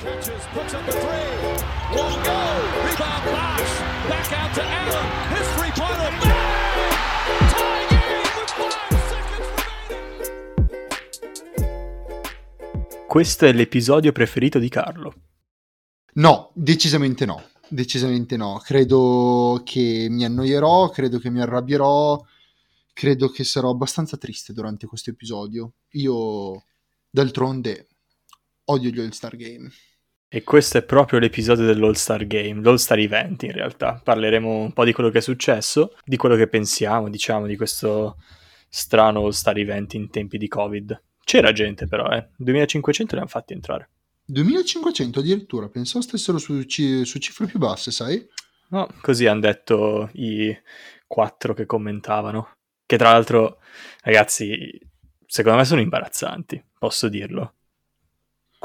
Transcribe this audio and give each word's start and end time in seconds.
Catches, 0.00 0.44
puts 0.52 0.72
up 0.74 0.86
a 0.86 0.92
three. 0.92 1.28
Won't 1.94 2.24
go. 2.24 2.40
Rebound 2.84 3.24
Bosch. 3.24 3.80
Back 4.08 4.32
out 4.32 4.54
to 4.54 4.62
Allen. 4.62 5.06
His 5.34 5.46
three-pointer. 5.56 6.10
Tie 7.50 7.86
game 7.90 8.30
with 8.38 8.50
five 8.56 8.96
seconds 9.08 9.48
remaining. 11.42 13.06
Questo 13.06 13.46
è 13.46 13.52
l'episodio 13.52 14.12
preferito 14.12 14.58
di 14.58 14.68
Carlo. 14.68 15.14
No, 16.14 16.50
decisamente 16.54 17.26
no. 17.26 17.42
Decisamente 17.68 18.36
no. 18.36 18.60
Credo 18.64 19.60
che 19.64 20.06
mi 20.08 20.24
annoierò, 20.24 20.88
credo 20.88 21.18
che 21.18 21.28
mi 21.30 21.40
arrabbierò, 21.40 22.24
credo 22.94 23.28
che 23.28 23.44
sarò 23.44 23.70
abbastanza 23.70 24.16
triste 24.16 24.52
durante 24.52 24.86
questo 24.86 25.10
episodio. 25.10 25.72
Io, 25.90 26.64
d'altronde, 27.10 27.88
odio 28.68 28.90
gli 28.90 29.00
All-Star 29.00 29.36
Game. 29.36 29.70
E 30.30 30.44
questo 30.44 30.78
è 30.78 30.82
proprio 30.82 31.18
l'episodio 31.18 31.64
dell'All-Star 31.64 32.26
Game, 32.26 32.62
l'All-Star 32.62 32.98
Event 32.98 33.42
in 33.44 33.52
realtà. 33.52 34.00
Parleremo 34.02 34.58
un 34.58 34.72
po' 34.72 34.84
di 34.84 34.92
quello 34.92 35.08
che 35.08 35.18
è 35.18 35.22
successo, 35.22 35.96
di 36.04 36.16
quello 36.16 36.36
che 36.36 36.48
pensiamo, 36.48 37.08
diciamo, 37.08 37.46
di 37.46 37.56
questo 37.56 38.16
strano 38.68 39.24
All-Star 39.24 39.56
Event 39.56 39.94
in 39.94 40.10
tempi 40.10 40.36
di 40.36 40.48
Covid. 40.48 41.02
C'era 41.24 41.52
gente 41.52 41.86
però, 41.86 42.10
eh. 42.10 42.28
2500 42.36 43.14
li 43.14 43.20
hanno 43.20 43.30
fatti 43.30 43.54
entrare. 43.54 43.88
2500 44.26 45.20
addirittura, 45.20 45.68
pensavo 45.68 46.02
stessero 46.04 46.36
su, 46.36 46.62
ci- 46.64 47.06
su 47.06 47.18
cifre 47.18 47.46
più 47.46 47.58
basse, 47.58 47.90
sai? 47.90 48.22
No, 48.68 48.86
così 49.00 49.26
hanno 49.26 49.40
detto 49.40 50.10
i 50.12 50.54
quattro 51.06 51.54
che 51.54 51.64
commentavano. 51.64 52.56
Che 52.84 52.98
tra 52.98 53.12
l'altro, 53.12 53.60
ragazzi, 54.02 54.78
secondo 55.26 55.58
me 55.58 55.64
sono 55.64 55.80
imbarazzanti, 55.80 56.62
posso 56.78 57.08
dirlo. 57.08 57.54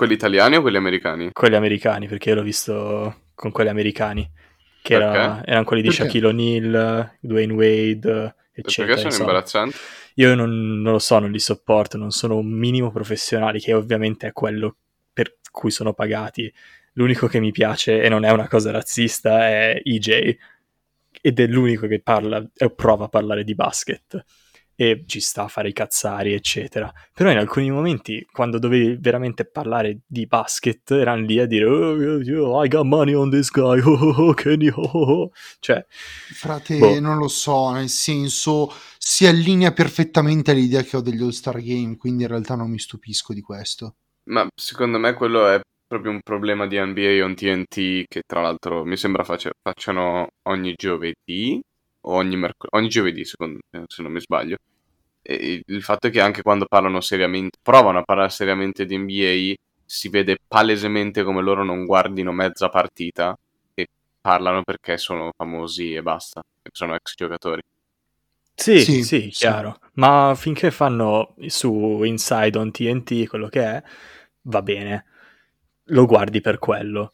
Quelli 0.03 0.17
italiani 0.17 0.57
o 0.57 0.62
quelli 0.62 0.75
americani? 0.75 1.30
Quelli 1.31 1.55
americani, 1.55 2.07
perché 2.09 2.27
io 2.27 2.35
l'ho 2.35 2.41
visto 2.41 3.21
con 3.34 3.52
quelli 3.52 3.70
americani. 3.70 4.29
Che 4.82 4.93
era- 4.93 5.41
erano 5.46 5.63
quelli 5.63 5.82
di 5.82 5.87
Perché? 5.87 6.04
Shaquille 6.04 6.27
O'Neal, 6.27 7.18
Dwayne 7.21 7.54
Wade, 7.54 8.35
eccetera. 8.51 8.85
Perché 8.85 8.96
sono 8.98 9.07
insomma. 9.07 9.29
imbarazzanti? 9.29 9.77
Io 10.15 10.35
non, 10.35 10.81
non 10.81 10.91
lo 10.91 10.99
so, 10.99 11.20
non 11.20 11.31
li 11.31 11.40
sopporto, 11.40 11.96
non 11.96 12.12
sono 12.12 12.35
un 12.35 12.51
minimo 12.51 12.91
professionali, 12.91 13.62
che 13.62 13.74
ovviamente 13.74 14.27
è 14.27 14.34
quello 14.34 14.76
per 15.13 15.37
cui 15.49 15.71
sono 15.71 15.93
pagati. 15.93 16.54
L'unico 16.96 17.27
che 17.27 17.40
mi 17.40 17.51
piace, 17.51 18.01
e 18.01 18.09
non 18.09 18.26
è 18.26 18.31
una 18.31 18.49
cosa 18.49 18.71
razzista, 18.71 19.48
è 19.48 19.79
EJ, 19.81 20.35
ed 21.21 21.40
è 21.40 21.48
l'unico 21.48 21.87
che 21.87 22.01
parla 22.01 22.46
e 22.54 22.70
prova 22.71 23.05
a 23.05 23.09
parlare 23.09 23.46
di 23.46 23.55
basket. 23.55 24.21
E 24.76 25.04
ci 25.05 25.20
sta 25.20 25.43
a 25.43 25.48
fare 25.48 25.70
i 25.70 25.74
cazzari, 25.74 26.34
eccetera. 26.34 26.91
Però 27.13 27.29
in 27.29 27.38
alcuni 27.38 27.70
momenti, 27.70 28.26
quando 28.32 28.57
dovevi 28.57 28.98
veramente 28.99 29.46
parlare 29.46 29.99
di 30.05 30.26
basket, 30.26 30.91
erano 30.91 31.26
lì 31.26 31.40
a 31.40 31.46
dire 31.46 31.65
oh, 31.65 31.96
oh, 31.96 32.52
oh, 32.52 32.63
I 32.63 32.68
got 32.68 32.85
money 32.85 33.13
on 33.13 33.30
this 33.30 33.52
guy, 33.52 33.80
oh, 33.80 33.93
oh, 33.93 34.27
oh, 34.30 34.34
Kenny, 34.34 34.70
oh, 34.70 34.82
oh, 34.82 35.12
oh." 35.12 35.32
Cioè, 35.60 35.85
Frate, 35.88 36.77
Boh. 36.77 36.99
non 36.99 37.18
lo 37.18 37.27
so, 37.27 37.71
nel 37.71 37.90
senso 37.90 38.71
si 38.98 39.27
allinea 39.27 39.74
perfettamente 39.74 40.52
all'idea 40.52 40.82
che 40.82 40.98
ho 40.98 41.02
degli 41.02 41.21
All-Star 41.21 41.62
Game, 41.62 41.98
quindi 41.98 42.24
in 42.24 42.30
realtà 42.30 42.55
non 42.55 42.70
mi 42.70 42.80
stupisco 42.80 43.34
di 43.34 43.41
questo. 43.41 43.96
Ma 44.30 44.48
secondo 44.55 44.98
me 44.98 45.13
quello 45.13 45.48
è 45.48 45.60
proprio 45.85 46.12
un 46.12 46.21
problema 46.21 46.65
di 46.65 46.80
NBA 46.80 47.24
on 47.24 47.35
TNT 47.35 48.05
che 48.08 48.21
tra 48.26 48.41
l'altro 48.41 48.84
mi 48.84 48.98
sembra 48.98 49.24
face- 49.24 49.52
facciano 49.62 50.27
ogni 50.48 50.74
giovedì 50.76 51.62
ogni 52.04 52.35
mercoledì, 52.37 52.77
ogni 52.77 52.90
giovedì 52.90 53.26
secondo 53.26 53.59
se 53.87 54.01
non 54.01 54.12
mi 54.12 54.20
sbaglio. 54.21 54.57
E 55.21 55.63
il 55.65 55.84
fatto 55.84 56.07
è 56.07 56.09
che 56.12 56.20
anche 56.21 56.41
quando 56.41 56.65
parlano 56.65 56.99
seriamente, 57.01 57.57
provano 57.62 57.99
a 57.99 58.04
parlare 58.04 58.29
seriamente 58.29 58.85
di 58.85 58.98
NBA, 58.98 59.54
si 59.85 60.09
vede 60.09 60.37
palesemente 60.48 61.24
come 61.24 61.41
loro 61.41 61.63
non 61.63 61.85
guardino 61.85 62.31
mezza 62.31 62.70
partita 62.70 63.37
e 63.74 63.87
parlano 64.22 64.63
perché 64.63 64.97
sono 64.97 65.31
famosi 65.35 65.94
e 65.94 66.01
basta, 66.01 66.41
perché 66.41 66.75
sono 66.78 66.96
ex 66.96 67.13
giocatori. 67.16 67.62
Sì, 68.56 68.80
Sì, 68.80 69.03
sì, 69.03 69.22
sì. 69.22 69.30
chiaro. 69.30 69.78
Ma 69.94 70.34
finché 70.35 70.72
fanno 70.72 71.35
su 71.47 72.03
Inside 72.03 72.58
on 72.58 72.72
TNT 72.72 73.28
quello 73.28 73.47
che 73.47 73.62
è, 73.64 73.84
va 74.44 74.62
bene. 74.62 75.06
Lo 75.88 76.06
guardi 76.06 76.41
per 76.41 76.59
quello. 76.59 77.14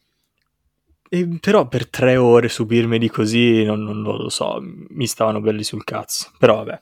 E 1.12 1.28
però 1.40 1.68
per 1.68 1.88
tre 1.90 2.18
ore 2.18 2.50
subirmeli 2.50 3.10
così, 3.10 3.64
non, 3.64 3.82
non- 3.84 4.02
non 4.02 4.18
lo 4.18 4.30
so, 4.30 4.60
mi 4.62 5.08
stavano 5.08 5.42
belli 5.42 5.64
sul 5.64 5.84
cazzo. 5.84 6.32
Però 6.38 6.58
vabbè, 6.58 6.82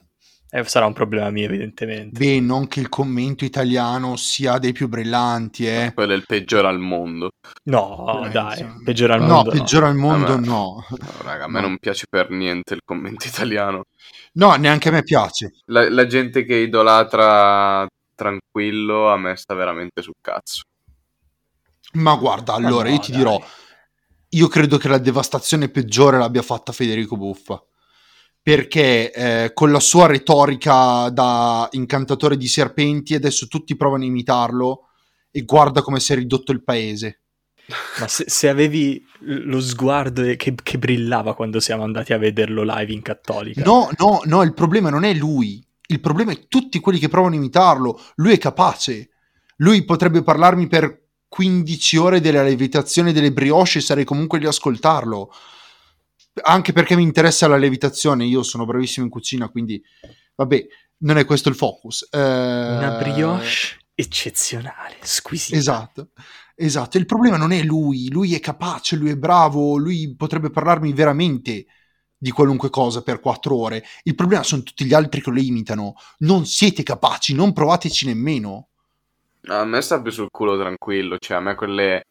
eh, 0.50 0.64
sarà 0.64 0.84
un 0.86 0.92
problema 0.92 1.30
mio 1.30 1.44
evidentemente. 1.46 2.18
Beh, 2.18 2.40
non 2.40 2.66
che 2.68 2.80
il 2.80 2.90
commento 2.90 3.44
italiano 3.46 4.16
sia 4.16 4.58
dei 4.58 4.72
più 4.72 4.86
brillanti, 4.88 5.66
eh. 5.66 5.92
Quello 5.94 6.12
è 6.12 6.16
il 6.16 6.24
peggiore 6.26 6.68
al 6.68 6.78
mondo. 6.78 7.30
No, 7.64 8.24
Eh, 8.26 8.30
dai, 8.30 8.60
insomma. 8.60 8.80
peggiore 8.84 9.12
al 9.14 9.20
no, 9.20 9.26
mondo. 9.28 9.50
no. 9.52 9.58
peggiore 9.58 9.86
al 9.86 9.94
mondo 9.96 10.32
Ah, 10.34 10.36
ma- 10.38 10.46
no. 10.46 10.84
No, 10.90 11.08
raga, 11.22 11.44
a 11.44 11.48
me 11.48 11.60
No. 11.62 11.66
non 11.68 11.78
piace 11.78 12.04
per 12.08 12.30
niente 12.30 12.74
il 12.74 12.80
commento 12.84 13.26
italiano. 13.26 13.84
No, 14.34 14.54
neanche 14.56 14.90
a 14.90 14.92
me 14.92 15.02
piace. 15.02 15.52
La, 15.66 15.88
la 15.88 16.06
gente 16.06 16.44
che 16.44 16.54
idolatra 16.56 17.86
tranquillo 18.14 19.08
a 19.10 19.16
me 19.16 19.36
sta 19.36 19.54
veramente 19.54 20.02
sul 20.02 20.14
cazzo. 20.20 20.62
Ma 21.94 22.14
guarda, 22.16 22.54
allora 22.54 22.88
no, 22.88 22.94
io 22.94 23.00
ti 23.00 23.10
dai. 23.12 23.20
dirò, 23.20 23.40
io 24.30 24.48
credo 24.48 24.76
che 24.76 24.88
la 24.88 24.98
devastazione 24.98 25.68
peggiore 25.68 26.18
l'abbia 26.18 26.42
fatta 26.42 26.72
Federico 26.72 27.16
Buffa. 27.16 27.62
Perché 28.42 29.12
eh, 29.12 29.52
con 29.52 29.70
la 29.70 29.80
sua 29.80 30.06
retorica 30.06 31.10
da 31.10 31.68
incantatore 31.72 32.36
di 32.36 32.48
serpenti 32.48 33.14
adesso 33.14 33.46
tutti 33.46 33.76
provano 33.76 34.04
a 34.04 34.06
imitarlo 34.06 34.88
e 35.30 35.42
guarda 35.42 35.82
come 35.82 36.00
si 36.00 36.12
è 36.12 36.16
ridotto 36.16 36.52
il 36.52 36.64
paese. 36.64 37.22
Ma 38.00 38.08
se, 38.08 38.24
se 38.26 38.48
avevi 38.48 39.04
lo 39.20 39.60
sguardo 39.60 40.22
che, 40.36 40.54
che 40.54 40.78
brillava 40.78 41.34
quando 41.34 41.60
siamo 41.60 41.82
andati 41.82 42.14
a 42.14 42.18
vederlo 42.18 42.62
live 42.62 42.92
in 42.92 43.02
Cattolica. 43.02 43.62
No, 43.62 43.90
no, 43.98 44.22
no, 44.24 44.42
il 44.42 44.54
problema 44.54 44.88
non 44.88 45.04
è 45.04 45.12
lui. 45.12 45.62
Il 45.86 46.00
problema 46.00 46.32
è 46.32 46.46
tutti 46.48 46.80
quelli 46.80 46.98
che 46.98 47.08
provano 47.08 47.34
a 47.34 47.38
imitarlo. 47.38 48.00
Lui 48.16 48.32
è 48.32 48.38
capace. 48.38 49.10
Lui 49.56 49.84
potrebbe 49.84 50.22
parlarmi 50.22 50.66
per 50.68 51.07
15 51.28 51.96
ore 51.96 52.20
della 52.20 52.42
levitazione 52.42 53.12
delle 53.12 53.32
brioche 53.32 53.80
sarei 53.80 54.04
comunque 54.04 54.38
lì 54.38 54.46
a 54.46 54.50
ascoltarlo. 54.50 55.32
Anche 56.42 56.72
perché 56.72 56.96
mi 56.96 57.02
interessa 57.02 57.48
la 57.48 57.56
levitazione. 57.56 58.24
Io 58.24 58.42
sono 58.42 58.64
bravissimo 58.64 59.04
in 59.04 59.10
cucina, 59.10 59.48
quindi 59.48 59.82
vabbè, 60.34 60.66
non 60.98 61.18
è 61.18 61.24
questo 61.24 61.48
il 61.48 61.54
focus. 61.54 62.08
Eh, 62.10 62.18
Una 62.18 62.96
brioche 62.98 63.78
eccezionale, 63.94 64.96
squisita. 65.00 65.56
Esatto, 65.56 66.10
esatto. 66.54 66.98
Il 66.98 67.06
problema 67.06 67.36
non 67.36 67.50
è 67.50 67.62
lui, 67.64 68.08
lui 68.10 68.32
è 68.34 68.38
capace, 68.38 68.94
lui 68.94 69.10
è 69.10 69.16
bravo, 69.16 69.76
lui 69.76 70.14
potrebbe 70.14 70.50
parlarmi 70.50 70.92
veramente 70.92 71.66
di 72.16 72.30
qualunque 72.30 72.70
cosa 72.70 73.02
per 73.02 73.18
quattro 73.18 73.56
ore. 73.56 73.84
Il 74.04 74.14
problema 74.14 74.44
sono 74.44 74.62
tutti 74.62 74.84
gli 74.84 74.94
altri 74.94 75.20
che 75.20 75.30
lo 75.30 75.40
imitano. 75.40 75.94
Non 76.18 76.46
siete 76.46 76.84
capaci, 76.84 77.34
non 77.34 77.52
provateci 77.52 78.06
nemmeno. 78.06 78.68
A 79.46 79.64
me 79.64 79.80
sta 79.80 80.02
più 80.02 80.10
sul 80.10 80.28
culo 80.30 80.58
tranquillo, 80.58 81.16
cioè 81.18 81.38
a 81.38 81.40
me 81.40 81.54
quelle, 81.54 82.02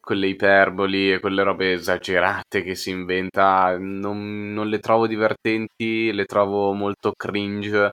quelle 0.00 0.26
iperboli 0.26 1.12
e 1.12 1.20
quelle 1.20 1.42
robe 1.42 1.72
esagerate 1.72 2.62
che 2.62 2.74
si 2.74 2.90
inventa 2.90 3.76
non, 3.78 4.52
non 4.52 4.68
le 4.68 4.78
trovo 4.80 5.06
divertenti, 5.06 6.12
le 6.12 6.24
trovo 6.24 6.72
molto 6.72 7.12
cringe. 7.16 7.90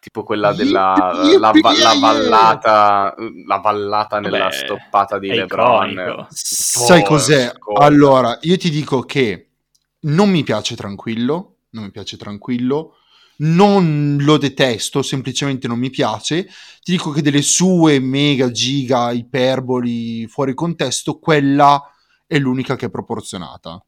Tipo 0.00 0.22
quella 0.22 0.52
della 0.52 1.10
Yippee, 1.24 1.38
la, 1.38 1.52
va- 1.60 1.72
la 1.72 1.98
vallata, 2.00 3.14
la 3.46 3.56
vallata 3.56 4.20
nella 4.20 4.50
stoppata 4.50 5.18
di 5.18 5.28
LeBron. 5.28 5.90
iconico. 5.90 6.26
Sai 6.30 7.02
cos'è? 7.02 7.52
scorda. 7.56 7.84
Allora, 7.84 8.38
io 8.42 8.56
ti 8.56 8.70
dico 8.70 9.00
che 9.00 9.48
non 10.00 10.30
mi 10.30 10.44
piace 10.44 10.76
tranquillo, 10.76 11.56
non 11.70 11.84
mi 11.84 11.90
piace 11.90 12.16
tranquillo, 12.16 12.97
non 13.38 14.16
lo 14.20 14.36
detesto, 14.36 15.02
semplicemente 15.02 15.68
non 15.68 15.78
mi 15.78 15.90
piace. 15.90 16.44
Ti 16.44 16.92
dico 16.92 17.10
che 17.10 17.22
delle 17.22 17.42
sue 17.42 17.98
mega 18.00 18.50
giga 18.50 19.12
iperboli 19.12 20.26
fuori 20.26 20.54
contesto, 20.54 21.18
quella 21.18 21.80
è 22.26 22.38
l'unica 22.38 22.76
che 22.76 22.86
è 22.86 22.90
proporzionata. 22.90 23.82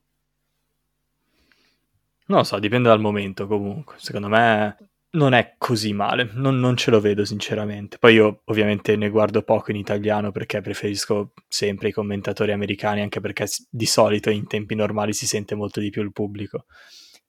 Non 2.27 2.39
lo 2.39 2.45
so, 2.45 2.59
dipende 2.59 2.89
dal 2.89 3.01
momento 3.01 3.47
comunque. 3.47 3.97
Secondo 3.99 4.29
me 4.29 4.91
non 5.13 5.33
è 5.33 5.57
così 5.59 5.93
male, 5.93 6.31
non, 6.35 6.61
non 6.61 6.77
ce 6.77 6.93
lo 6.93 7.01
vedo 7.01 7.25
sinceramente. 7.25 7.99
Poi 7.99 8.15
io 8.15 8.43
ovviamente 8.45 8.95
ne 8.95 9.09
guardo 9.09 9.43
poco 9.43 9.73
in 9.73 9.77
italiano 9.77 10.31
perché 10.31 10.61
preferisco 10.61 11.33
sempre 11.49 11.89
i 11.89 11.93
commentatori 11.93 12.53
americani, 12.53 13.01
anche 13.01 13.21
perché 13.21 13.47
di 13.69 13.87
solito 13.87 14.31
in 14.31 14.47
tempi 14.47 14.77
normali 14.77 15.13
si 15.13 15.27
sente 15.27 15.57
molto 15.57 15.81
di 15.81 15.91
più 15.91 16.03
il 16.03 16.13
pubblico. 16.13 16.67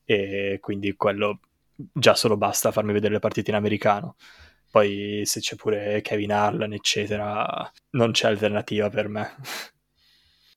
E 0.06 0.59
quindi 0.62 0.94
quello 0.95 1.39
già 1.92 2.16
solo 2.16 2.38
basta 2.38 2.72
farmi 2.72 2.94
vedere 2.94 3.13
le 3.13 3.19
partite 3.19 3.50
in 3.50 3.56
americano. 3.56 4.16
Poi 4.69 5.22
se 5.25 5.42
c'è 5.42 5.56
pure 5.56 6.01
Kevin 6.01 6.31
Harlan, 6.31 6.74
eccetera, 6.74 7.69
non 7.92 8.12
c'è 8.12 8.28
alternativa 8.28 8.89
per 8.89 9.10
me. 9.10 9.36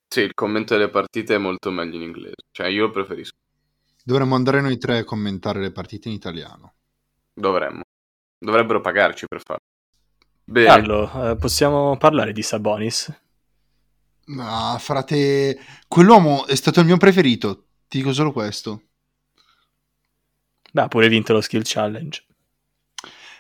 Sì, 0.07 0.21
il 0.21 0.35
commento 0.35 0.75
delle 0.77 0.91
partite 0.91 1.35
è 1.35 1.39
molto 1.39 1.73
meglio 1.73 1.97
in 1.97 2.03
inglese. 2.03 2.35
Cioè, 2.53 2.69
io 2.69 2.83
lo 2.83 2.91
preferisco. 2.91 3.35
Dovremmo 4.05 4.37
andare 4.37 4.61
noi 4.61 4.79
tre 4.79 4.99
a 4.99 5.05
commentare 5.05 5.61
le 5.61 5.73
partite 5.73 6.09
in 6.09 6.15
italiano. 6.15 6.75
Dovremmo. 7.33 7.83
Dovrebbero 8.39 8.81
pagarci 8.81 9.27
per 9.27 9.41
farlo. 9.43 9.65
Bene. 10.45 10.67
Carlo, 10.67 11.31
eh, 11.31 11.37
possiamo 11.37 11.97
parlare 11.97 12.33
di 12.33 12.43
Sabonis? 12.43 13.13
Ma 14.27 14.77
frate, 14.79 15.59
quell'uomo 15.89 16.47
è 16.47 16.55
stato 16.55 16.81
il 16.81 16.87
mio 16.87 16.99
preferito. 16.99 17.65
Ti 17.89 17.99
dico 17.99 18.13
solo 18.13 18.31
questo. 18.31 18.83
Beh, 20.75 20.81
ha 20.83 20.89
pure 20.89 21.09
vinto 21.09 21.33
lo 21.33 21.41
skill 21.41 21.63
challenge. 21.65 22.25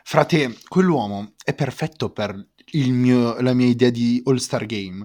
Frate, 0.05 0.57
quell'uomo 0.69 1.35
è 1.45 1.53
perfetto 1.53 2.13
per 2.13 2.51
il 2.73 2.93
mio- 2.93 3.41
la 3.41 3.55
mia 3.55 3.67
idea 3.67 3.91
di 3.91 4.23
All-Star 4.25 4.67
Game. 4.67 5.05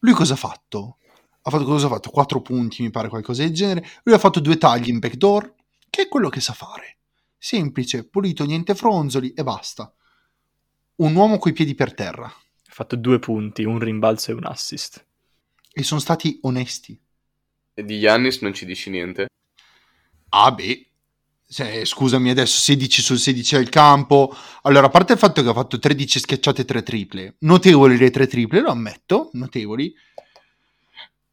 Lui 0.00 0.12
cosa 0.12 0.32
ha 0.32 0.36
fatto? 0.36 0.98
Ha 1.42 1.48
fatto 1.50 1.64
cosa 1.64 1.86
ha 1.86 1.90
fatto? 1.90 2.10
4 2.10 2.42
punti, 2.42 2.82
mi 2.82 2.90
pare 2.90 3.08
qualcosa 3.08 3.44
del 3.44 3.52
genere. 3.52 3.86
Lui 4.02 4.16
ha 4.16 4.18
fatto 4.18 4.40
due 4.40 4.58
tagli 4.58 4.88
in 4.88 4.98
backdoor, 4.98 5.54
che 5.88 6.02
è 6.02 6.08
quello 6.08 6.28
che 6.28 6.40
sa 6.40 6.54
fare. 6.54 6.98
Semplice, 7.38 8.08
pulito, 8.08 8.44
niente 8.44 8.74
fronzoli 8.74 9.32
e 9.32 9.44
basta. 9.44 9.94
Un 10.96 11.14
uomo 11.14 11.38
coi 11.38 11.52
piedi 11.52 11.76
per 11.76 11.94
terra. 11.94 12.26
Ha 12.26 12.72
fatto 12.72 12.96
due 12.96 13.20
punti, 13.20 13.62
un 13.62 13.78
rimbalzo 13.78 14.32
e 14.32 14.34
un 14.34 14.44
assist. 14.44 15.06
E 15.72 15.84
sono 15.84 16.00
stati 16.00 16.40
onesti. 16.42 17.00
E 17.74 17.84
di 17.84 18.00
Giannis 18.00 18.40
non 18.40 18.54
ci 18.54 18.66
dici 18.66 18.90
niente? 18.90 19.28
Ah 20.30 20.50
beh, 20.52 20.89
Se- 21.50 21.84
scusami 21.84 22.30
adesso 22.30 22.60
16 22.60 23.02
su 23.02 23.16
16 23.16 23.56
al 23.56 23.68
campo. 23.68 24.32
Allora, 24.62 24.86
a 24.86 24.88
parte 24.88 25.14
il 25.14 25.18
fatto 25.18 25.42
che 25.42 25.48
ha 25.48 25.52
fatto 25.52 25.80
13 25.80 26.20
schiacciate 26.20 26.62
e 26.62 26.64
3 26.64 26.82
triple, 26.84 27.34
notevoli 27.40 27.98
le 27.98 28.10
3 28.10 28.28
triple, 28.28 28.60
lo 28.60 28.70
ammetto, 28.70 29.30
notevoli. 29.32 29.92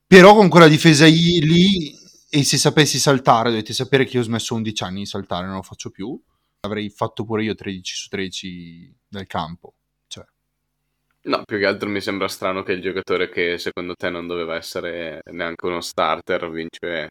Però 0.07 0.33
con 0.33 0.49
quella 0.49 0.67
difesa 0.67 1.05
lì, 1.05 1.95
e 2.31 2.43
se 2.43 2.57
sapessi 2.57 2.97
saltare, 2.97 3.51
dovete 3.51 3.73
sapere 3.73 4.05
che 4.05 4.15
io 4.15 4.21
ho 4.23 4.25
smesso 4.25 4.55
11 4.55 4.83
anni 4.83 4.99
di 5.01 5.05
saltare, 5.05 5.45
non 5.45 5.57
lo 5.57 5.61
faccio 5.61 5.91
più. 5.91 6.19
Avrei 6.61 6.89
fatto 6.89 7.23
pure 7.23 7.43
io 7.43 7.53
13 7.53 7.95
su 7.95 8.09
13 8.09 8.95
dal 9.07 9.27
campo. 9.27 9.75
Cioè, 10.07 10.25
No, 11.25 11.43
più 11.45 11.59
che 11.59 11.65
altro 11.67 11.89
mi 11.89 12.01
sembra 12.01 12.27
strano 12.27 12.63
che 12.63 12.71
il 12.71 12.81
giocatore 12.81 13.29
che 13.29 13.59
secondo 13.59 13.93
te 13.93 14.09
non 14.09 14.25
doveva 14.25 14.55
essere 14.55 15.21
neanche 15.25 15.67
uno 15.67 15.79
starter 15.79 16.49
vince 16.49 17.09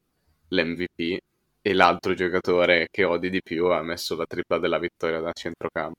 l'MVP 0.48 1.18
e 1.66 1.72
l'altro 1.72 2.14
giocatore 2.14 2.86
che 2.88 3.02
odi 3.02 3.28
di 3.28 3.40
più 3.42 3.66
ha 3.66 3.82
messo 3.82 4.14
la 4.14 4.24
tripla 4.24 4.60
della 4.60 4.78
vittoria 4.78 5.18
da 5.18 5.32
centrocampo. 5.32 5.98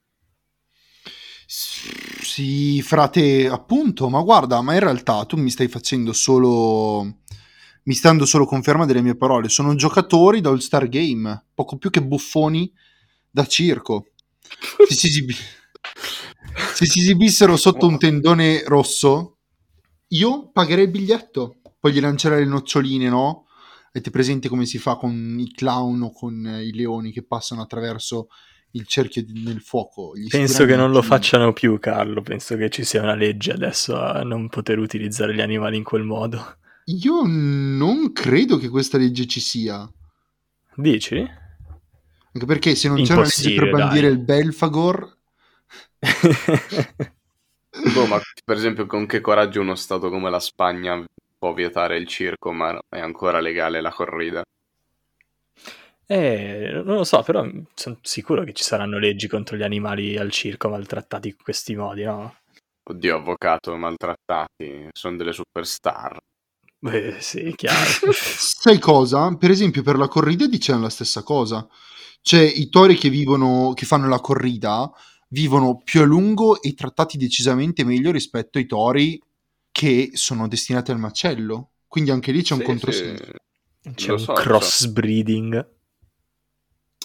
Sì, 1.46 2.82
frate, 2.82 3.50
appunto, 3.50 4.08
ma 4.08 4.22
guarda, 4.22 4.62
ma 4.62 4.76
in 4.76 4.80
realtà 4.80 5.26
tu 5.26 5.36
mi 5.36 5.50
stai 5.50 5.68
facendo 5.68 6.14
solo. 6.14 7.04
Mi 7.84 7.94
stai 7.94 8.12
dando 8.12 8.26
solo 8.26 8.46
conferma 8.46 8.86
delle 8.86 9.02
mie 9.02 9.18
parole. 9.18 9.50
Sono 9.50 9.76
giocatori 9.76 10.40
da 10.40 10.52
All-Star 10.52 10.88
Game, 10.88 11.48
poco 11.54 11.78
più 11.78 11.90
che 11.90 12.02
buffoni 12.02 12.72
da 13.30 13.46
circo. 13.46 14.12
Se 14.88 14.96
si, 14.96 15.08
esibi- 15.08 15.36
se 16.74 16.86
si 16.86 17.00
esibissero 17.00 17.58
sotto 17.58 17.88
un 17.88 17.98
tendone 17.98 18.64
rosso, 18.64 19.40
io 20.10 20.50
pagherei 20.50 20.86
il 20.86 20.92
biglietto. 20.92 21.58
Poi 21.78 21.92
gli 21.92 22.00
lancerei 22.00 22.46
le 22.46 22.50
noccioline, 22.50 23.10
no? 23.10 23.47
Avete 23.98 24.12
presente 24.12 24.48
come 24.48 24.68
si 24.68 24.78
fa 24.78 24.96
con 24.96 25.38
i 25.40 25.52
clown 25.52 26.04
o 26.04 26.12
con 26.12 26.46
eh, 26.46 26.64
i 26.64 26.72
leoni 26.72 27.12
che 27.12 27.24
passano 27.24 27.64
attraverso 27.64 28.28
il 28.74 28.86
cerchio 28.86 29.24
di- 29.24 29.42
nel 29.44 29.60
fuoco? 29.60 30.16
Gli 30.16 30.28
Penso 30.28 30.66
che 30.66 30.76
non 30.76 30.92
lo 30.92 31.02
facciano 31.02 31.52
più, 31.52 31.80
Carlo. 31.80 32.22
Penso 32.22 32.56
che 32.58 32.70
ci 32.70 32.84
sia 32.84 33.02
una 33.02 33.16
legge 33.16 33.54
adesso 33.54 34.00
a 34.00 34.22
non 34.22 34.50
poter 34.50 34.78
utilizzare 34.78 35.34
gli 35.34 35.42
animali 35.42 35.78
in 35.78 35.84
quel 35.84 36.04
modo. 36.04 36.58
Io 36.86 37.24
non 37.26 38.12
credo 38.14 38.58
che 38.58 38.70
questa 38.70 39.00
legge 39.00 39.26
ci 39.26 39.40
sia. 39.40 39.92
Dici? 40.76 41.18
Anche 41.18 42.46
perché 42.46 42.76
se 42.76 42.90
non 42.90 43.02
c'è 43.02 43.14
una 43.14 43.24
legge 43.24 43.56
per 43.56 43.64
Impossibile, 43.64 43.70
bandire 43.72 44.08
dai. 44.10 44.16
il 44.16 44.24
Belfagor, 44.24 45.18
Boh, 47.94 48.06
ma 48.06 48.22
per 48.46 48.58
esempio 48.58 48.86
con 48.86 49.08
che 49.08 49.22
coraggio 49.22 49.62
uno 49.62 49.74
stato 49.74 50.12
come 50.12 50.30
la 50.30 50.40
Spagna 50.40 51.04
può 51.38 51.54
vietare 51.54 51.98
il 51.98 52.08
circo, 52.08 52.52
ma 52.52 52.78
è 52.90 53.00
ancora 53.00 53.40
legale 53.40 53.82
la 53.82 53.92
corrida? 53.92 54.44
Eh, 56.10 56.82
non 56.86 56.96
lo 56.96 57.04
so, 57.04 57.22
però 57.22 57.46
sono 57.74 57.98
sicuro 58.02 58.44
che 58.44 58.54
ci 58.54 58.64
saranno 58.64 58.98
leggi 58.98 59.28
contro 59.28 59.58
gli 59.58 59.64
animali 59.64 60.18
al 60.18 60.32
circo 60.32 60.70
maltrattati 60.70 61.28
in 61.28 61.36
questi 61.42 61.76
modi, 61.76 62.04
no? 62.04 62.36
Oddio, 62.90 63.18
avvocato, 63.18 63.76
maltrattati, 63.76 64.88
sono 64.94 65.18
delle 65.18 65.34
superstar. 65.34 66.18
Beh, 66.80 67.18
sì, 67.20 67.54
chiaro. 67.56 67.90
sai 68.14 68.80
cosa? 68.80 69.36
Per 69.36 69.50
esempio 69.50 69.84
per 69.84 69.98
la 69.98 70.08
corrida 70.08 70.48
dicevano 70.48 70.86
la 70.86 70.90
stessa 70.90 71.24
cosa. 71.24 71.68
Cioè 72.22 72.42
i 72.42 72.70
tori 72.70 72.96
che 72.96 73.10
vivono, 73.10 73.74
che 73.74 73.86
fanno 73.86 74.08
la 74.08 74.22
corrida, 74.22 74.90
vivono 75.30 75.82
più 75.84 76.02
a 76.02 76.06
lungo 76.06 76.62
e 76.62 76.74
trattati 76.74 77.18
decisamente 77.18 77.84
meglio 77.84 78.12
rispetto 78.12 78.58
ai 78.58 78.66
tori 78.66 79.22
che 79.78 80.10
sono 80.14 80.48
destinati 80.48 80.90
al 80.90 80.98
macello. 80.98 81.74
Quindi 81.88 82.10
anche 82.10 82.32
lì 82.32 82.42
c'è 82.42 82.56
un 82.56 82.62
Sì, 82.62 82.66
controsenso. 82.66 83.24
sì. 83.84 83.92
C'è 83.94 84.08
Lo 84.08 84.14
un 84.14 84.20
so, 84.20 84.34
crossbreeding. 84.34 85.70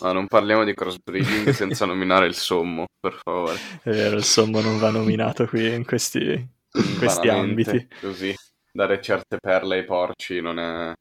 Ah, 0.00 0.12
non 0.12 0.26
parliamo 0.26 0.64
di 0.64 0.72
crossbreeding 0.72 1.50
senza 1.52 1.84
nominare 1.84 2.26
il 2.26 2.34
sommo, 2.34 2.86
per 2.98 3.20
favore. 3.22 3.56
È 3.82 3.90
vero, 3.90 4.16
il 4.16 4.24
sommo 4.24 4.62
non 4.62 4.78
va 4.78 4.88
nominato 4.88 5.46
qui 5.46 5.70
in 5.74 5.84
questi, 5.84 6.18
in 6.18 6.96
questi 6.98 7.28
ambiti. 7.28 7.86
Così, 8.00 8.34
dare 8.72 9.02
certe 9.02 9.36
perle 9.38 9.76
ai 9.76 9.84
porci 9.84 10.40
non 10.40 10.58
è, 10.58 10.94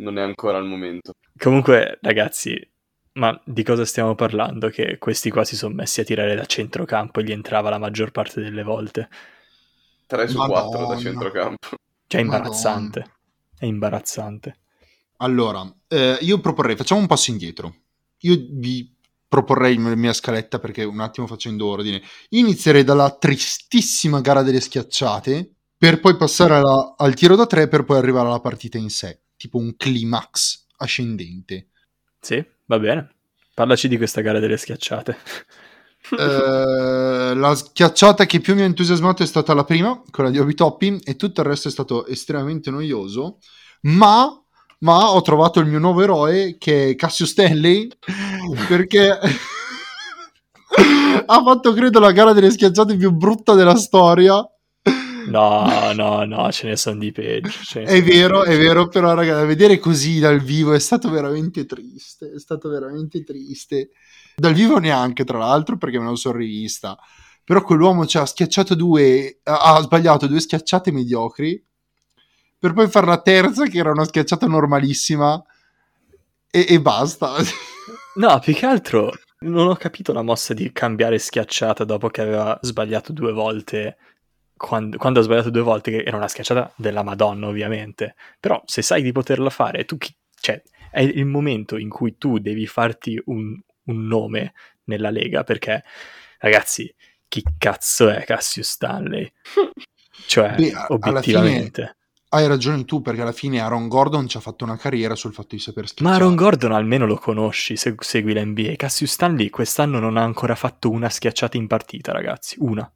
non 0.00 0.18
è 0.18 0.22
ancora 0.22 0.58
il 0.58 0.66
momento. 0.66 1.12
Comunque, 1.38 1.98
ragazzi, 2.02 2.54
ma 3.14 3.40
di 3.42 3.62
cosa 3.62 3.86
stiamo 3.86 4.14
parlando? 4.14 4.68
Che 4.68 4.98
questi 4.98 5.30
qua 5.30 5.44
si 5.44 5.56
sono 5.56 5.74
messi 5.74 6.00
a 6.02 6.04
tirare 6.04 6.34
da 6.34 6.44
centrocampo 6.44 7.20
e 7.20 7.24
gli 7.24 7.32
entrava 7.32 7.70
la 7.70 7.78
maggior 7.78 8.10
parte 8.10 8.42
delle 8.42 8.62
volte. 8.62 9.08
3 10.08 10.26
su 10.28 10.36
4 10.36 10.70
da 10.70 10.78
Madonna. 10.80 10.98
centrocampo. 10.98 11.68
Cioè, 12.06 12.20
è 12.20 12.24
Madonna. 12.24 12.44
imbarazzante. 12.46 13.10
È 13.58 13.64
imbarazzante. 13.66 14.58
Allora, 15.18 15.70
eh, 15.88 16.16
io 16.22 16.40
proporrei, 16.40 16.76
facciamo 16.76 17.00
un 17.00 17.06
passo 17.06 17.30
indietro. 17.30 17.74
Io 18.20 18.36
vi 18.50 18.94
proporrei 19.28 19.76
la 19.76 19.94
mia 19.94 20.12
scaletta 20.14 20.58
perché 20.58 20.84
un 20.84 21.00
attimo 21.00 21.26
facendo 21.26 21.66
ordine. 21.66 22.00
Io 22.30 22.40
inizierei 22.40 22.82
dalla 22.84 23.10
tristissima 23.10 24.20
gara 24.22 24.42
delle 24.42 24.60
schiacciate 24.60 25.52
per 25.76 26.00
poi 26.00 26.16
passare 26.16 26.54
alla- 26.54 26.94
al 26.96 27.14
tiro 27.14 27.36
da 27.36 27.46
tre 27.46 27.68
per 27.68 27.84
poi 27.84 27.98
arrivare 27.98 28.26
alla 28.28 28.40
partita 28.40 28.78
in 28.78 28.88
sé, 28.90 29.20
tipo 29.36 29.58
un 29.58 29.76
climax 29.76 30.66
ascendente. 30.78 31.68
Sì, 32.20 32.42
va 32.64 32.78
bene. 32.78 33.12
Parlaci 33.54 33.88
di 33.88 33.96
questa 33.98 34.20
gara 34.22 34.38
delle 34.38 34.56
schiacciate. 34.56 35.16
Eh, 36.16 37.34
la 37.34 37.54
schiacciata 37.54 38.26
che 38.26 38.40
più 38.40 38.54
mi 38.54 38.62
ha 38.62 38.64
entusiasmato 38.64 39.22
è 39.22 39.26
stata 39.26 39.54
la 39.54 39.64
prima, 39.64 40.00
quella 40.10 40.30
di 40.30 40.38
Obi 40.38 40.54
Toppin, 40.54 40.98
e 41.04 41.16
tutto 41.16 41.40
il 41.40 41.46
resto 41.46 41.68
è 41.68 41.70
stato 41.70 42.06
estremamente 42.06 42.70
noioso. 42.70 43.38
Ma, 43.82 44.28
ma 44.80 45.10
ho 45.10 45.20
trovato 45.22 45.60
il 45.60 45.66
mio 45.66 45.78
nuovo 45.78 46.02
eroe 46.02 46.56
che 46.58 46.90
è 46.90 46.94
Cassio 46.94 47.26
Stanley 47.26 47.88
perché 48.68 49.10
ha 51.26 51.42
fatto 51.42 51.72
credo 51.72 51.98
la 51.98 52.12
gara 52.12 52.32
delle 52.32 52.50
schiacciate 52.50 52.96
più 52.96 53.12
brutta 53.12 53.54
della 53.54 53.76
storia. 53.76 54.42
No, 55.28 55.92
no, 55.92 56.24
no, 56.24 56.50
ce 56.50 56.68
ne 56.68 56.76
sono 56.76 56.98
di 56.98 57.12
peggio. 57.12 57.50
È 57.80 58.02
vero, 58.02 58.44
è 58.44 58.48
peggio. 58.48 58.60
vero, 58.60 58.88
però 58.88 59.12
raga, 59.12 59.44
vedere 59.44 59.78
così 59.78 60.20
dal 60.20 60.40
vivo 60.40 60.72
è 60.72 60.78
stato 60.78 61.10
veramente 61.10 61.66
triste, 61.66 62.32
è 62.34 62.38
stato 62.38 62.70
veramente 62.70 63.22
triste. 63.24 63.90
Dal 64.38 64.52
vivo 64.54 64.78
neanche, 64.78 65.24
tra 65.24 65.36
l'altro, 65.36 65.76
perché 65.76 65.98
me 65.98 66.04
lo 66.04 66.14
sono 66.14 66.38
rivista. 66.38 66.96
Però 67.42 67.60
quell'uomo 67.62 68.06
ci 68.06 68.18
ha 68.18 68.24
schiacciato 68.24 68.76
due, 68.76 69.40
ha 69.42 69.80
sbagliato 69.80 70.28
due 70.28 70.38
schiacciate 70.38 70.92
mediocri, 70.92 71.60
per 72.56 72.72
poi 72.72 72.88
fare 72.88 73.06
la 73.06 73.20
terza 73.20 73.66
che 73.66 73.78
era 73.78 73.90
una 73.90 74.04
schiacciata 74.04 74.46
normalissima 74.46 75.42
e, 76.50 76.66
e 76.68 76.80
basta. 76.80 77.34
No, 78.18 78.38
più 78.40 78.52
che 78.52 78.66
altro 78.66 79.12
non 79.40 79.68
ho 79.68 79.74
capito 79.76 80.12
la 80.12 80.22
mossa 80.22 80.52
di 80.52 80.72
cambiare 80.72 81.18
schiacciata 81.18 81.84
dopo 81.84 82.08
che 82.08 82.20
aveva 82.20 82.58
sbagliato 82.62 83.12
due 83.12 83.32
volte. 83.32 83.96
Quando, 84.56 84.96
quando 84.98 85.20
ha 85.20 85.22
sbagliato 85.22 85.50
due 85.50 85.62
volte, 85.62 85.90
che 85.92 86.02
era 86.04 86.16
una 86.16 86.26
schiacciata 86.28 86.72
della 86.76 87.04
Madonna, 87.04 87.46
ovviamente. 87.46 88.16
Però 88.40 88.60
se 88.66 88.82
sai 88.82 89.02
di 89.02 89.12
poterla 89.12 89.50
fare, 89.50 89.84
tu 89.84 89.96
chi- 89.98 90.14
cioè, 90.40 90.60
è 90.90 91.00
il 91.00 91.26
momento 91.26 91.76
in 91.76 91.88
cui 91.88 92.18
tu 92.18 92.38
devi 92.38 92.66
farti 92.66 93.20
un, 93.26 93.56
un 93.88 94.06
nome 94.06 94.54
nella 94.84 95.10
lega, 95.10 95.44
perché, 95.44 95.84
ragazzi, 96.38 96.92
chi 97.28 97.44
cazzo 97.58 98.08
è 98.08 98.24
Cassius 98.24 98.68
Stanley? 98.68 99.30
Cioè, 100.26 100.56
Beh, 100.56 100.72
obiettivamente. 100.88 101.96
Hai 102.30 102.46
ragione 102.46 102.84
tu, 102.84 103.00
perché 103.00 103.22
alla 103.22 103.32
fine 103.32 103.60
Aaron 103.60 103.88
Gordon 103.88 104.26
ci 104.26 104.36
ha 104.36 104.40
fatto 104.40 104.64
una 104.64 104.76
carriera 104.76 105.14
sul 105.14 105.32
fatto 105.32 105.54
di 105.54 105.60
saper 105.60 105.86
schiacciare. 105.86 106.10
Ma 106.10 106.16
Aaron 106.16 106.36
Gordon 106.36 106.72
almeno 106.72 107.06
lo 107.06 107.16
conosci, 107.16 107.76
se- 107.76 107.94
segui 107.96 108.34
l'NBA. 108.34 108.74
Cassius 108.76 109.12
Stanley 109.12 109.48
quest'anno 109.48 109.98
non 109.98 110.16
ha 110.16 110.22
ancora 110.24 110.54
fatto 110.54 110.90
una 110.90 111.08
schiacciata 111.08 111.56
in 111.56 111.68
partita, 111.68 112.12
ragazzi. 112.12 112.56
Una. 112.58 112.92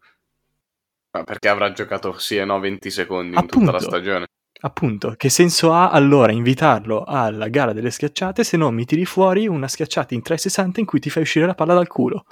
Ma 1.13 1.25
perché 1.25 1.49
avrà 1.49 1.73
giocato 1.73 2.19
sì 2.19 2.37
e 2.37 2.45
no 2.45 2.59
20 2.59 2.91
secondi 2.91 3.31
in 3.31 3.37
Appunto. 3.39 3.59
tutta 3.59 3.73
la 3.73 3.81
stagione? 3.81 4.27
Appunto, 4.65 5.15
che 5.17 5.29
senso 5.29 5.73
ha 5.73 5.91
allora 5.91 6.31
invitarlo 6.31 7.03
alla 7.05 7.49
gara 7.49 7.73
delle 7.73 7.91
schiacciate 7.91 8.45
se 8.45 8.57
non 8.57 8.75
mi 8.75 8.85
tiri 8.85 9.05
fuori 9.05 9.49
una 9.49 9.67
schiacciata 9.67 10.15
in 10.15 10.23
360 10.23 10.79
in 10.81 10.87
cui 10.87 11.01
ti 11.01 11.11
fai 11.11 11.23
uscire 11.23 11.47
la 11.47 11.55
palla 11.55 11.75
dal 11.75 11.89
culo? 11.89 12.25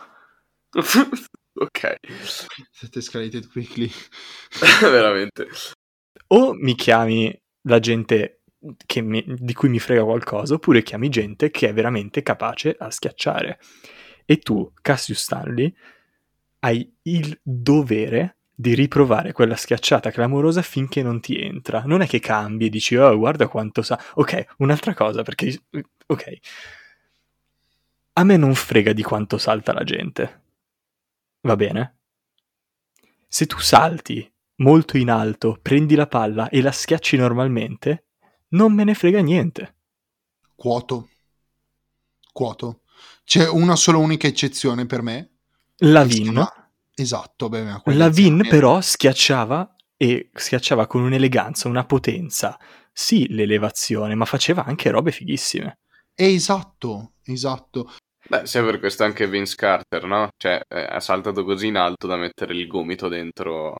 ok, 0.72 1.94
Siete 2.70 2.98
escalated 3.00 3.48
quickly. 3.50 3.90
veramente. 4.82 5.48
o 6.28 6.52
mi 6.54 6.74
chiami 6.76 7.36
la 7.62 7.80
gente 7.80 8.42
che 8.86 9.00
mi- 9.00 9.24
di 9.26 9.52
cui 9.54 9.68
mi 9.68 9.80
frega 9.80 10.04
qualcosa, 10.04 10.54
oppure 10.54 10.82
chiami 10.82 11.08
gente 11.08 11.50
che 11.50 11.68
è 11.68 11.72
veramente 11.72 12.22
capace 12.22 12.76
a 12.78 12.90
schiacciare. 12.90 13.58
E 14.24 14.36
tu, 14.38 14.70
Cassius 14.80 15.20
Stanley, 15.22 15.74
hai 16.60 16.94
il 17.02 17.36
dovere 17.42 18.36
di 18.60 18.74
riprovare 18.74 19.32
quella 19.32 19.56
schiacciata 19.56 20.10
clamorosa 20.10 20.60
finché 20.60 21.02
non 21.02 21.20
ti 21.20 21.34
entra. 21.34 21.82
Non 21.86 22.02
è 22.02 22.06
che 22.06 22.20
cambi 22.20 22.66
e 22.66 22.68
dici, 22.68 22.94
oh, 22.94 23.16
guarda 23.16 23.48
quanto 23.48 23.80
sa. 23.80 23.98
Ok, 24.14 24.54
un'altra 24.58 24.92
cosa, 24.92 25.22
perché... 25.22 25.62
Ok. 26.06 26.38
A 28.12 28.24
me 28.24 28.36
non 28.36 28.54
frega 28.54 28.92
di 28.92 29.02
quanto 29.02 29.38
salta 29.38 29.72
la 29.72 29.82
gente. 29.82 30.42
Va 31.40 31.56
bene? 31.56 31.96
Se 33.26 33.46
tu 33.46 33.58
salti 33.58 34.30
molto 34.56 34.98
in 34.98 35.08
alto, 35.08 35.58
prendi 35.62 35.94
la 35.94 36.06
palla 36.06 36.50
e 36.50 36.60
la 36.60 36.72
schiacci 36.72 37.16
normalmente, 37.16 38.08
non 38.48 38.74
me 38.74 38.84
ne 38.84 38.92
frega 38.92 39.22
niente. 39.22 39.76
Quoto. 40.54 41.08
Quoto. 42.30 42.82
C'è 43.24 43.48
una 43.48 43.76
sola 43.76 43.96
unica 43.96 44.26
eccezione 44.26 44.84
per 44.84 45.00
me. 45.00 45.30
La 45.76 46.04
Esatto, 46.94 47.48
beh, 47.48 47.82
la 47.84 48.08
Vin 48.08 48.44
però 48.48 48.80
schiacciava 48.80 49.76
e 49.96 50.30
schiacciava 50.32 50.86
con 50.86 51.02
un'eleganza, 51.02 51.68
una 51.68 51.84
potenza. 51.84 52.58
Sì, 52.92 53.28
l'elevazione, 53.28 54.14
ma 54.14 54.24
faceva 54.24 54.64
anche 54.64 54.90
robe 54.90 55.12
fighissime. 55.12 55.78
Esatto, 56.14 57.12
esatto. 57.24 57.92
Beh, 58.28 58.46
se 58.46 58.62
per 58.62 58.78
questo 58.78 59.04
anche 59.04 59.26
Vince 59.26 59.56
Carter, 59.56 60.04
no? 60.04 60.28
Cioè, 60.36 60.60
eh, 60.68 60.80
ha 60.82 61.00
saltato 61.00 61.44
così 61.44 61.68
in 61.68 61.76
alto 61.76 62.06
da 62.06 62.16
mettere 62.16 62.54
il 62.54 62.66
gomito 62.66 63.08
dentro. 63.08 63.76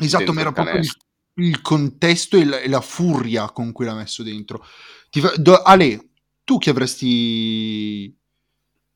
Esatto, 0.00 0.24
Dentro 0.24 0.34
ma 0.34 0.40
era 0.40 0.48
il 0.48 0.54
proprio 0.54 0.80
il, 0.80 1.48
il 1.48 1.60
contesto 1.60 2.36
e 2.36 2.44
la, 2.44 2.58
e 2.58 2.68
la 2.68 2.80
furia 2.80 3.50
con 3.50 3.72
cui 3.72 3.84
l'ha 3.84 3.94
messo 3.94 4.22
dentro. 4.22 4.64
Ti 5.10 5.20
fa- 5.20 5.34
do- 5.36 5.62
Ale, 5.62 6.10
tu 6.44 6.58
chi 6.58 6.70
avresti 6.70 8.16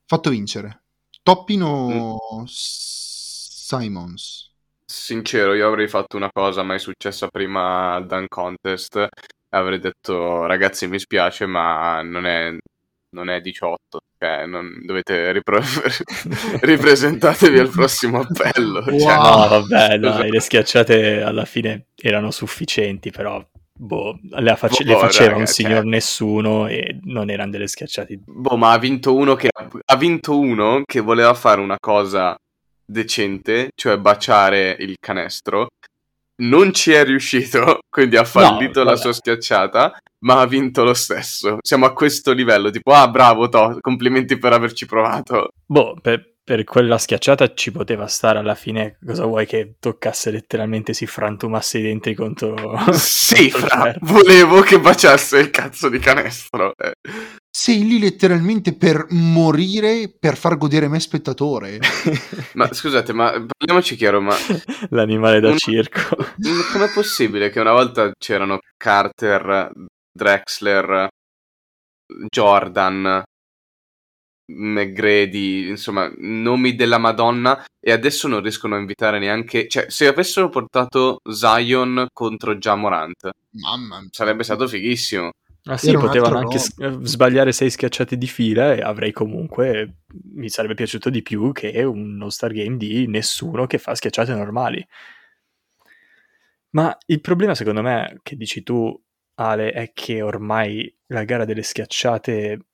fatto 0.07 0.31
vincere? 0.31 0.85
Toppin 1.23 1.63
o 1.63 2.17
Mm. 2.41 2.45
Simons? 3.61 4.49
Sincero, 4.85 5.55
io 5.55 5.67
avrei 5.69 5.87
fatto 5.89 6.17
una 6.17 6.31
cosa 6.33 6.63
mai 6.63 6.79
successa 6.79 7.29
prima 7.29 7.95
al 7.95 8.07
Dunk 8.07 8.29
Contest. 8.29 9.07
Avrei 9.51 9.79
detto, 9.79 10.47
ragazzi, 10.47 10.87
mi 10.89 10.99
spiace, 10.99 11.47
ma 11.47 12.03
non 12.03 12.27
è, 12.27 12.57
non 13.11 13.29
è 13.31 13.41
18. 13.41 14.01
Cioè, 14.19 14.47
non, 14.47 14.83
dovete 14.85 15.31
ripro- 15.33 15.61
ripresentatevi 16.61 17.59
al 17.59 17.69
prossimo 17.71 18.21
appello. 18.21 18.81
Wow. 18.87 18.99
Cioè, 18.99 19.15
No, 19.17 19.49
vabbè, 19.49 19.99
dai, 19.99 20.31
le 20.31 20.41
schiacciate 20.41 21.23
alla 21.23 21.45
fine 21.45 21.87
erano 21.97 22.31
sufficienti, 22.31 23.11
però 23.11 23.43
boh, 23.73 24.19
le, 24.23 24.57
face- 24.57 24.85
Boh, 24.85 24.93
le 24.93 24.99
faceva 24.99 25.29
raga, 25.31 25.39
un 25.41 25.47
cioè- 25.47 25.55
signor 25.55 25.85
nessuno 25.85 26.67
e 26.67 26.99
non 27.05 27.31
erano 27.31 27.51
delle 27.51 27.67
schiacciate. 27.69 28.19
Boh, 28.27 28.57
ma 28.57 28.73
ha 28.73 28.79
vinto 28.79 29.15
uno 29.15 29.35
che 29.37 29.49
ha 29.85 29.97
vinto 29.97 30.39
uno 30.39 30.83
che 30.85 31.01
voleva 31.01 31.35
fare 31.35 31.61
una 31.61 31.79
cosa 31.79 32.37
decente, 32.91 33.71
cioè 33.75 33.99
baciare 33.99 34.77
il 34.81 34.97
canestro. 35.01 35.69
Non 36.43 36.73
ci 36.73 36.93
è 36.93 37.05
riuscito, 37.05 37.81
quindi 37.89 38.17
ha 38.17 38.25
fallito 38.25 38.81
la 38.81 38.93
vabbè. 38.93 39.01
sua 39.01 39.13
schiacciata, 39.13 39.99
ma 40.25 40.41
ha 40.41 40.47
vinto 40.47 40.85
lo 40.85 40.95
stesso. 40.95 41.59
Siamo 41.61 41.87
a 41.87 41.93
questo 41.93 42.33
livello, 42.33 42.71
tipo, 42.71 42.93
ah, 42.93 43.09
bravo, 43.09 43.49
To, 43.49 43.77
complimenti 43.81 44.39
per 44.39 44.53
averci 44.53 44.87
provato. 44.87 45.51
Boh, 45.67 45.97
per, 46.01 46.37
per 46.43 46.65
quella 46.65 46.99
schiacciata 46.99 47.53
ci 47.55 47.71
poteva 47.71 48.07
stare 48.07 48.39
alla 48.39 48.55
fine. 48.55 48.97
Cosa 49.05 49.25
vuoi 49.27 49.47
che 49.47 49.75
toccasse 49.79 50.31
letteralmente, 50.31 50.95
si 50.95 51.07
frantumasse 51.07 51.79
i 51.79 51.83
denti 51.83 52.15
contro... 52.15 52.57
sì, 52.93 53.51
contro 53.51 53.69
fra, 53.69 53.95
volevo 54.01 54.61
che 54.63 54.81
baciasse 54.81 55.39
il 55.39 55.51
cazzo 55.51 55.91
di 55.91 55.99
canestro. 55.99 56.73
Eh. 56.77 56.93
Sei 57.53 57.85
lì 57.85 57.99
letteralmente 57.99 58.77
per 58.77 59.07
morire 59.11 60.09
per 60.17 60.37
far 60.37 60.57
godere 60.57 60.87
me 60.89 61.01
spettatore. 61.01 61.81
Ma 62.55 62.73
scusate, 62.73 63.13
ma 63.13 63.31
parliamoci 63.45 63.97
chiaro, 63.97 64.21
ma 64.21 64.37
L'animale 64.91 65.41
da 65.41 65.51
Un- 65.51 65.59
circo. 65.59 66.17
Com'è 66.73 66.91
possibile 66.95 67.51
che 67.51 67.59
una 67.61 67.73
volta 67.73 68.13
c'erano 68.17 68.59
Carter, 68.77 69.73
Drexler, 70.13 71.09
Jordan, 72.29 73.23
McGrady, 74.53 75.69
insomma, 75.69 76.11
nomi 76.19 76.75
della 76.75 76.99
Madonna 76.99 77.65
e 77.81 77.93
adesso 77.93 78.29
non 78.29 78.43
riescono 78.43 78.75
a 78.77 78.79
invitare 78.79 79.19
neanche... 79.19 79.69
Cioè, 79.69 79.91
se 79.91 80.07
avessero 80.07 80.49
portato 80.49 81.19
Zion 81.29 82.07
contro 82.13 82.57
Jamorant, 82.57 83.31
Mamma 83.53 84.01
mia. 84.01 84.09
sarebbe 84.11 84.43
stato 84.43 84.67
fighissimo. 84.67 85.31
Ah 85.71 85.77
sì, 85.77 85.93
potevano 85.93 86.39
anche 86.39 86.59
s- 86.59 86.75
eh, 86.79 86.99
sbagliare 87.03 87.53
sei 87.53 87.71
schiacciate 87.71 88.19
di 88.19 88.27
fila 88.27 88.75
e 88.75 88.81
avrei 88.81 89.13
comunque... 89.13 89.99
Mi 90.33 90.49
sarebbe 90.49 90.75
piaciuto 90.75 91.11
di 91.11 91.23
più 91.23 91.53
che 91.53 91.85
un 91.85 92.19
All-Star 92.21 92.53
Game 92.53 92.77
di 92.77 93.07
nessuno 93.07 93.69
che 93.69 93.79
fa 93.79 93.95
schiacciate 93.95 94.35
normali. 94.35 94.85
Ma 96.71 96.97
il 97.07 97.21
problema 97.21 97.55
secondo 97.55 97.83
me, 97.83 98.19
che 98.25 98.35
dici 98.35 98.65
tu, 98.65 99.01
Ale, 99.35 99.71
è 99.71 99.93
che 99.95 100.23
ormai 100.23 100.93
la 101.07 101.23
gara 101.23 101.45
delle 101.45 101.63
schiacciate 101.63 102.67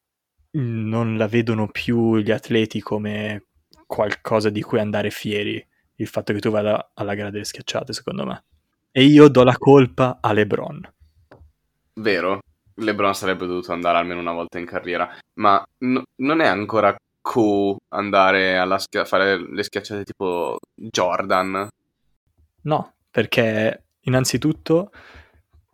mh, 0.53 0.89
non 0.89 1.19
la 1.19 1.27
vedono 1.27 1.69
più 1.69 2.17
gli 2.17 2.31
atleti 2.31 2.81
come 2.81 3.49
qualcosa 3.87 4.49
di 4.49 4.63
cui 4.63 4.81
andare 4.81 5.11
fieri. 5.11 5.63
Il 5.97 6.07
fatto 6.07 6.33
che 6.33 6.41
tu 6.41 6.49
vada 6.49 6.93
alla 6.95 7.15
gara 7.15 7.29
delle 7.29 7.45
schiacciate, 7.45 7.93
secondo 7.93 8.25
me. 8.25 8.45
E 8.91 9.05
io 9.05 9.29
do 9.29 9.43
la 9.43 9.59
colpa 9.59 10.17
a 10.23 10.33
LeBron. 10.33 10.95
Vero, 11.99 12.41
LeBron 12.77 13.15
sarebbe 13.15 13.47
dovuto 13.47 13.73
andare 13.73 13.99
almeno 13.99 14.21
una 14.21 14.33
volta 14.33 14.59
in 14.59 14.67
carriera, 14.67 15.09
ma 15.35 15.63
no- 15.79 16.05
non 16.17 16.41
è 16.41 16.47
ancora 16.47 16.95
cool 17.21 17.77
andare 17.89 18.59
a 18.59 18.79
fare 19.05 19.37
le 19.37 19.63
schiacciate 19.63 20.05
tipo 20.05 20.59
Jordan. 20.75 21.69
No, 22.63 22.93
perché 23.11 23.85
innanzitutto 24.01 24.93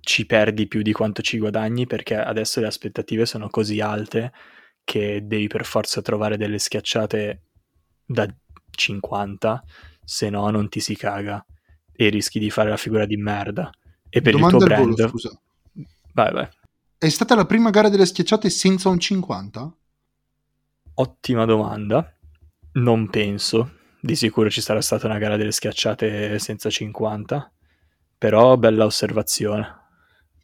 ci 0.00 0.26
perdi 0.26 0.66
più 0.66 0.82
di 0.82 0.92
quanto 0.92 1.22
ci 1.22 1.38
guadagni 1.38 1.86
perché 1.86 2.16
adesso 2.16 2.60
le 2.60 2.66
aspettative 2.66 3.24
sono 3.24 3.48
così 3.48 3.80
alte 3.80 4.32
che 4.84 5.26
devi 5.26 5.46
per 5.46 5.64
forza 5.64 6.02
trovare 6.02 6.36
delle 6.36 6.58
schiacciate 6.58 7.42
da 8.04 8.26
50, 8.70 9.62
se 10.04 10.30
no 10.30 10.50
non 10.50 10.68
ti 10.68 10.80
si 10.80 10.96
caga 10.96 11.44
e 11.92 12.08
rischi 12.08 12.38
di 12.38 12.50
fare 12.50 12.70
la 12.70 12.76
figura 12.76 13.06
di 13.06 13.16
merda. 13.16 13.70
E 14.08 14.20
per 14.22 14.32
Domanda 14.32 14.56
il 14.56 14.64
tuo 14.64 14.74
al 14.74 14.80
volo, 14.80 14.94
brand... 14.94 15.08
scusa. 15.10 15.40
vai, 16.14 16.32
vai. 16.32 16.48
È 17.02 17.08
stata 17.08 17.34
la 17.34 17.46
prima 17.46 17.70
gara 17.70 17.88
delle 17.88 18.06
schiacciate 18.06 18.48
senza 18.48 18.88
un 18.88 19.00
50? 19.00 19.76
Ottima 20.94 21.44
domanda. 21.44 22.14
Non 22.74 23.10
penso. 23.10 23.72
Di 24.00 24.14
sicuro 24.14 24.48
ci 24.48 24.60
sarà 24.60 24.80
stata 24.80 25.06
una 25.06 25.18
gara 25.18 25.36
delle 25.36 25.50
schiacciate 25.50 26.38
senza 26.38 26.70
50. 26.70 27.52
Però 28.18 28.56
bella 28.56 28.84
osservazione. 28.84 29.80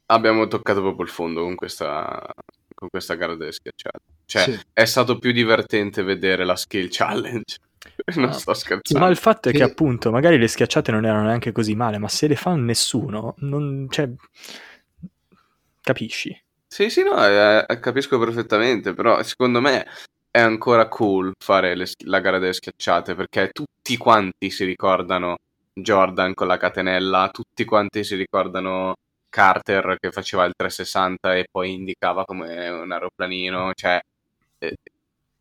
Abbiamo 0.07 0.49
toccato 0.49 0.81
proprio 0.81 1.05
il 1.05 1.13
fondo 1.13 1.43
con 1.43 1.55
questa, 1.55 2.27
con 2.75 2.89
questa 2.89 3.15
gara 3.15 3.37
delle 3.37 3.53
schiacciate. 3.53 3.99
Cioè, 4.27 4.43
Sì. 4.43 4.61
è 4.73 4.85
stato 4.85 5.19
più 5.21 5.31
divertente 5.31 6.03
vedere 6.03 6.45
la 6.45 6.57
skill 6.57 6.89
challenge. 6.91 7.59
non 8.17 8.31
Ah. 8.31 8.33
sto 8.33 8.53
scherzando. 8.55 9.05
Ma 9.05 9.09
il 9.11 9.17
fatto 9.17 9.49
è 9.49 9.53
che 9.53 9.59
Che- 9.59 9.65
appunto 9.65 10.11
magari 10.11 10.37
le 10.39 10.49
schiacciate 10.49 10.91
non 10.91 11.05
erano 11.05 11.27
neanche 11.29 11.53
così 11.53 11.77
male, 11.77 11.99
ma 11.99 12.09
se 12.09 12.27
le 12.27 12.35
fa 12.35 12.57
nessuno, 12.57 13.35
non 13.39 13.87
cioè 13.91 14.11
capisci? 15.81 16.37
Sì, 16.71 16.91
sì, 16.91 17.03
no, 17.03 17.25
eh, 17.25 17.65
eh, 17.67 17.79
capisco 17.81 18.19
perfettamente, 18.19 18.93
però 18.95 19.23
secondo 19.23 19.61
me 19.61 19.87
è 20.31 20.39
ancora 20.41 20.87
cool 20.89 21.33
fare 21.43 21.75
le 21.75 21.87
la 22.05 22.21
gara 22.21 22.39
delle 22.39 22.53
schiacciate 22.53 23.15
perché 23.15 23.49
tutti 23.51 23.97
quanti 23.97 24.51
si 24.51 24.65
ricordano 24.65 25.37
Jordan 25.73 26.35
con 26.35 26.47
la 26.47 26.57
catenella, 26.59 27.31
tutti 27.33 27.65
quanti 27.65 28.05
si 28.05 28.17
ricordano 28.17 28.95
Carter 29.31 29.97
che 29.99 30.11
faceva 30.13 30.45
il 30.45 30.53
360 30.57 31.35
e 31.37 31.47
poi 31.51 31.73
indicava 31.73 32.25
come 32.25 32.69
un 32.69 32.93
aeroplanino, 32.93 33.73
cioè 33.75 33.99
eh, 34.59 34.75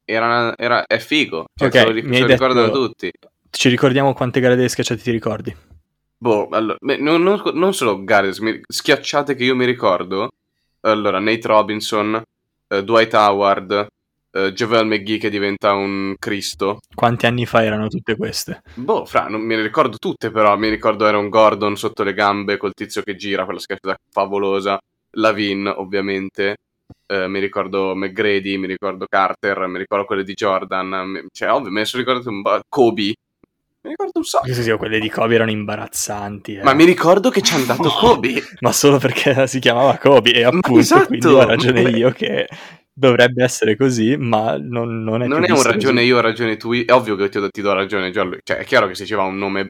era, 0.05 0.55
era- 0.57 0.86
è 0.86 0.98
figo, 1.00 1.46
cioè, 1.55 1.67
Ok, 1.67 1.74
se 1.75 1.84
lo, 1.86 1.91
ric- 1.91 2.07
lo 2.19 2.25
ricordano 2.27 2.69
tutti. 2.69 3.12
Ci 3.50 3.69
ricordiamo 3.69 4.13
quante 4.13 4.39
gare 4.39 4.55
delle 4.55 4.69
schiacciate 4.69 5.01
ti 5.01 5.12
ricordi? 5.12 5.55
Boh, 6.19 6.48
allora, 6.50 6.77
beh, 6.79 6.98
non, 6.98 7.22
non- 7.22 7.41
non 7.53 7.74
solo 7.74 8.03
gare 8.03 8.31
schiacciate 8.34 9.36
che 9.36 9.43
io 9.43 9.55
mi 9.55 9.65
ricordo. 9.65 10.29
Allora, 10.81 11.19
Nate 11.19 11.48
Robinson, 11.48 12.22
eh, 12.67 12.84
Dwight 12.84 13.13
Howard, 13.13 13.88
eh, 14.31 14.51
Javel 14.53 14.86
McGee 14.88 15.17
che 15.17 15.29
diventa 15.29 15.74
un 15.74 16.15
Cristo. 16.19 16.79
Quanti 16.93 17.25
anni 17.25 17.46
fa 17.46 17.63
erano 17.63 17.88
tutte 17.88 18.15
queste? 18.15 18.62
Boh, 18.75 19.05
fra, 19.05 19.27
non 19.27 19.41
me 19.41 19.55
le 19.55 19.63
ricordo 19.63 19.98
tutte, 19.98 20.31
però 20.31 20.55
mi 20.57 20.69
ricordo 20.69 21.05
Aaron 21.05 21.29
Gordon 21.29 21.75
sotto 21.75 22.03
le 22.03 22.13
gambe 22.13 22.57
col 22.57 22.74
tizio 22.74 23.01
che 23.01 23.15
gira, 23.15 23.46
quella 23.46 23.60
schiacciata 23.60 23.96
favolosa. 24.12 24.77
Lavin, 25.12 25.67
ovviamente. 25.67 26.55
Eh, 27.05 27.27
mi 27.27 27.39
ricordo 27.39 27.96
McGrady, 27.96 28.57
mi 28.57 28.67
ricordo 28.67 29.05
Carter, 29.10 29.65
mi 29.67 29.77
ricordo 29.77 30.05
quelle 30.05 30.24
di 30.24 30.34
Jordan. 30.34 31.10
mi- 31.10 31.25
cioè, 31.31 31.51
ovvio, 31.51 31.72
me 31.72 31.79
ne 31.79 31.86
sono 31.86 32.03
ricordato 32.03 32.29
un 32.29 32.41
po'. 32.41 32.60
Kobe. 32.69 33.13
Mi 33.88 33.94
ricordo 33.94 34.20
un 34.20 34.24
sacco. 34.25 34.46
Sì, 34.53 34.62
sì, 34.63 34.72
quelle 34.74 35.00
di 35.00 35.10
Kobe 35.10 35.36
erano 35.36 35.51
imbarazzanti. 35.51 36.56
eh. 36.56 36.63
Ma 36.63 36.74
mi 36.74 36.84
ricordo 36.84 37.29
che 37.29 37.41
ci 37.41 37.53
è 37.53 37.58
andato 37.58 37.89
Kobe. 37.89 38.41
Ma 38.60 38.72
solo 38.72 38.98
perché 38.98 39.48
si 39.48 39.60
chiamava 39.60 39.98
Kobe 39.98 40.34
e 40.34 40.44
appunto 40.44 40.77
esatto. 40.77 41.08
quindi 41.08 41.25
ho 41.27 41.46
ragione 41.46 41.82
Ma- 41.84 41.89
io 41.89 42.12
che 42.12 42.48
dovrebbe 42.91 43.44
essere 43.44 43.75
così, 43.77 44.17
ma 44.17 44.58
non, 44.58 45.03
non 45.03 45.22
è 45.24 45.27
Non 45.27 45.41
più 45.44 45.53
è 45.53 45.58
un 45.58 45.63
ragione 45.63 45.96
così. 45.96 46.06
io, 46.08 46.20
ragione 46.20 46.58
tu. 46.58 46.74
È 46.74 46.91
ovvio 46.91 47.15
che 47.15 47.29
ti, 47.29 47.39
do- 47.39 47.50
ti 47.50 47.62
do 47.62 47.74
ragione, 47.74 48.12
Gianluigi. 48.12 48.41
Cioè, 48.44 48.58
è 48.58 48.63
chiaro 48.65 48.88
che 48.88 48.96
se 48.96 49.06
ci 49.06 49.13
va 49.13 49.24
un 49.24 49.38
nome 49.38 49.67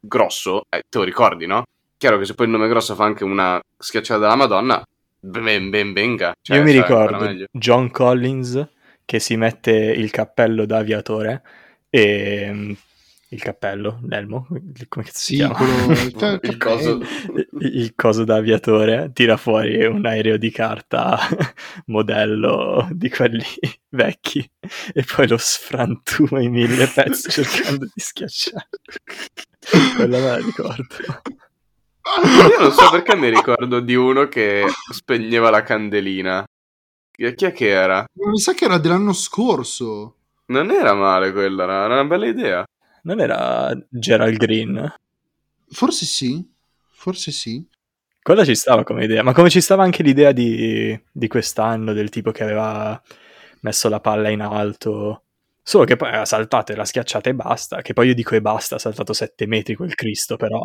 grosso, 0.00 0.62
eh, 0.68 0.82
te 0.88 0.98
lo 0.98 1.04
ricordi, 1.04 1.46
no? 1.46 1.62
Chiaro 1.96 2.18
che 2.18 2.24
se 2.24 2.34
poi 2.34 2.46
il 2.46 2.52
nome 2.52 2.68
grosso 2.68 2.94
fa 2.94 3.04
anche 3.04 3.24
una 3.24 3.60
schiacciata 3.78 4.20
della 4.20 4.34
Madonna, 4.36 4.82
ben 5.20 5.68
ben 5.68 5.92
venga. 5.92 6.32
Cioè, 6.40 6.56
Io 6.56 6.62
mi 6.62 6.72
ricordo. 6.72 7.28
John 7.52 7.90
Collins 7.90 8.66
che 9.04 9.18
si 9.18 9.36
mette 9.36 9.72
il 9.72 10.10
cappello 10.10 10.64
da 10.64 10.78
aviatore 10.78 11.42
e 11.90 12.74
il 13.32 13.40
cappello, 13.40 14.00
l'elmo, 14.08 14.46
come 14.88 15.04
cazzo 15.04 15.18
si 15.18 15.36
chiama? 15.36 15.54
quello... 15.54 16.38
Il 16.42 16.56
coso. 16.56 17.00
il 17.00 17.50
il 17.60 17.94
coso 17.94 18.24
da 18.24 18.36
aviatore 18.36 19.10
tira 19.12 19.36
fuori 19.36 19.84
un 19.84 20.04
aereo 20.04 20.36
di 20.36 20.50
carta 20.50 21.18
modello 21.86 22.88
di 22.90 23.08
quelli 23.08 23.44
vecchi 23.90 24.48
e 24.92 25.04
poi 25.04 25.28
lo 25.28 25.36
sfrantuma 25.38 26.40
in 26.40 26.52
mille 26.52 26.86
pezzi 26.86 27.30
cercando 27.30 27.84
di 27.84 28.00
schiacciare. 28.00 28.68
Quella 29.96 30.18
me 30.18 30.24
la 30.24 30.36
ricordo. 30.36 30.96
Io 32.24 32.58
non 32.58 32.72
so 32.72 32.90
perché 32.90 33.14
mi 33.14 33.28
ricordo 33.28 33.80
di 33.80 33.94
uno 33.94 34.26
che 34.26 34.64
spegneva 34.92 35.50
la 35.50 35.62
candelina. 35.62 36.44
Chi 37.10 37.34
chi 37.34 37.44
è 37.44 37.52
che 37.52 37.68
era? 37.68 38.04
Mi 38.14 38.38
sa 38.38 38.54
che 38.54 38.64
era 38.64 38.78
dell'anno 38.78 39.12
scorso. 39.12 40.16
Non 40.46 40.70
era 40.70 40.94
male 40.94 41.32
quella, 41.32 41.64
era 41.64 41.86
una 41.86 42.04
bella 42.04 42.26
idea. 42.26 42.64
Non 43.02 43.20
era 43.20 43.72
Gerald 43.88 44.36
Green? 44.36 44.94
Forse 45.68 46.04
sì, 46.04 46.44
forse 46.90 47.30
sì. 47.30 47.64
Quella 48.22 48.44
ci 48.44 48.54
stava 48.54 48.84
come 48.84 49.04
idea, 49.04 49.22
ma 49.22 49.32
come 49.32 49.48
ci 49.48 49.60
stava 49.60 49.82
anche 49.82 50.02
l'idea 50.02 50.32
di, 50.32 50.98
di 51.10 51.28
quest'anno 51.28 51.92
del 51.92 52.10
tipo 52.10 52.32
che 52.32 52.42
aveva 52.42 53.00
messo 53.60 53.88
la 53.88 54.00
palla 54.00 54.28
in 54.28 54.42
alto, 54.42 55.24
solo 55.62 55.84
che 55.84 55.96
poi 55.96 56.08
aveva 56.08 56.24
saltato 56.26 56.72
e 56.72 56.76
l'ha 56.76 56.84
schiacciata 56.84 57.30
e 57.30 57.34
basta, 57.34 57.80
che 57.80 57.94
poi 57.94 58.08
io 58.08 58.14
dico 58.14 58.34
e 58.34 58.42
basta, 58.42 58.74
ha 58.76 58.78
saltato 58.78 59.12
7 59.14 59.46
metri 59.46 59.74
quel 59.74 59.94
Cristo 59.94 60.36
però, 60.36 60.62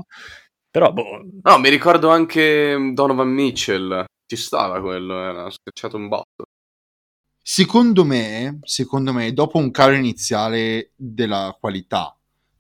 però 0.70 0.92
boh, 0.92 1.22
No, 1.44 1.58
mi 1.60 1.70
ricordo 1.70 2.10
anche 2.10 2.76
Donovan 2.94 3.30
Mitchell. 3.30 4.04
Ci 4.28 4.36
stava 4.36 4.82
quello, 4.82 5.22
era 5.22 5.50
schiacciato 5.50 5.96
un 5.98 6.08
botto. 6.10 6.46
Secondo 7.42 8.04
me, 8.04 8.60
secondo 8.64 9.14
me, 9.14 9.32
dopo 9.32 9.60
un 9.60 9.72
calo 9.72 9.94
iniziale 9.94 10.92
della 10.96 11.56
qualità 11.60 12.16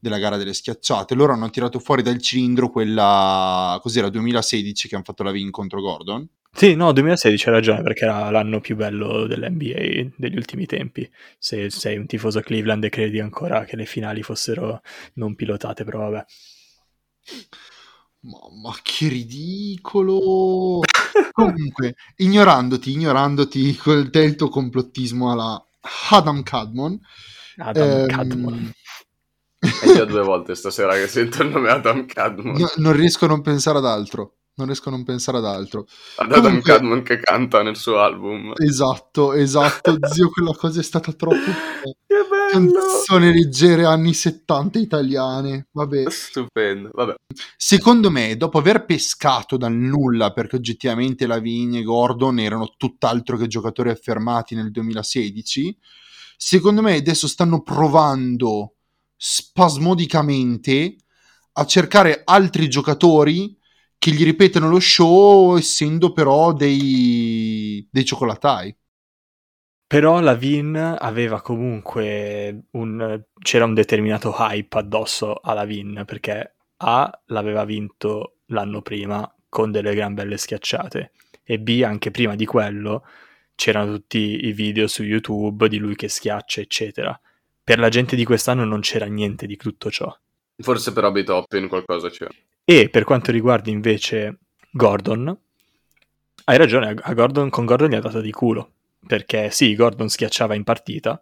della 0.06 0.20
gara 0.20 0.38
delle 0.38 0.54
schiacciate, 0.54 1.16
loro 1.16 1.34
hanno 1.34 1.50
tirato 1.50 1.80
fuori 1.80 2.04
dal 2.04 2.22
cilindro 2.22 2.70
quella, 2.70 3.80
cos'era, 3.82 4.10
2016 4.10 4.88
che 4.88 4.96
hanno 4.96 5.04
fatto 5.04 5.24
la 5.24 5.32
win 5.32 5.50
contro 5.50 5.82
Gordon. 5.82 6.28
Sì, 6.52 6.74
no, 6.76 6.94
2016 6.94 7.48
hai 7.50 7.54
ragione 7.54 7.82
perché 7.82 8.06
era 8.06 8.30
l'anno 8.30 8.62
più 8.62 8.78
bello 8.78 9.28
dell'NBA 9.28 10.14
degli 10.16 10.38
ultimi 10.38 10.66
tempi. 10.66 11.10
Se 11.38 11.70
sei 11.70 11.98
un 11.98 12.06
tifoso 12.06 12.40
Cleveland 12.40 12.84
e 12.86 12.90
credi 12.90 13.20
ancora 13.20 13.66
che 13.66 13.76
le 13.76 13.86
finali 13.86 14.24
fossero 14.24 14.82
non 15.16 15.36
pilotate, 15.36 15.84
però 15.84 16.10
vabbè. 16.10 16.26
Mamma, 18.22 18.74
che 18.82 19.08
ridicolo! 19.10 20.80
Comunque, 21.32 21.96
ignorandoti, 22.16 22.92
ignorandoti 22.92 23.76
quel 23.76 24.10
il 24.14 24.36
tuo 24.36 24.48
complottismo 24.48 25.32
alla 25.32 25.62
Adam 26.12 26.42
Cadmon, 26.42 27.00
Adam 27.58 27.90
ehm, 27.90 28.08
Cadmon. 28.08 28.74
È 29.82 29.94
già 29.94 30.06
due 30.06 30.22
volte 30.24 30.56
stasera 30.56 30.94
che 30.94 31.08
sento 31.08 31.44
il 31.44 31.50
nome 31.50 31.70
Adam 31.70 32.06
Cadmon. 32.06 32.56
no- 32.60 32.72
non 32.78 32.94
riesco 32.94 33.26
a 33.26 33.28
non 33.30 33.42
pensare 33.42 33.78
ad 33.80 33.86
altro. 33.86 34.36
Non 34.58 34.68
riesco 34.68 34.88
a 34.88 34.92
non 34.94 35.04
pensare 35.04 35.38
ad 35.40 35.46
altro. 35.46 35.86
Ad 36.16 36.32
Adam 36.32 36.44
comunque- 36.44 36.72
Cadmon 36.72 37.02
che 37.04 37.20
canta 37.20 37.62
nel 37.62 37.76
suo 37.76 38.00
album. 38.00 38.54
Esatto, 38.56 39.34
esatto. 39.34 39.98
Zio, 40.10 40.30
quella 40.30 40.54
cosa 40.54 40.80
è 40.80 40.84
stata 40.84 41.12
troppo... 41.12 41.36
Che 42.16 42.22
bello! 42.30 42.72
Canzoni 42.72 43.34
leggere 43.34 43.84
anni 43.84 44.14
70 44.14 44.80
italiane. 44.80 45.68
Vabbè. 45.74 46.10
Stupendo. 46.10 46.90
Vabbè, 46.94 47.16
Secondo 47.58 48.10
me, 48.10 48.38
dopo 48.38 48.58
aver 48.60 48.86
pescato 48.86 49.58
dal 49.58 49.74
nulla, 49.74 50.32
perché 50.32 50.56
oggettivamente 50.56 51.28
Lavigne 51.28 51.80
e 51.80 51.84
Gordon 51.84 52.40
erano 52.40 52.74
tutt'altro 52.78 53.36
che 53.36 53.48
giocatori 53.48 53.90
affermati 53.90 54.56
nel 54.56 54.72
2016, 54.72 55.78
secondo 56.38 56.82
me 56.82 56.96
adesso 56.96 57.28
stanno 57.28 57.62
provando 57.62 58.75
spasmodicamente 59.28 60.98
a 61.54 61.66
cercare 61.66 62.22
altri 62.26 62.70
giocatori 62.70 63.58
che 63.98 64.12
gli 64.12 64.24
ripetano 64.24 64.70
lo 64.70 64.80
show, 64.80 65.58
essendo 65.58 66.14
però 66.14 66.54
dei, 66.54 67.88
dei 67.90 68.06
ciocolatai. 68.06 68.78
Però 69.88 70.20
la 70.20 70.36
Vin 70.36 70.76
aveva 70.76 71.42
comunque 71.42 72.66
un... 72.72 73.24
c'era 73.40 73.66
un 73.66 73.74
determinato 73.74 74.36
hype 74.38 74.78
addosso 74.78 75.40
alla 75.42 75.66
Vin 75.66 76.04
perché 76.06 76.58
A 76.78 77.22
l'aveva 77.28 77.66
vinto 77.66 78.42
l'anno 78.48 78.84
prima 78.84 79.28
con 79.50 79.72
delle 79.72 79.96
gran 79.96 80.14
belle 80.14 80.38
schiacciate 80.38 81.14
e 81.44 81.60
B 81.60 81.82
anche 81.84 82.12
prima 82.12 82.36
di 82.36 82.46
quello 82.46 83.04
c'erano 83.56 83.94
tutti 83.94 84.46
i 84.46 84.52
video 84.52 84.86
su 84.88 85.02
YouTube 85.04 85.68
di 85.68 85.78
lui 85.78 85.96
che 85.96 86.10
schiaccia 86.10 86.62
eccetera. 86.62 87.20
Per 87.66 87.80
la 87.80 87.90
gente 87.90 88.16
di 88.16 88.24
quest'anno 88.26 88.64
non 88.64 88.82
c'era 88.82 89.08
niente 89.08 89.48
di 89.48 89.58
tutto 89.58 89.90
ciò. 89.90 90.16
forse 90.58 90.94
per 90.94 91.04
Obi 91.04 91.24
Toppin 91.24 91.68
qualcosa 91.68 92.12
c'è. 92.12 92.28
E 92.64 92.90
per 92.90 93.04
quanto 93.04 93.32
riguarda 93.32 93.72
invece 93.72 94.38
Gordon, 94.70 95.36
hai 96.44 96.58
ragione, 96.58 96.94
a 96.96 97.14
Gordon, 97.16 97.50
con 97.50 97.66
Gordon 97.66 97.90
gli 97.90 97.96
ha 97.96 98.00
dato 98.00 98.22
di 98.22 98.30
culo. 98.30 98.74
Perché 99.08 99.50
sì, 99.50 99.74
Gordon 99.74 100.10
schiacciava 100.10 100.54
in 100.54 100.64
partita, 100.64 101.20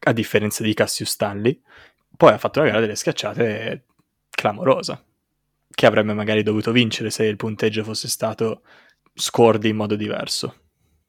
a 0.00 0.12
differenza 0.12 0.62
di 0.62 0.74
Cassius 0.74 1.08
Stanley, 1.08 1.58
poi 2.14 2.34
ha 2.34 2.38
fatto 2.38 2.60
una 2.60 2.68
gara 2.68 2.80
delle 2.80 2.94
schiacciate 2.94 3.84
clamorosa, 4.28 5.02
che 5.70 5.86
avrebbe 5.86 6.12
magari 6.12 6.42
dovuto 6.42 6.72
vincere 6.72 7.08
se 7.08 7.24
il 7.24 7.36
punteggio 7.36 7.84
fosse 7.84 8.08
stato 8.08 8.64
scored 9.14 9.64
in 9.64 9.76
modo 9.76 9.96
diverso. 9.96 10.56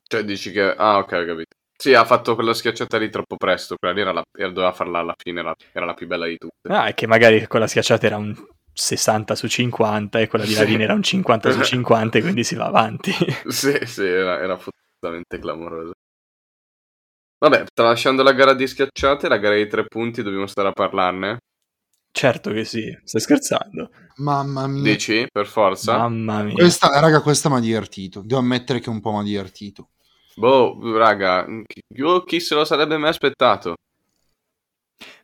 Cioè 0.04 0.24
dici 0.24 0.52
che... 0.52 0.62
Ah, 0.62 1.00
ok, 1.00 1.12
ho 1.12 1.26
capito. 1.26 1.58
Sì, 1.82 1.94
ha 1.94 2.04
fatto 2.06 2.36
quella 2.36 2.54
schiacciata 2.54 2.98
lì 2.98 3.10
troppo 3.10 3.38
presto. 3.38 3.76
Quella 3.78 3.94
lì 3.94 4.02
era 4.02 4.12
la... 4.12 4.22
era- 4.38 4.52
doveva 4.52 4.74
farla 4.74 5.00
alla 5.00 5.16
fine, 5.18 5.40
era... 5.40 5.56
era 5.72 5.86
la 5.86 5.94
più 5.94 6.08
bella 6.08 6.26
di 6.28 6.38
tutte. 6.38 6.70
Ah, 6.70 6.86
è 6.88 6.94
che 6.94 7.08
magari 7.08 7.46
quella 7.48 7.68
schiacciata 7.68 8.06
era 8.06 8.18
un 8.18 8.34
60 8.74 9.36
su 9.36 9.48
50 9.48 10.20
e 10.20 10.28
quella 10.28 10.46
di 10.46 10.54
Sì. 10.56 10.60
Lavin 10.60 10.82
era 10.82 10.94
un 10.94 11.04
50 11.04 11.52
su 11.52 11.62
50 11.62 12.18
e 12.18 12.22
quindi 12.22 12.44
si 12.44 12.56
va 12.56 12.66
avanti. 12.66 13.12
Sì, 13.48 13.78
sì, 13.86 14.06
era, 14.06 14.40
era 14.40 14.58
fottutamente 14.58 15.40
clamorosa. 15.40 15.92
Vabbè, 17.40 17.66
tralasciando 17.74 18.24
la 18.24 18.32
gara 18.34 18.54
di 18.54 18.66
schiacciate, 18.68 19.28
la 19.28 19.38
gara 19.38 19.56
di 19.56 19.68
tre 19.68 19.86
punti, 19.86 20.24
dobbiamo 20.24 20.48
stare 20.48 20.70
a 20.70 20.72
parlarne. 20.72 21.40
certo 22.12 22.52
che 22.52 22.66
sì, 22.66 22.96
stai 23.04 23.22
scherzando. 23.22 23.90
Mamma 24.18 24.68
mia. 24.68 24.84
Dici, 24.84 25.26
per 25.32 25.48
forza? 25.48 25.98
Mamma 25.98 26.44
mia. 26.44 26.54
Questa, 26.54 27.00
raga, 27.00 27.22
questa 27.22 27.50
mi 27.50 27.56
ha 27.56 27.60
divertito. 27.60 28.22
Devo 28.22 28.40
ammettere 28.40 28.80
che 28.80 28.90
un 28.90 29.02
po' 29.02 29.12
mi 29.12 29.20
ha 29.20 29.24
divertito. 29.24 29.90
Boh, 30.40 30.80
raga, 30.98 31.46
chi, 31.68 31.82
io 31.96 32.24
chi 32.24 32.40
se 32.40 32.56
lo 32.56 32.64
sarebbe 32.64 32.96
mai 32.96 33.10
aspettato? 33.10 33.76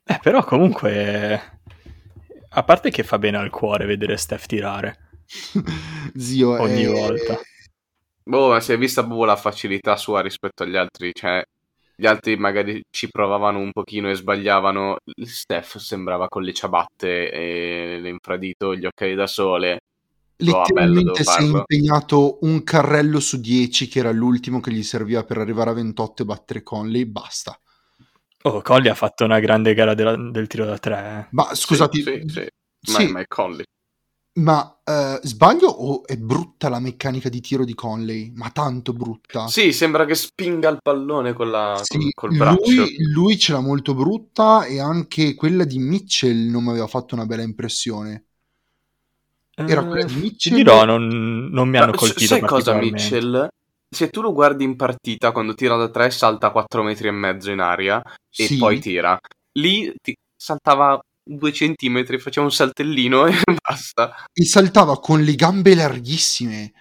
Eh, 0.04 0.19
però 0.21 0.43
comunque, 0.43 1.60
a 2.49 2.63
parte 2.63 2.89
che 2.89 3.04
fa 3.04 3.17
bene 3.17 3.38
al 3.38 3.49
cuore 3.49 3.86
vedere 3.86 4.17
Steph 4.17 4.45
tirare 4.45 4.97
Zio, 6.17 6.60
ogni 6.60 6.84
eh, 6.84 6.88
volta. 6.88 7.39
Boh, 8.23 8.49
ma 8.49 8.60
si 8.60 8.73
è 8.73 8.78
vista 8.78 9.06
proprio 9.06 9.23
la 9.23 9.38
facilità 9.38 9.95
sua 9.95 10.19
rispetto 10.19 10.63
agli 10.63 10.75
altri, 10.75 11.12
cioè 11.13 11.41
gli 11.95 12.08
altri 12.08 12.36
magari 12.36 12.84
ci 12.89 13.08
provavano 13.10 13.60
un 13.60 13.71
pochino 13.71 14.10
e 14.10 14.15
sbagliavano. 14.15 14.97
Steph 15.23 15.78
sembrava 15.78 16.28
con 16.28 16.43
le 16.43 16.51
ciabatte 16.51 17.32
e 17.32 17.99
l'infradito, 18.01 18.75
gli 18.75 18.86
occhiali 18.86 19.15
da 19.15 19.28
sole. 19.28 19.80
Oh, 20.47 20.69
bello, 20.71 21.01
letteralmente 21.01 21.23
si 21.23 21.41
è 21.41 21.43
impegnato 21.43 22.37
un 22.41 22.63
carrello 22.63 23.19
su 23.19 23.39
10 23.39 23.87
che 23.87 23.99
era 23.99 24.11
l'ultimo 24.11 24.59
che 24.59 24.71
gli 24.71 24.83
serviva 24.83 25.23
per 25.23 25.37
arrivare 25.37 25.69
a 25.69 25.73
28 25.73 26.23
e 26.23 26.25
battere 26.25 26.63
Conley 26.63 27.05
basta 27.05 27.59
Oh, 28.43 28.61
Colli 28.61 28.89
ha 28.89 28.93
fatto 28.95 29.23
una 29.25 29.39
grande 29.39 29.73
gara 29.73 29.93
della- 29.95 30.15
del 30.15 30.47
tiro 30.47 30.65
da 30.65 30.77
tre. 30.77 31.27
eh. 31.29 31.35
ma 31.35 31.53
scusati 31.55 32.01
Sì, 32.01 32.03
sì, 32.03 32.23
sì. 32.27 32.47
Ma, 32.91 32.99
sì, 32.99 33.07
ma 33.07 33.19
è 33.21 33.25
Conley. 33.27 33.65
ma, 34.39 34.81
eh, 34.83 35.19
sbaglio 35.23 35.67
o 35.69 36.05
è 36.05 36.17
brutta 36.17 36.69
la 36.69 36.79
meccanica 36.79 37.29
di 37.29 37.41
tiro 37.41 37.63
di 37.65 37.73
Conley 37.73 38.31
ma 38.35 38.49
tanto 38.51 38.93
brutta 38.93 39.47
Sì, 39.47 39.71
sembra 39.71 40.05
che 40.05 40.13
spinga 40.15 40.69
il 40.69 40.77
pallone 40.81 41.33
con 41.33 41.49
la, 41.49 41.81
Sì, 41.81 41.97
col, 41.97 42.11
col 42.13 42.35
braccio. 42.37 42.61
lui, 42.67 42.95
lui 43.13 43.37
ce 43.39 43.53
l'ha 43.53 43.59
molto 43.61 43.93
brutta 43.95 44.65
e 44.65 44.79
anche 44.79 45.33
quella 45.35 45.63
di 45.65 45.79
Mitchell 45.79 46.49
non 46.49 46.63
mi 46.63 46.69
aveva 46.69 46.87
fatto 46.87 47.15
una 47.15 47.25
bella 47.25 47.43
impressione 47.43 48.24
Era 49.55 49.81
Eh, 49.81 49.87
quella 49.87 50.05
di 50.05 50.13
Ti 50.13 50.19
Mitchell? 50.19 50.55
dirò, 50.55 50.83
non, 50.83 51.07
non 51.49 51.69
mi 51.69 51.77
hanno 51.77 51.91
Ma 51.91 51.97
colpito 51.97 52.25
sai 52.35 52.41
cosa. 52.41 52.73
Mitchell? 52.75 53.47
Se 53.89 54.09
tu 54.09 54.21
lo 54.21 54.33
guardi 54.33 54.65
in 54.65 54.75
partita, 54.75 55.31
quando 55.31 55.53
tira 55.53 55.77
da 55.77 55.89
3 55.89 56.11
salta 56.11 56.49
4 56.49 56.83
metri 56.83 57.07
e 57.07 57.11
mezzo 57.11 57.51
in 57.51 57.59
aria 57.59 58.01
e 58.03 58.47
Sì. 58.47 58.57
poi 58.57 58.79
tira. 58.79 59.17
Lì 59.53 59.93
ti- 60.01 60.15
saltava 60.35 60.99
due 61.23 61.53
centimetri, 61.53 62.19
faceva 62.19 62.45
un 62.45 62.51
saltellino 62.51 63.25
e 63.27 63.31
basta. 63.65 64.13
E 64.33 64.45
saltava 64.45 64.99
con 64.99 65.21
le 65.23 65.35
gambe 65.35 65.73
larghissime. 65.75 66.73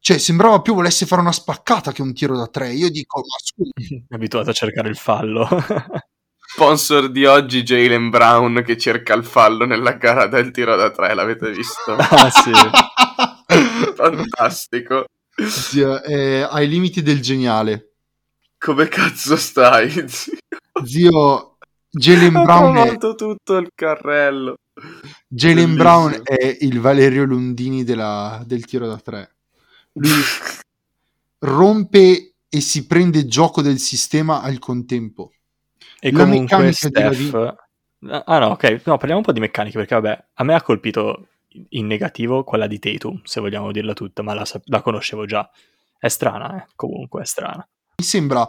Cioè, 0.00 0.16
sembrava 0.18 0.62
più 0.62 0.74
volesse 0.74 1.04
fare 1.06 1.20
una 1.20 1.30
spaccata 1.32 1.92
che 1.92 2.00
un 2.02 2.14
tiro 2.14 2.36
da 2.36 2.46
tre. 2.48 2.72
Io 2.72 2.90
dico, 2.90 3.20
ma 3.20 3.36
scusa, 3.38 3.70
È 4.08 4.14
abituato 4.14 4.50
a 4.50 4.54
cercare 4.54 4.88
il 4.88 4.96
fallo. 4.96 5.46
Sponsor 6.54 7.10
di 7.10 7.24
oggi 7.24 7.62
Jalen 7.62 8.10
Brown 8.10 8.62
che 8.62 8.76
cerca 8.76 9.14
il 9.14 9.24
fallo 9.24 9.64
nella 9.64 9.92
gara 9.92 10.26
del 10.26 10.50
tiro 10.50 10.76
da 10.76 10.90
tre, 10.90 11.14
l'avete 11.14 11.50
visto? 11.50 11.96
ah, 11.96 12.30
sì. 12.30 12.52
Fantastico. 13.96 15.06
zio, 15.48 16.02
è 16.02 16.46
ai 16.48 16.68
limiti 16.68 17.00
del 17.00 17.22
geniale. 17.22 17.94
Come 18.58 18.86
cazzo 18.88 19.34
stai? 19.36 19.90
zio? 20.06 20.36
Zio, 20.84 21.56
Jalen 21.88 22.32
Brown, 22.44 22.76
è, 22.76 22.98
tutto 22.98 23.56
il 23.56 23.70
carrello. 23.74 24.56
Jalen 25.26 25.74
Brown 25.74 26.20
è 26.22 26.58
il 26.60 26.80
Valerio 26.80 27.24
Lundini 27.24 27.82
della- 27.82 28.42
del 28.44 28.66
tiro 28.66 28.86
da 28.86 28.98
tre. 28.98 29.36
Lui 29.94 30.20
rompe 31.38 32.34
e 32.46 32.60
si 32.60 32.86
prende 32.86 33.24
gioco 33.24 33.62
del 33.62 33.78
sistema 33.78 34.42
al 34.42 34.58
contempo. 34.58 35.32
E 36.04 36.10
La 36.10 36.24
comunque 36.24 36.72
Steph... 36.72 37.54
Ah 38.08 38.38
no, 38.40 38.46
ok, 38.46 38.82
no, 38.86 38.96
parliamo 38.96 39.18
un 39.18 39.22
po' 39.22 39.30
di 39.30 39.38
meccaniche 39.38 39.78
perché 39.78 39.94
vabbè, 39.94 40.24
a 40.34 40.42
me 40.42 40.54
ha 40.54 40.62
colpito 40.62 41.28
in 41.68 41.86
negativo 41.86 42.42
quella 42.42 42.66
di 42.66 42.80
Tatum, 42.80 43.20
se 43.22 43.40
vogliamo 43.40 43.70
dirla 43.70 43.92
tutta, 43.92 44.22
ma 44.22 44.34
la, 44.34 44.44
la 44.64 44.82
conoscevo 44.82 45.26
già. 45.26 45.48
È 45.96 46.08
strana, 46.08 46.56
eh, 46.56 46.66
comunque 46.74 47.22
è 47.22 47.24
strana. 47.24 47.64
Mi 47.96 48.04
sembra 48.04 48.48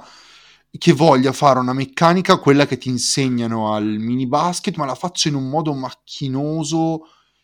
che 0.76 0.94
voglia 0.94 1.32
fare 1.32 1.60
una 1.60 1.74
meccanica, 1.74 2.40
quella 2.40 2.66
che 2.66 2.80
ti 2.80 2.90
insegnano 2.90 3.72
al 3.72 3.86
mini 3.86 4.26
basket, 4.26 4.76
ma 4.78 4.88
la 4.88 4.96
faccia 4.96 5.30
in 5.30 5.36
un 5.36 5.48
modo 5.48 5.76
macchinoso 5.76 7.02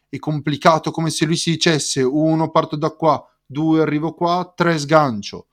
e 0.09 0.17
complicato, 0.17 0.89
come 0.89 1.11
se 1.11 1.25
lui 1.25 1.35
si 1.35 1.51
dicesse 1.51 2.01
uno 2.01 2.49
parto 2.49 2.75
da 2.75 2.89
qua, 2.89 3.23
due 3.45 3.81
arrivo 3.81 4.15
qua, 4.15 4.51
tre 4.55 4.79
sgancio. 4.79 5.48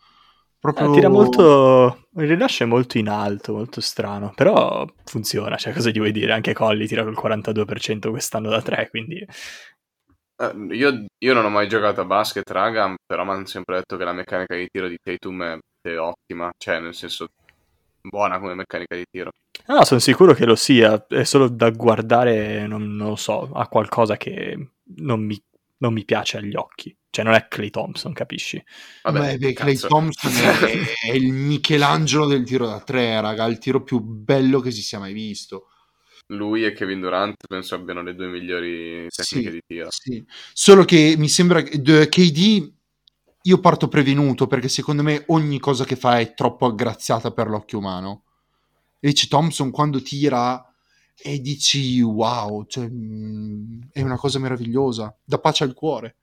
Proprio... 0.58 0.90
Eh, 0.90 0.94
tira 0.94 1.08
molto. 1.08 2.08
Il 2.16 2.26
rilascio 2.28 2.64
è 2.64 2.66
molto 2.66 2.98
in 2.98 3.08
alto, 3.08 3.52
molto 3.54 3.80
strano. 3.80 4.32
Però 4.34 4.84
funziona. 5.04 5.56
Cioè, 5.56 5.72
cosa 5.72 5.90
gli 5.90 5.98
vuoi 5.98 6.12
dire? 6.12 6.32
Anche 6.32 6.52
Colli 6.54 6.86
tira 6.86 7.04
col 7.04 7.14
42% 7.16 8.10
quest'anno 8.10 8.48
da 8.50 8.62
3. 8.62 8.88
Quindi 8.90 9.24
Eh, 10.38 10.74
Io, 10.74 11.04
io 11.18 11.34
non 11.34 11.44
ho 11.44 11.48
mai 11.50 11.68
giocato 11.68 12.00
a 12.02 12.04
basket, 12.04 12.48
raga, 12.50 12.94
però 13.06 13.24
mi 13.24 13.30
hanno 13.30 13.46
sempre 13.46 13.76
detto 13.76 13.96
che 13.96 14.04
la 14.04 14.12
meccanica 14.12 14.54
di 14.54 14.66
tiro 14.70 14.88
di 14.88 14.98
Tatum 15.02 15.42
è, 15.42 15.58
è 15.88 15.96
ottima, 15.98 16.50
cioè 16.58 16.80
nel 16.80 16.94
senso 16.94 17.28
buona 18.02 18.38
come 18.38 18.54
meccanica 18.54 18.94
di 18.96 19.04
tiro. 19.10 19.30
No, 19.68 19.84
sono 19.84 20.00
sicuro 20.00 20.34
che 20.34 20.44
lo 20.44 20.54
sia. 20.54 21.06
È 21.06 21.24
solo 21.24 21.48
da 21.48 21.70
guardare, 21.70 22.66
non, 22.66 22.94
non 22.94 23.08
lo 23.08 23.16
so, 23.16 23.50
a 23.52 23.66
qualcosa 23.68 24.16
che 24.16 24.72
non 24.96 25.20
mi, 25.24 25.40
non 25.78 25.92
mi 25.92 26.04
piace 26.04 26.38
agli 26.38 26.54
occhi. 26.54 26.96
Cioè, 27.10 27.24
non 27.24 27.34
è 27.34 27.46
Clay 27.48 27.70
Thompson, 27.70 28.12
capisci? 28.12 28.62
Vabbè, 29.02 29.38
Beh, 29.38 29.52
Clay. 29.54 29.76
Thompson 29.76 30.30
è, 30.32 30.82
è 31.08 31.12
il 31.12 31.32
Michelangelo 31.32 32.26
del 32.26 32.44
tiro 32.44 32.66
da 32.66 32.80
tre, 32.80 33.20
raga, 33.20 33.44
il 33.46 33.58
tiro 33.58 33.82
più 33.82 34.00
bello 34.00 34.60
che 34.60 34.70
si 34.70 34.82
sia 34.82 34.98
mai 34.98 35.12
visto. 35.14 35.68
Lui 36.30 36.64
e 36.64 36.72
Kevin 36.72 37.00
Durant 37.00 37.36
penso 37.46 37.74
abbiano 37.76 38.02
le 38.02 38.14
due 38.14 38.26
migliori 38.26 39.06
tecniche 39.08 39.48
Sì, 39.48 39.50
di 39.50 39.60
tiro. 39.66 39.88
sì. 39.90 40.24
Solo 40.52 40.84
che 40.84 41.14
mi 41.16 41.28
sembra 41.28 41.62
che 41.62 41.78
KD 42.08 42.72
io 43.42 43.60
parto 43.60 43.86
prevenuto 43.86 44.48
perché 44.48 44.68
secondo 44.68 45.04
me 45.04 45.22
ogni 45.28 45.60
cosa 45.60 45.84
che 45.84 45.94
fa 45.94 46.18
è 46.18 46.34
troppo 46.34 46.66
aggraziata 46.66 47.30
per 47.30 47.46
l'occhio 47.46 47.78
umano. 47.78 48.24
E 48.98 49.08
dici 49.08 49.28
Thompson 49.28 49.70
quando 49.70 50.02
tira 50.02 50.60
e 51.18 51.40
dici 51.40 52.00
wow, 52.00 52.66
cioè, 52.66 52.88
mm, 52.88 53.82
è 53.92 54.02
una 54.02 54.16
cosa 54.16 54.38
meravigliosa, 54.38 55.14
da 55.24 55.38
pace 55.38 55.64
al 55.64 55.74
cuore. 55.74 56.16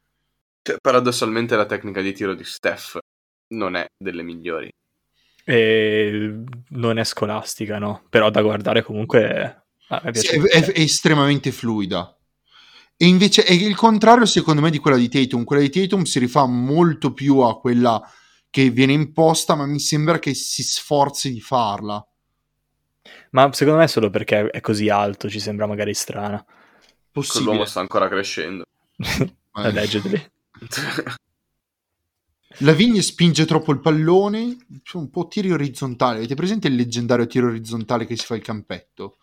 Cioè, 0.61 0.77
paradossalmente 0.81 1.55
la 1.55 1.65
tecnica 1.65 2.01
di 2.01 2.13
tiro 2.13 2.33
di 2.35 2.43
Steph 2.43 2.97
non 3.49 3.75
è 3.75 3.85
delle 3.97 4.23
migliori. 4.23 4.69
E 5.45 6.43
non 6.69 6.97
è 6.97 7.03
scolastica, 7.03 7.77
no? 7.77 8.03
Però 8.09 8.29
da 8.29 8.41
guardare 8.41 8.81
comunque. 8.81 9.63
A 9.89 10.01
me 10.05 10.13
Sì, 10.13 10.27
è, 10.27 10.39
è- 10.39 10.71
è 10.71 10.79
estremamente 10.79 11.51
fluida. 11.51 12.17
E 12.95 13.07
invece 13.07 13.43
è 13.43 13.51
il 13.51 13.75
contrario, 13.75 14.25
secondo 14.25 14.61
me, 14.61 14.69
di 14.69 14.77
quella 14.77 14.95
di 14.97 15.09
Tatum. 15.09 15.43
Quella 15.43 15.61
di 15.61 15.69
Tatum 15.69 16.03
si 16.03 16.19
rifà 16.19 16.45
molto 16.45 17.11
più 17.13 17.39
a 17.39 17.59
quella 17.59 18.01
che 18.49 18.69
viene 18.69 18.93
imposta, 18.93 19.55
ma 19.55 19.65
mi 19.65 19.79
sembra 19.79 20.19
che 20.19 20.33
si 20.33 20.63
sforzi 20.63 21.33
di 21.33 21.41
farla. 21.41 22.05
Ma 23.31 23.51
secondo 23.53 23.79
me 23.79 23.85
è 23.85 23.87
solo 23.87 24.09
perché 24.09 24.49
è 24.49 24.61
così 24.61 24.89
alto, 24.89 25.29
ci 25.29 25.39
sembra 25.39 25.67
magari 25.67 25.93
strana. 25.93 26.43
Possibile. 27.11 27.43
Quell'uomo 27.43 27.65
sta 27.69 27.79
ancora 27.79 28.07
crescendo. 28.07 28.65
Allegedly. 29.51 30.31
Lavigne 32.59 33.01
spinge 33.01 33.45
troppo 33.45 33.71
il 33.71 33.79
pallone, 33.79 34.55
un 34.93 35.09
po' 35.09 35.27
tiri 35.27 35.51
orizzontali. 35.51 36.17
Avete 36.17 36.35
presente 36.35 36.67
il 36.67 36.75
leggendario 36.75 37.25
tiro 37.25 37.47
orizzontale 37.47 38.05
che 38.05 38.15
si 38.15 38.25
fa 38.25 38.35
il 38.35 38.43
campetto? 38.43 39.17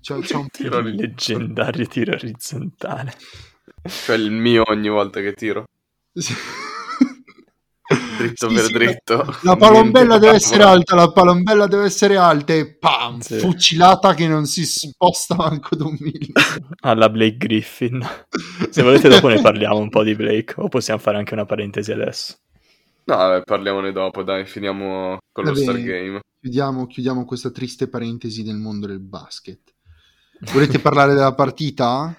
C'è, 0.00 0.18
c'è 0.20 0.36
un 0.36 0.48
Tiro 0.52 0.78
Il 0.78 0.94
leggendario 0.94 1.86
tiro 1.86 2.14
orizzontale. 2.14 3.14
cioè 3.86 4.16
il 4.16 4.30
mio 4.30 4.62
ogni 4.66 4.88
volta 4.88 5.20
che 5.20 5.34
tiro. 5.34 5.66
Dritto 8.18 8.48
Sì, 8.48 8.54
per 8.54 8.64
sì, 8.64 8.72
dritto. 8.72 9.36
La 9.42 9.56
palombella 9.56 10.18
deve 10.18 10.34
essere 10.36 10.62
alta, 10.62 10.94
la 10.94 11.10
palombella 11.10 11.66
deve 11.66 11.84
essere 11.84 12.16
alta 12.16 12.52
e 12.52 12.76
pam, 12.76 13.18
Sì. 13.20 13.38
fucilata 13.38 14.14
che 14.14 14.26
non 14.26 14.46
si 14.46 14.64
sposta 14.64 15.34
manco 15.34 15.74
da 15.76 15.84
un 15.84 15.96
millimetro. 15.98 16.42
Alla 16.80 17.08
Blake 17.08 17.36
Griffin. 17.36 18.06
Se 18.70 18.82
volete 18.82 19.08
dopo 19.08 19.28
ne 19.28 19.40
parliamo 19.40 19.78
un 19.78 19.88
po' 19.88 20.02
di 20.02 20.14
Blake, 20.14 20.54
o 20.56 20.68
possiamo 20.68 21.00
fare 21.00 21.16
anche 21.18 21.34
una 21.34 21.44
parentesi 21.46 21.92
adesso. 21.92 22.36
No, 23.06 23.16
vabbè, 23.16 23.42
parliamone 23.44 23.92
dopo, 23.92 24.22
dai, 24.22 24.46
finiamo 24.46 25.18
con 25.32 25.44
Va 25.44 25.50
lo 25.50 25.56
bene. 25.56 25.66
Stargame. 25.72 26.20
Chiudiamo, 26.40 26.86
chiudiamo 26.86 27.24
questa 27.24 27.50
triste 27.50 27.88
parentesi 27.88 28.42
del 28.42 28.56
mondo 28.56 28.86
del 28.86 29.00
basket. 29.00 29.60
Volete 30.52 30.78
parlare 30.78 31.14
della 31.14 31.34
partita? 31.34 32.14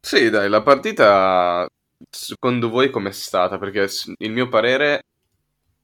Sì, 0.00 0.30
dai, 0.30 0.48
la 0.48 0.62
partita 0.62 1.66
secondo 2.10 2.68
voi 2.68 2.90
com'è 2.90 3.12
stata? 3.12 3.58
Perché 3.58 3.88
il 4.18 4.32
mio 4.32 4.48
parere 4.48 5.02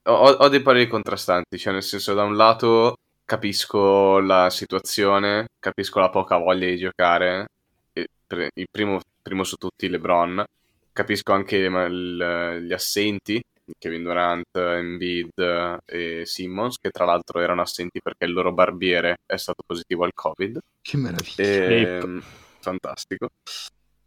ho, 0.05 0.31
ho 0.31 0.49
dei 0.49 0.63
pareri 0.63 0.89
contrastanti, 0.89 1.59
cioè 1.59 1.73
nel 1.73 1.83
senso 1.83 2.15
da 2.15 2.23
un 2.25 2.37
lato 2.37 2.97
capisco 3.25 4.19
la 4.19 4.51
situazione, 4.51 5.47
capisco 5.59 6.01
la 6.01 6.11
poca 6.11 6.37
voglia 6.37 6.67
di 6.67 6.79
giocare, 6.79 7.47
e 7.93 8.07
il 8.55 8.67
primo, 8.71 9.01
primo 9.23 9.45
su 9.45 9.57
tutti 9.57 9.89
LeBron, 9.89 10.45
capisco 10.93 11.33
anche 11.33 11.69
ma, 11.69 11.85
il- 11.85 12.65
gli 12.67 12.73
assenti, 12.73 13.41
Kevin 13.79 14.03
Durant, 14.03 14.47
Embiid 14.57 15.79
e 15.85 16.23
Simmons, 16.25 16.79
che 16.79 16.91
tra 16.91 17.05
l'altro 17.05 17.39
erano 17.41 17.61
assenti 17.63 18.01
perché 18.03 18.25
il 18.25 18.33
loro 18.33 18.53
barbiere 18.53 19.19
è 19.27 19.37
stato 19.37 19.63
positivo 19.65 20.05
al 20.05 20.13
Covid. 20.13 20.59
Che 20.83 20.97
meraviglia. 20.97 21.45
Ehm, 21.45 22.23
fantastico. 22.59 23.29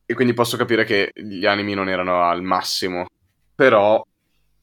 E 0.06 0.14
quindi 0.14 0.34
posso 0.34 0.58
capire 0.58 0.84
che 0.84 1.12
gli 1.14 1.46
animi 1.46 1.74
non 1.74 1.90
erano 1.90 2.24
al 2.24 2.42
massimo. 2.42 3.06
Però, 3.56 4.04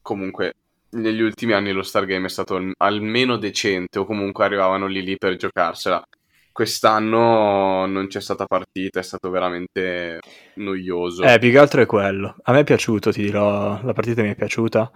comunque, 0.01 0.53
negli 0.91 1.21
ultimi 1.21 1.53
anni 1.53 1.71
lo 1.71 1.83
Stargame 1.83 2.25
è 2.25 2.29
stato 2.29 2.55
al- 2.55 2.73
almeno 2.77 3.37
decente, 3.37 3.99
o 3.99 4.05
comunque 4.05 4.45
arrivavano 4.45 4.87
lì 4.87 5.03
lì 5.03 5.17
per 5.17 5.35
giocarsela. 5.35 6.03
Quest'anno 6.51 7.85
non 7.85 8.07
c'è 8.07 8.19
stata 8.19 8.45
partita, 8.45 8.99
è 8.99 9.03
stato 9.03 9.29
veramente 9.29 10.19
noioso. 10.55 11.23
Eh, 11.23 11.39
più 11.39 11.49
che 11.49 11.57
altro 11.57 11.81
è 11.81 11.85
quello. 11.85 12.35
A 12.43 12.51
me 12.51 12.59
è 12.59 12.63
piaciuto, 12.63 13.11
ti 13.11 13.23
dirò, 13.23 13.79
la 13.81 13.93
partita 13.93 14.21
mi 14.21 14.31
è 14.31 14.35
piaciuta. 14.35 14.91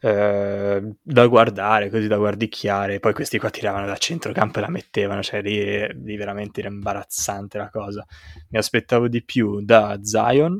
Eh, 0.00 0.94
da 1.02 1.26
guardare, 1.26 1.90
così 1.90 2.06
da 2.06 2.16
guardicchiare. 2.16 3.00
Poi 3.00 3.12
questi 3.12 3.38
qua 3.38 3.50
tiravano 3.50 3.86
da 3.86 3.96
centrocampo 3.96 4.58
e 4.58 4.62
la 4.62 4.70
mettevano, 4.70 5.22
cioè 5.22 5.42
lì, 5.42 5.86
lì 6.04 6.16
veramente 6.16 6.60
era 6.60 6.68
imbarazzante 6.68 7.58
la 7.58 7.70
cosa. 7.70 8.06
Mi 8.50 8.58
aspettavo 8.58 9.08
di 9.08 9.24
più 9.24 9.60
da 9.62 9.98
Zion, 10.02 10.58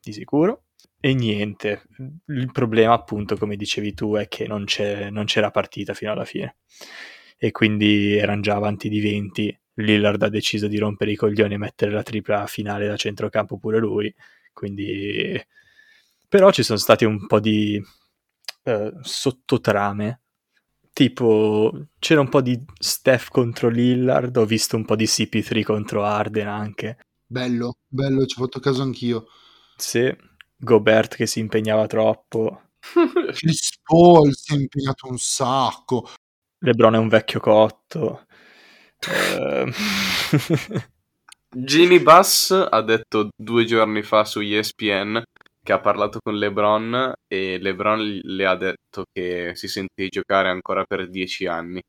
di 0.00 0.12
sicuro. 0.12 0.64
E 1.00 1.14
niente, 1.14 1.82
il 2.28 2.50
problema 2.50 2.94
appunto, 2.94 3.36
come 3.36 3.56
dicevi 3.56 3.92
tu, 3.94 4.14
è 4.14 4.26
che 4.28 4.46
non, 4.46 4.64
c'è, 4.64 5.10
non 5.10 5.26
c'era 5.26 5.50
partita 5.50 5.92
fino 5.94 6.12
alla 6.12 6.24
fine. 6.24 6.56
E 7.36 7.50
quindi 7.50 8.16
erano 8.16 8.40
già 8.40 8.54
avanti 8.56 8.88
di 8.88 9.00
20. 9.00 9.60
Lillard 9.74 10.22
ha 10.22 10.28
deciso 10.28 10.66
di 10.66 10.78
rompere 10.78 11.10
i 11.10 11.16
coglioni 11.16 11.54
e 11.54 11.58
mettere 11.58 11.90
la 11.90 12.02
tripla 12.02 12.46
finale 12.46 12.86
da 12.86 12.96
centrocampo 12.96 13.58
pure 13.58 13.78
lui. 13.78 14.14
Quindi... 14.52 15.38
Però 16.26 16.50
ci 16.50 16.62
sono 16.62 16.78
stati 16.78 17.04
un 17.04 17.26
po' 17.26 17.38
di 17.38 17.80
eh, 18.64 18.92
sottotrame. 19.00 20.20
Tipo, 20.92 21.86
c'era 21.98 22.20
un 22.20 22.28
po' 22.28 22.40
di 22.40 22.62
Steph 22.78 23.28
contro 23.28 23.68
Lillard, 23.68 24.36
ho 24.36 24.44
visto 24.46 24.76
un 24.76 24.84
po' 24.84 24.96
di 24.96 25.06
CP3 25.06 25.62
contro 25.62 26.04
Arden 26.04 26.46
anche. 26.46 26.98
Bello, 27.26 27.78
bello, 27.86 28.26
ci 28.26 28.38
ho 28.38 28.44
fatto 28.44 28.60
caso 28.60 28.82
anch'io. 28.82 29.26
Sì, 29.76 30.14
Gobert 30.56 31.16
che 31.16 31.26
si 31.26 31.40
impegnava 31.40 31.86
troppo. 31.86 32.68
Chris 33.34 33.78
Paul 33.82 34.32
si 34.34 34.54
è 34.54 34.56
impegnato 34.56 35.08
un 35.08 35.18
sacco. 35.18 36.08
LeBron 36.58 36.94
è 36.94 36.98
un 36.98 37.08
vecchio 37.08 37.40
cotto. 37.40 38.26
Eh, 39.06 39.72
Ginny 41.56 42.00
Bass 42.00 42.50
ha 42.50 42.82
detto 42.82 43.28
due 43.36 43.64
giorni 43.64 44.02
fa 44.02 44.24
su 44.24 44.40
ESPN 44.40 45.22
che 45.64 45.72
ha 45.72 45.80
parlato 45.80 46.20
con 46.22 46.36
LeBron 46.36 47.12
e 47.26 47.58
LeBron 47.58 48.20
le 48.22 48.46
ha 48.46 48.54
detto 48.54 49.06
che 49.10 49.52
si 49.54 49.66
sente 49.66 49.94
di 49.94 50.08
giocare 50.08 50.50
ancora 50.50 50.84
per 50.84 51.08
10 51.08 51.46
anni. 51.46 51.82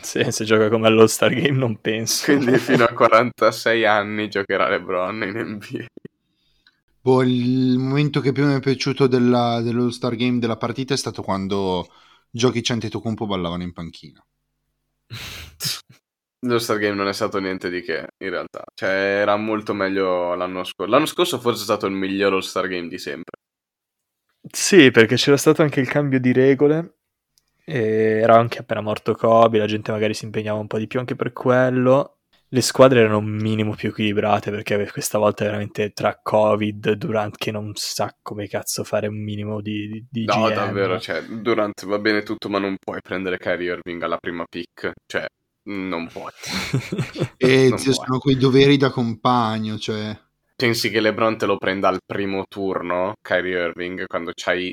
se, 0.00 0.32
se 0.32 0.44
gioca 0.44 0.70
come 0.70 0.86
all'All-Star 0.86 1.34
Game 1.34 1.58
non 1.58 1.78
penso. 1.80 2.24
Quindi 2.24 2.56
fino 2.58 2.82
a 2.82 2.92
46 2.92 3.84
anni 3.84 4.30
giocherà 4.30 4.70
LeBron 4.70 5.22
in 5.22 5.36
NBA. 5.36 5.84
Boh, 7.02 7.22
il 7.22 7.76
momento 7.78 8.20
che 8.20 8.32
più 8.32 8.46
mi 8.46 8.54
è 8.54 8.60
piaciuto 8.60 9.06
della, 9.06 9.60
dell'All 9.60 9.90
Star 9.90 10.16
Game 10.16 10.38
della 10.38 10.56
partita 10.56 10.94
è 10.94 10.96
stato 10.96 11.22
quando 11.22 11.86
Giochi 12.30 12.64
Antetokounmpo 12.66 13.26
ballavano 13.26 13.62
in 13.62 13.74
panchina. 13.74 14.24
Lo 16.44 16.58
Star 16.58 16.78
Game 16.78 16.94
non 16.94 17.08
è 17.08 17.12
stato 17.12 17.38
niente 17.38 17.70
di 17.70 17.80
che, 17.82 18.06
in 18.18 18.30
realtà. 18.30 18.62
Cioè, 18.74 18.88
era 18.88 19.36
molto 19.36 19.72
meglio 19.74 20.34
l'anno 20.34 20.64
scorso. 20.64 20.90
L'anno 20.90 21.06
scorso 21.06 21.38
forse 21.38 21.60
è 21.60 21.64
stato 21.64 21.86
il 21.86 21.92
miglior 21.92 22.32
All 22.34 22.40
Star 22.40 22.66
Game 22.68 22.88
di 22.88 22.98
sempre. 22.98 23.32
Sì, 24.50 24.90
perché 24.90 25.16
c'era 25.16 25.36
stato 25.36 25.62
anche 25.62 25.80
il 25.80 25.88
cambio 25.88 26.20
di 26.20 26.32
regole. 26.32 26.98
Era 27.64 28.36
anche 28.36 28.58
appena 28.58 28.82
morto 28.82 29.14
Kobe, 29.14 29.58
la 29.58 29.66
gente 29.66 29.90
magari 29.90 30.12
si 30.12 30.26
impegnava 30.26 30.58
un 30.58 30.66
po' 30.66 30.76
di 30.78 30.86
più 30.86 30.98
anche 30.98 31.16
per 31.16 31.32
quello. 31.32 32.18
Le 32.48 32.60
squadre 32.60 33.00
erano 33.00 33.18
un 33.18 33.30
minimo 33.30 33.74
più 33.74 33.88
equilibrate 33.88 34.50
perché 34.50 34.88
questa 34.92 35.18
volta 35.18 35.44
veramente 35.44 35.90
tra 35.92 36.20
Covid, 36.22 36.92
Durant 36.92 37.36
che 37.36 37.50
non 37.50 37.72
sa 37.74 38.14
come 38.22 38.46
cazzo 38.46 38.84
fare 38.84 39.08
un 39.08 39.20
minimo 39.20 39.60
di, 39.60 39.88
di, 39.88 40.06
di 40.08 40.24
No, 40.26 40.48
GM. 40.48 40.54
davvero, 40.54 41.00
cioè, 41.00 41.22
Durant 41.22 41.84
va 41.86 41.98
bene 41.98 42.22
tutto, 42.22 42.48
ma 42.48 42.58
non 42.58 42.76
puoi 42.78 43.00
prendere 43.00 43.38
Kyrie 43.38 43.72
Irving 43.72 44.02
alla 44.02 44.18
prima 44.18 44.44
pick. 44.48 44.92
Cioè, 45.06 45.24
non 45.64 46.08
puoi. 46.08 46.30
E 47.36 47.68
Non 47.68 47.78
zio, 47.78 47.92
puoi. 47.92 48.04
sono 48.06 48.18
quei 48.18 48.36
doveri 48.36 48.76
da 48.76 48.90
compagno, 48.90 49.78
cioè... 49.78 50.18
Pensi 50.56 50.90
che 50.90 51.00
LeBron 51.00 51.36
te 51.36 51.46
lo 51.46 51.56
prenda 51.58 51.88
al 51.88 52.00
primo 52.04 52.44
turno, 52.48 53.14
Kyrie 53.20 53.64
Irving, 53.64 54.06
quando 54.06 54.30
c'hai 54.34 54.72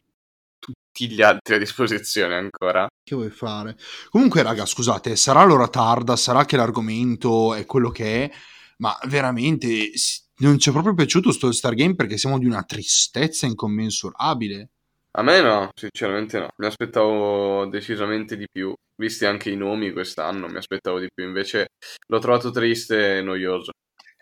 tutti 0.60 1.10
gli 1.10 1.22
altri 1.24 1.56
a 1.56 1.58
disposizione 1.58 2.36
ancora? 2.36 2.88
Che 3.04 3.16
vuoi 3.16 3.32
fare? 3.32 3.76
Comunque, 4.10 4.44
raga, 4.44 4.66
scusate, 4.66 5.16
sarà 5.16 5.44
l'ora 5.44 5.68
tarda, 5.68 6.16
sarà 6.16 6.46
che 6.46 6.56
l'argomento 6.56 7.56
è 7.56 7.66
quello 7.66 7.90
che 7.90 8.26
è, 8.26 8.32
ma 8.78 8.96
veramente 9.08 9.92
non 10.38 10.60
ci 10.60 10.70
è 10.70 10.72
proprio 10.72 10.94
piaciuto 10.94 11.32
sto 11.32 11.52
Star 11.52 11.74
Game 11.74 11.96
perché 11.96 12.18
siamo 12.18 12.38
di 12.38 12.46
una 12.46 12.64
tristezza 12.64 13.48
incommensurabile. 13.48 14.70
A 15.14 15.24
me 15.24 15.42
no, 15.42 15.70
sinceramente 15.76 16.40
no. 16.40 16.48
Mi 16.58 16.66
aspettavo 16.68 17.66
decisamente 17.66 18.38
di 18.38 18.46
più. 18.50 18.74
Visti 18.96 19.26
anche 19.26 19.50
i 19.50 19.58
nomi 19.58 19.92
quest'anno, 19.92 20.48
mi 20.48 20.58
aspettavo 20.58 21.00
di 21.00 21.08
più. 21.14 21.26
Invece 21.26 21.68
l'ho 22.08 22.20
trovato 22.20 22.50
triste 22.52 23.18
e 23.18 23.22
noioso. 23.22 23.72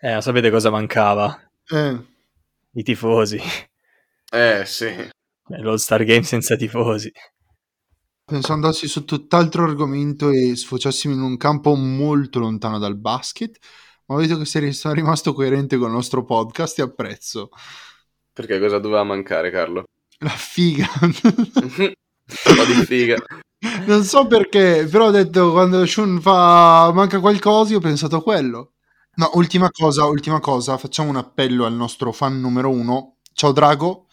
Eh, 0.00 0.14
ma 0.14 0.20
sapete 0.20 0.50
cosa 0.50 0.70
mancava? 0.70 1.48
Eh, 1.68 1.98
I 2.72 2.82
tifosi. 2.82 3.38
Eh, 4.32 4.64
sì. 4.66 4.86
Eh, 4.86 5.10
L'All-Star 5.62 6.04
Game 6.04 6.22
senza 6.22 6.56
tifosi. 6.56 7.12
penso 8.24 8.52
andassi 8.52 8.86
su 8.88 9.04
tutt'altro 9.04 9.64
argomento 9.64 10.30
e 10.30 10.54
sfociassimo 10.56 11.12
in 11.14 11.20
un 11.20 11.36
campo 11.36 11.74
molto 11.74 12.38
lontano 12.38 12.78
dal 12.78 12.96
basket, 12.96 13.58
ma 14.06 14.16
vedo 14.16 14.38
che 14.38 14.44
sei 14.44 14.72
rimasto 14.94 15.32
coerente 15.34 15.76
con 15.76 15.88
il 15.88 15.94
nostro 15.94 16.24
podcast 16.24 16.78
e 16.78 16.82
apprezzo. 16.82 17.50
Perché 18.32 18.58
cosa 18.58 18.78
doveva 18.78 19.04
mancare, 19.04 19.50
Carlo? 19.50 19.84
La 20.22 20.30
figa. 20.30 20.86
Un 21.00 22.56
po' 22.56 22.64
di 22.64 22.84
figa. 22.84 23.16
non 23.86 24.04
so 24.04 24.26
perché, 24.26 24.86
però 24.90 25.06
ho 25.06 25.10
detto 25.10 25.50
quando 25.50 25.84
Shun 25.84 26.20
fa 26.20 26.90
manca 26.94 27.18
qualcosa, 27.20 27.72
io 27.72 27.78
ho 27.78 27.80
pensato 27.80 28.16
a 28.16 28.22
quello. 28.22 28.72
No, 29.16 29.30
ultima 29.34 29.70
cosa, 29.70 30.04
ultima 30.04 30.38
cosa, 30.40 30.78
facciamo 30.78 31.08
un 31.10 31.16
appello 31.16 31.64
al 31.66 31.74
nostro 31.74 32.12
fan 32.12 32.40
numero 32.40 32.70
uno. 32.70 33.16
Ciao 33.32 33.52
Drago, 33.52 34.06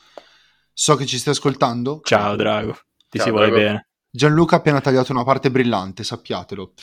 so 0.74 0.96
che 0.96 1.06
ci 1.06 1.18
stai 1.18 1.34
ascoltando. 1.34 2.02
Ciao 2.04 2.36
Drago, 2.36 2.74
ti 3.10 3.18
Ciao, 3.18 3.26
si 3.28 3.32
vuole 3.32 3.48
Drago. 3.50 3.64
bene. 3.64 3.88
Gianluca 4.10 4.56
ha 4.56 4.60
appena 4.60 4.82
tagliato 4.82 5.12
una 5.12 5.24
parte 5.24 5.52
brillante, 5.52 6.04
sappiatelo. 6.04 6.74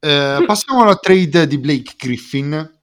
Eh, 0.00 0.42
passiamo 0.46 0.82
alla 0.82 0.96
trade 0.96 1.46
di 1.46 1.58
Blake 1.58 1.94
Griffin. 1.96 2.79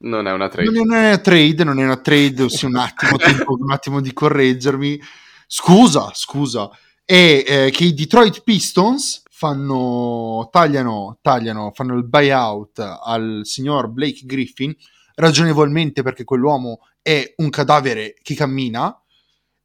Non 0.00 0.26
è 0.26 0.32
una 0.32 0.48
trade. 0.48 0.70
Non 0.70 0.92
è 0.92 1.08
una 1.08 1.18
trade, 1.18 1.64
non 1.64 1.80
è 1.80 1.84
una 1.84 1.96
trade, 1.96 2.42
ossia 2.42 2.68
un 2.68 2.76
attimo, 2.76 3.16
tempo, 3.18 3.56
un 3.58 3.70
attimo 3.70 4.00
di 4.00 4.12
correggermi. 4.12 5.00
Scusa, 5.46 6.10
scusa. 6.14 6.70
E 7.04 7.44
eh, 7.46 7.70
che 7.70 7.84
i 7.84 7.94
Detroit 7.94 8.42
Pistons 8.42 9.22
fanno, 9.30 10.48
tagliano, 10.52 11.18
tagliano, 11.22 11.72
fanno 11.74 11.96
il 11.96 12.04
buyout 12.04 12.78
al 12.78 13.40
signor 13.44 13.88
Blake 13.88 14.20
Griffin, 14.24 14.74
ragionevolmente 15.14 16.02
perché 16.02 16.24
quell'uomo 16.24 16.80
è 17.02 17.34
un 17.36 17.48
cadavere 17.50 18.14
che 18.22 18.34
cammina, 18.34 19.00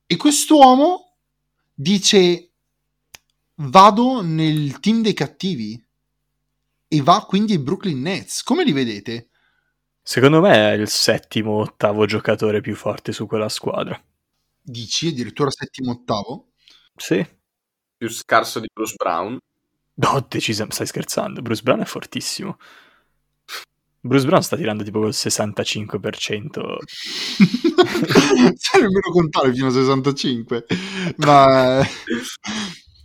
e 0.06 0.15
quest'uomo 0.15 1.15
dice 1.74 2.52
vado 3.56 4.22
nel 4.22 4.80
team 4.80 5.02
dei 5.02 5.13
cattivi 5.13 5.84
e 6.88 7.02
va 7.02 7.26
quindi 7.28 7.54
ai 7.54 7.60
Brooklyn 7.60 8.00
Nets. 8.00 8.43
Come 8.43 8.63
li 8.63 8.72
vedete? 8.72 9.30
Secondo 10.06 10.42
me 10.42 10.54
è 10.54 10.74
il 10.74 10.89
settimo, 10.89 11.60
ottavo 11.60 12.06
giocatore 12.06 12.60
più 12.60 12.76
forte 12.76 13.13
su 13.13 13.26
quella 13.26 13.48
squadra. 13.50 13.98
Dici 14.62 15.08
addirittura 15.08 15.50
settimo 15.50 15.92
ottavo? 15.92 16.50
Sì. 16.96 17.26
Più 17.98 18.10
scarso 18.10 18.60
di 18.60 18.68
Bruce 18.72 18.96
Brown. 18.98 19.38
No, 19.96 20.26
decisamente, 20.28 20.76
stai 20.76 20.88
scherzando. 20.88 21.42
Bruce 21.42 21.62
Brown 21.62 21.80
è 21.82 21.86
fortissimo. 21.86 22.58
Bruce 24.02 24.26
Brown 24.26 24.44
sta 24.44 24.58
tirando 24.58 24.84
tipo 24.84 25.00
col 25.00 25.13
65%. 25.13 26.78
Sai 28.58 28.82
nemmeno 28.82 29.10
contare 29.12 29.54
fino 29.54 29.68
a 29.68 29.72
65. 29.72 30.66
Ma 31.18 31.82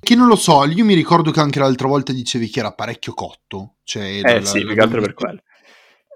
che 0.00 0.14
non 0.16 0.26
lo 0.26 0.36
so, 0.36 0.64
io 0.64 0.84
mi 0.84 0.94
ricordo 0.94 1.30
che 1.30 1.38
anche 1.40 1.60
l'altra 1.60 1.86
volta 1.86 2.12
dicevi 2.12 2.48
che 2.48 2.58
era 2.58 2.72
parecchio 2.72 3.14
cotto. 3.14 3.76
Cioè, 3.84 4.20
Eh 4.24 4.40
la- 4.40 4.44
sì, 4.44 4.60
la- 4.60 4.66
più 4.66 4.74
che 4.74 4.80
altro 4.80 5.00
per 5.00 5.14
quello. 5.14 5.40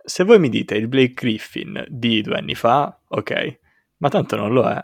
Se 0.04 0.24
voi 0.24 0.38
mi 0.38 0.48
dite 0.48 0.74
il 0.74 0.88
Blake 0.88 1.14
Griffin 1.14 1.84
di 1.88 2.22
due 2.22 2.36
anni 2.36 2.54
fa, 2.54 2.98
ok, 3.08 3.58
ma 3.98 4.08
tanto 4.08 4.36
non 4.36 4.52
lo 4.52 4.68
è. 4.68 4.82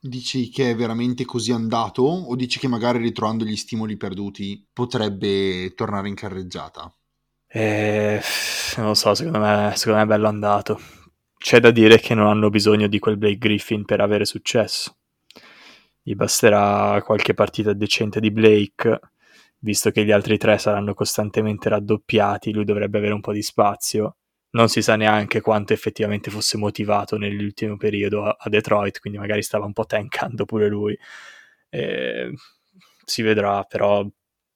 Dici 0.00 0.48
che 0.50 0.70
è 0.70 0.76
veramente 0.76 1.24
così 1.24 1.50
andato? 1.50 2.02
O 2.02 2.36
dici 2.36 2.58
che 2.58 2.68
magari 2.68 2.98
ritrovando 2.98 3.44
gli 3.44 3.56
stimoli 3.56 3.96
perduti 3.96 4.64
potrebbe 4.72 5.72
tornare 5.74 6.08
in 6.08 6.14
carreggiata? 6.14 6.92
Eh, 7.48 8.20
non 8.76 8.86
lo 8.86 8.94
so, 8.94 9.14
secondo 9.14 9.40
me, 9.40 9.72
secondo 9.74 9.98
me 9.98 10.04
è 10.04 10.08
bello 10.08 10.28
andato. 10.28 10.78
C'è 11.36 11.60
da 11.60 11.70
dire 11.70 11.98
che 11.98 12.14
non 12.14 12.26
hanno 12.26 12.50
bisogno 12.50 12.86
di 12.86 12.98
quel 12.98 13.16
Blake 13.16 13.38
Griffin 13.38 13.84
per 13.84 14.00
avere 14.00 14.24
successo. 14.24 14.96
Gli 16.02 16.14
basterà 16.14 17.02
qualche 17.02 17.34
partita 17.34 17.72
decente 17.72 18.20
di 18.20 18.30
Blake, 18.30 19.00
visto 19.60 19.90
che 19.90 20.04
gli 20.04 20.10
altri 20.10 20.38
tre 20.38 20.58
saranno 20.58 20.94
costantemente 20.94 21.68
raddoppiati, 21.68 22.52
lui 22.52 22.64
dovrebbe 22.64 22.98
avere 22.98 23.14
un 23.14 23.20
po' 23.20 23.32
di 23.32 23.42
spazio. 23.42 24.16
Non 24.50 24.68
si 24.68 24.82
sa 24.82 24.96
neanche 24.96 25.40
quanto 25.40 25.72
effettivamente 25.72 26.30
fosse 26.30 26.56
motivato 26.56 27.18
nell'ultimo 27.18 27.76
periodo 27.76 28.24
a, 28.24 28.48
Detroit, 28.48 28.98
quindi 29.00 29.18
magari 29.18 29.42
stava 29.42 29.66
un 29.66 29.72
po' 29.72 29.84
tankando 29.84 30.44
pure 30.44 30.68
lui. 30.68 30.98
Eh, 31.70 32.32
si 33.04 33.22
vedrà, 33.22 33.62
però 33.64 34.06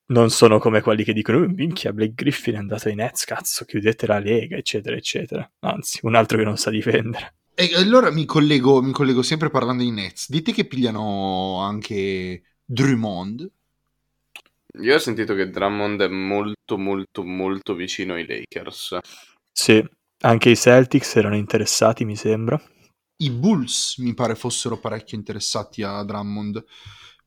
non 0.06 0.30
sono 0.30 0.58
come 0.58 0.80
quelli 0.80 1.04
che 1.04 1.12
dicono 1.12 1.38
"Oh, 1.38 1.48
minchia 1.48 1.92
Blake 1.92 2.12
Griffin 2.14 2.54
è 2.54 2.58
andato 2.58 2.88
ai 2.88 2.94
Nets 2.94 3.24
cazzo 3.24 3.64
chiudete 3.64 4.06
la 4.06 4.18
lega 4.18 4.56
eccetera 4.56 4.94
eccetera 4.96 5.48
anzi 5.60 6.00
un 6.02 6.14
altro 6.16 6.36
che 6.38 6.44
non 6.44 6.58
sa 6.58 6.68
difendere 6.70 7.34
E 7.54 7.74
allora 7.74 8.10
mi 8.10 8.24
collego, 8.24 8.80
mi 8.82 8.92
collego 8.92 9.22
sempre 9.22 9.50
parlando 9.50 9.82
di 9.82 9.90
Nets. 9.90 10.30
Dite 10.30 10.52
che 10.52 10.64
pigliano 10.66 11.58
anche 11.60 12.42
Drummond. 12.64 13.50
Io 14.80 14.94
ho 14.94 14.98
sentito 14.98 15.34
che 15.34 15.50
Drummond 15.50 16.00
è 16.02 16.08
molto, 16.08 16.78
molto, 16.78 17.22
molto 17.24 17.74
vicino 17.74 18.14
ai 18.14 18.26
Lakers. 18.26 18.98
sì 19.52 19.84
anche 20.24 20.50
i 20.50 20.56
Celtics 20.56 21.16
erano 21.16 21.36
interessati 21.36 22.04
mi 22.04 22.16
sembra 22.16 22.60
I 23.22 23.30
Bulls 23.30 23.98
mi 23.98 24.14
pare 24.14 24.34
fossero 24.34 24.78
parecchio 24.78 25.18
interessati 25.18 25.82
a 25.82 26.02
Drummond 26.04 26.64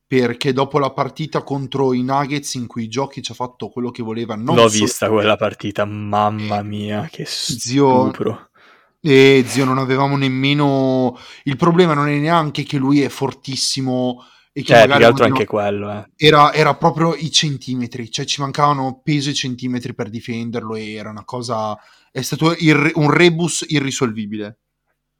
perché 0.06 0.52
dopo 0.52 0.78
la 0.78 0.92
partita 0.92 1.42
contro 1.42 1.92
i 1.92 2.02
Nuggets 2.02 2.54
in 2.54 2.66
cui 2.66 2.88
Giochi 2.88 3.22
ci 3.22 3.32
ha 3.32 3.34
fatto 3.34 3.68
quello 3.68 3.90
che 3.90 4.02
voleva 4.02 4.34
non 4.34 4.54
l'ho 4.56 4.68
vista 4.68 5.08
quella 5.08 5.36
partita 5.36 5.84
mamma 5.84 6.62
mia 6.62 7.08
che 7.10 7.24
Zio- 7.26 8.04
stupro 8.12 8.50
E 9.00 9.44
zio, 9.46 9.64
non 9.64 9.78
avevamo 9.78 10.16
nemmeno. 10.16 11.16
Il 11.44 11.56
problema 11.56 11.94
non 11.94 12.08
è 12.08 12.18
neanche 12.18 12.64
che 12.64 12.76
lui 12.76 13.02
è 13.02 13.08
fortissimo 13.08 14.24
e 14.58 14.62
che 14.62 14.72
eh 14.72 14.84
più 14.84 14.88
magari 14.88 15.00
che 15.00 15.04
altro 15.04 15.24
anche 15.26 15.44
quello 15.44 15.92
eh. 15.92 16.10
era, 16.16 16.50
era 16.54 16.74
proprio 16.76 17.14
i 17.14 17.30
centimetri, 17.30 18.10
cioè 18.10 18.24
ci 18.24 18.40
mancavano 18.40 19.02
peso 19.04 19.28
e 19.28 19.34
centimetri 19.34 19.94
per 19.94 20.08
difenderlo 20.08 20.74
e 20.76 20.94
era 20.94 21.10
una 21.10 21.24
cosa. 21.24 21.78
È 22.10 22.22
stato 22.22 22.54
irre- 22.54 22.92
un 22.94 23.10
rebus 23.10 23.66
irrisolvibile. 23.68 24.58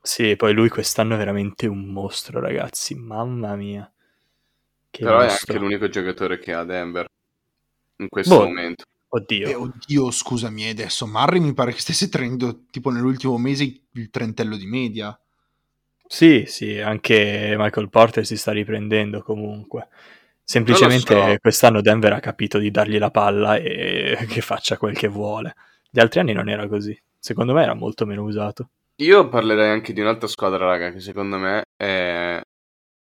sì 0.00 0.36
poi 0.36 0.54
lui 0.54 0.70
quest'anno 0.70 1.14
è 1.14 1.18
veramente 1.18 1.66
un 1.66 1.84
mostro 1.84 2.40
ragazzi 2.40 2.94
mamma 2.94 3.54
mia 3.56 3.90
che 4.90 5.04
Però 5.04 5.18
è 5.20 5.24
mostro. 5.24 5.52
anche 5.52 5.62
l'unico 5.64 5.88
giocatore 5.90 6.38
che 6.38 6.52
ha 6.54 6.64
Denver 6.64 7.06
in 7.98 8.08
questo 8.08 8.36
Boh. 8.38 8.44
momento. 8.44 8.84
Oddio. 9.08 9.48
Eh, 9.48 9.54
oddio, 9.54 10.10
scusami, 10.10 10.68
adesso 10.68 11.06
Murray 11.06 11.40
mi 11.40 11.52
pare 11.54 11.72
che 11.72 11.80
stesse 11.80 12.08
tenendo 12.08 12.64
tipo 12.70 12.90
nell'ultimo 12.90 13.36
mese 13.38 13.82
il 13.92 14.10
trentello 14.10 14.56
di 14.56 14.66
media. 14.66 15.18
Sì, 16.06 16.44
sì, 16.46 16.78
anche 16.78 17.54
Michael 17.58 17.90
Porter 17.90 18.24
si 18.24 18.36
sta 18.36 18.52
riprendendo 18.52 19.22
comunque. 19.22 19.88
Semplicemente 20.42 21.32
so. 21.32 21.36
quest'anno 21.40 21.80
Denver 21.80 22.12
ha 22.12 22.20
capito 22.20 22.58
di 22.58 22.70
dargli 22.70 22.98
la 22.98 23.10
palla 23.10 23.56
e 23.56 24.16
che 24.30 24.40
faccia 24.40 24.76
quel 24.76 24.96
che 24.96 25.08
vuole. 25.08 25.54
Gli 25.90 25.98
altri 25.98 26.20
anni 26.20 26.32
non 26.32 26.48
era 26.48 26.68
così. 26.68 26.96
Secondo 27.18 27.52
me 27.52 27.62
era 27.62 27.74
molto 27.74 28.06
meno 28.06 28.22
usato. 28.22 28.70
Io 29.02 29.28
parlerei 29.28 29.70
anche 29.70 29.92
di 29.92 30.00
un'altra 30.00 30.28
squadra, 30.28 30.64
raga, 30.64 30.90
che 30.90 31.00
secondo 31.00 31.36
me 31.36 31.64
è... 31.76 32.40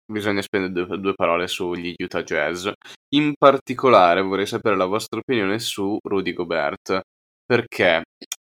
bisogna 0.06 0.42
spendere 0.42 0.72
due, 0.72 1.00
due 1.00 1.14
parole 1.16 1.48
sugli 1.48 1.96
Utah 1.98 2.24
Jazz. 2.24 2.70
In 3.16 3.34
particolare 3.38 4.22
vorrei 4.22 4.46
sapere 4.46 4.76
la 4.78 4.86
vostra 4.86 5.20
opinione 5.20 5.58
su 5.60 5.98
Rudy 6.02 6.34
Gobert. 6.34 7.02
Perché? 7.44 8.04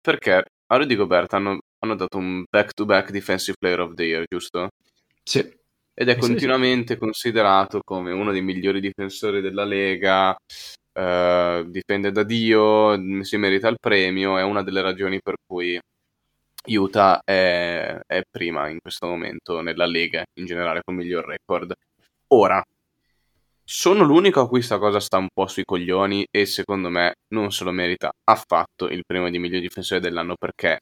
Perché 0.01 0.43
a 0.71 0.75
Rudy 0.75 0.95
Gobert 0.95 1.33
hanno, 1.33 1.59
hanno 1.79 1.95
dato 1.95 2.17
un 2.17 2.43
back-to-back 2.49 3.11
Defensive 3.11 3.57
Player 3.59 3.79
of 3.81 3.93
the 3.93 4.03
Year, 4.03 4.23
giusto? 4.27 4.69
Sì. 5.23 5.39
Ed 5.39 6.07
è 6.09 6.13
Sì, 6.13 6.19
sì, 6.19 6.21
sì. 6.21 6.27
continuamente 6.27 6.97
considerato 6.97 7.81
come 7.83 8.11
uno 8.11 8.31
dei 8.31 8.41
migliori 8.41 8.79
difensori 8.79 9.41
della 9.41 9.65
Lega, 9.65 10.35
eh, 10.93 11.65
difende 11.67 12.11
da 12.11 12.23
Dio, 12.23 13.23
si 13.23 13.37
merita 13.37 13.67
il 13.67 13.77
premio, 13.79 14.37
è 14.37 14.43
una 14.43 14.63
delle 14.63 14.81
ragioni 14.81 15.19
per 15.21 15.35
cui 15.45 15.79
Utah 16.67 17.21
è, 17.23 17.99
è 18.05 18.21
prima 18.29 18.67
in 18.69 18.79
questo 18.81 19.07
momento 19.07 19.61
nella 19.61 19.85
Lega 19.85 20.23
in 20.39 20.45
generale 20.45 20.81
con 20.83 20.95
miglior 20.95 21.25
record. 21.25 21.73
Ora, 22.27 22.63
sono 23.63 24.03
l'unico 24.03 24.41
a 24.41 24.47
cui 24.47 24.61
sta 24.61 24.77
cosa 24.79 24.99
sta 24.99 25.17
un 25.17 25.27
po' 25.31 25.47
sui 25.47 25.63
coglioni 25.63 26.25
e 26.31 26.45
secondo 26.45 26.89
me 26.89 27.13
non 27.33 27.51
se 27.51 27.63
lo 27.63 27.71
merita 27.71 28.11
affatto 28.23 28.87
il 28.89 29.03
premio 29.05 29.29
di 29.29 29.39
miglior 29.39 29.61
difensore 29.61 29.99
dell'anno 29.99 30.35
perché 30.35 30.79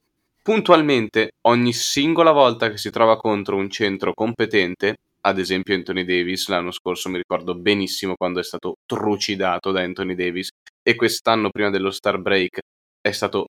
puntualmente 0.47 1.33
ogni 1.41 1.73
singola 1.73 2.31
volta 2.31 2.69
che 2.69 2.77
si 2.77 2.89
trova 2.89 3.17
contro 3.17 3.57
un 3.57 3.69
centro 3.69 4.13
competente, 4.13 4.95
ad 5.25 5.39
esempio 5.39 5.75
Anthony 5.75 6.05
Davis, 6.05 6.47
l'anno 6.47 6.71
scorso 6.71 7.09
mi 7.09 7.17
ricordo 7.17 7.53
benissimo 7.53 8.13
quando 8.15 8.39
è 8.39 8.43
stato 8.45 8.77
trucidato 8.85 9.71
da 9.71 9.81
Anthony 9.81 10.15
Davis 10.15 10.47
e 10.81 10.95
quest'anno 10.95 11.49
prima 11.49 11.69
dello 11.69 11.91
Star 11.91 12.17
Break 12.19 12.59
è 13.01 13.11
stato 13.11 13.47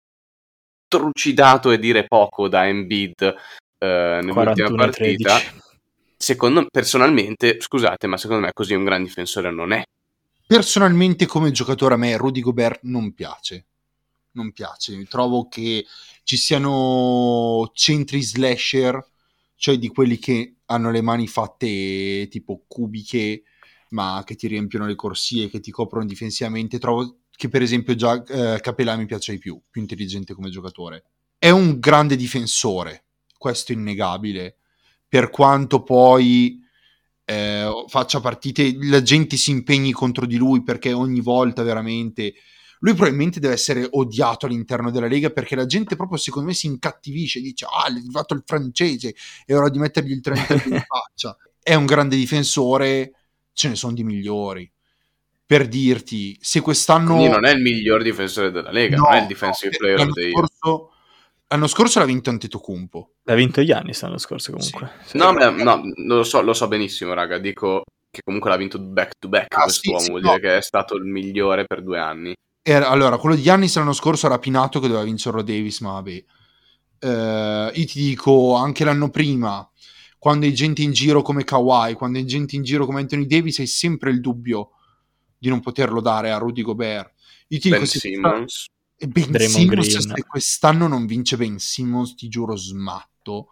trucidato 0.87 1.73
e 1.73 1.81
dire 1.81 2.07
poco 2.07 2.47
da 2.47 2.69
Embiid 2.69 3.23
eh, 3.79 4.21
nell'ultima 4.23 4.53
41 4.53 4.77
partita. 4.77 5.39
13. 5.39 5.63
Secondo 6.17 6.67
personalmente, 6.71 7.61
scusate, 7.61 8.07
ma 8.07 8.17
secondo 8.17 8.47
me 8.47 8.53
così 8.53 8.75
un 8.75 8.85
gran 8.85 9.03
difensore 9.03 9.51
non 9.51 9.73
è. 9.73 9.83
Personalmente, 10.47 11.27
come 11.27 11.51
giocatore, 11.51 11.95
a 11.95 11.97
me 11.97 12.17
Rudy 12.17 12.41
Gobert 12.41 12.83
non 12.83 13.13
piace. 13.15 13.65
Non 14.37 14.53
piace. 14.53 15.05
Trovo 15.09 15.49
che 15.49 15.85
ci 16.25 16.37
siano 16.37 17.71
centri 17.75 18.23
slasher, 18.23 19.01
cioè 19.55 19.79
di 19.79 19.89
quelli 19.89 20.19
che 20.19 20.57
hanno 20.67 20.91
le 20.91 21.03
mani 21.03 21.29
fatte 21.29 22.27
tipo 22.31 22.65
cubiche, 22.67 23.45
ma 23.91 24.23
che 24.25 24.35
ti 24.35 24.49
riempiono 24.49 24.87
le 24.87 24.97
corsie, 24.97 25.49
che 25.49 25.61
ti 25.61 25.71
coprono 25.71 26.07
difensivamente. 26.07 26.79
Trovo 26.79 27.19
che, 27.31 27.49
per 27.49 27.63
esempio, 27.63 27.95
già 27.95 28.23
eh, 28.25 28.59
Capella 28.61 28.97
mi 28.97 29.07
piace 29.07 29.33
di 29.33 29.39
più, 29.39 29.61
più 29.71 29.81
intelligente 29.81 30.35
come 30.35 30.51
giocatore. 30.51 31.05
È 31.39 31.51
un 31.51 31.79
grande 31.79 32.17
difensore, 32.17 33.05
questo 33.37 33.73
è 33.73 33.75
innegabile. 33.75 34.57
Per 35.07 35.31
quanto 35.31 35.83
poi 35.83 36.59
eh, 37.25 37.71
faccia 37.89 38.21
partite, 38.21 38.77
la 38.81 39.03
gente 39.03 39.37
si 39.37 39.51
impegni 39.51 39.93
contro 39.93 40.27
di 40.27 40.37
lui 40.37 40.63
perché 40.63 40.93
ogni 40.93 41.21
volta 41.21 41.63
veramente 41.63 42.35
lui 42.85 42.93
probabilmente 42.95 43.41
deve 43.41 43.55
essere 43.55 43.87
odiato 43.93 44.45
all'interno 44.45 44.91
della 44.91 45.07
Lega 45.07 45.31
perché 45.31 45.57
la 45.57 45.65
gente 45.65 45.97
proprio 45.97 46.19
secondo 46.19 46.49
me 46.49 46.55
si 46.55 46.67
incattivisce 46.67 47.41
dice 47.41 47.65
ah 47.65 47.87
è 47.87 47.91
arrivato 47.93 48.35
il 48.35 48.43
francese 48.45 49.15
è 49.47 49.55
ora 49.55 49.71
di 49.71 49.79
mettergli 49.79 50.13
il 50.13 50.21
30 50.21 50.53
in 50.69 50.85
faccia 50.87 51.35
è 51.63 51.75
un 51.75 51.87
grande 51.87 52.15
difensore 52.17 53.13
ce 53.55 53.69
ne 53.69 53.75
sono 53.75 53.95
di 53.95 54.05
migliori 54.05 54.71
per 55.47 55.67
dirti 55.67 56.37
se 56.41 56.61
quest'anno 56.61 57.15
Quindi 57.15 57.33
non 57.33 57.45
è 57.47 57.53
il 57.53 57.61
miglior 57.61 58.03
difensore 58.03 58.51
della 58.51 58.71
Lega, 58.71 58.97
No, 58.97 59.05
non 59.05 59.13
è 59.15 59.21
il 59.21 59.27
defensive 59.27 59.71
no, 59.73 59.77
player 59.79 59.99
year. 60.17 60.31
scorso, 60.33 60.91
l'anno 61.49 61.67
scorso 61.67 61.99
l'ha 61.99 62.05
vinto 62.07 62.31
Antetokounmpo 62.31 63.11
L'ha 63.25 63.35
vinto 63.35 63.63
Giannis 63.65 64.03
l'anno 64.03 64.19
scorso 64.19 64.53
comunque. 64.53 64.91
Sì. 65.05 65.17
No, 65.19 65.33
beh, 65.33 65.51
no, 65.63 65.83
lo 65.97 66.23
so, 66.25 66.41
lo 66.43 66.53
so 66.55 66.67
benissimo, 66.69 67.13
raga. 67.15 67.39
Dico 67.39 67.83
che 68.11 68.23
comunque 68.25 68.51
l'ha 68.51 68.57
vinto 68.57 68.79
back 68.79 69.13
to 69.19 69.29
back 69.29 69.55
Ah, 69.55 69.63
quest'uomo, 69.65 69.99
sì, 69.99 70.05
sì, 70.05 70.11
vuol 70.11 70.23
no. 70.23 70.29
dire 70.31 70.41
che 70.41 70.57
è 70.57 70.63
stato 70.63 70.97
il 70.97 71.05
migliore 71.05 71.65
per 71.67 71.83
due 71.83 71.99
anni. 71.99 72.35
Era- 72.67 72.89
allora, 72.89 73.19
quello 73.19 73.35
di 73.37 73.43
Giannis 73.43 73.77
l'anno 73.77 73.93
scorso 73.93 74.25
era 74.25 74.39
Pinato 74.39 74.81
che 74.81 74.87
doveva 74.87 75.05
vincerlo 75.05 75.43
Davis, 75.43 75.81
ma 75.81 75.93
vabbè. 75.93 76.25
Eh, 76.99 77.73
io 77.75 77.85
ti 77.87 78.01
dico, 78.01 78.55
anche 78.55 78.85
l'anno 78.85 79.11
prima, 79.11 79.69
quando 80.19 80.47
hai 80.47 80.55
gente 80.55 80.81
in 80.81 80.93
giro 80.93 81.21
come 81.21 81.45
Kawhi, 81.45 81.93
quando 81.93 82.19
hai 82.19 82.25
gente 82.25 82.57
in 82.57 82.63
giro 82.63 82.87
come 82.87 83.01
Anthony 83.01 83.27
Davis, 83.27 83.59
hai 83.59 83.67
sempre 83.67 84.11
il 84.11 84.23
dubbio 84.23 84.71
di 85.37 85.51
non 85.51 85.61
poterlo 85.61 86.01
dare 86.01 86.31
a 86.31 86.39
Rudy 86.39 86.63
Gobert. 86.63 87.13
Io 87.49 87.59
ti 87.59 87.69
Ben 87.69 87.81
dico, 87.81 87.91
se 87.91 87.99
Simmons. 87.99 88.67
e 88.97 89.07
Ben 89.09 89.39
Simmons, 89.39 89.87
Green. 89.87 90.17
se 90.17 90.25
quest'anno 90.27 90.89
non 90.89 91.05
vince 91.05 91.37
Ben 91.37 91.59
Simmons, 91.59 92.15
ti 92.15 92.29
giuro 92.29 92.57
smatto, 92.57 93.49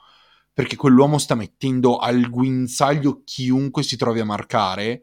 perché 0.54 0.76
quell'uomo 0.76 1.18
sta 1.18 1.34
mettendo 1.34 1.98
al 1.98 2.30
guinzaglio 2.30 3.20
chiunque 3.26 3.82
si 3.82 3.98
trovi 3.98 4.20
a 4.20 4.24
marcare. 4.24 5.02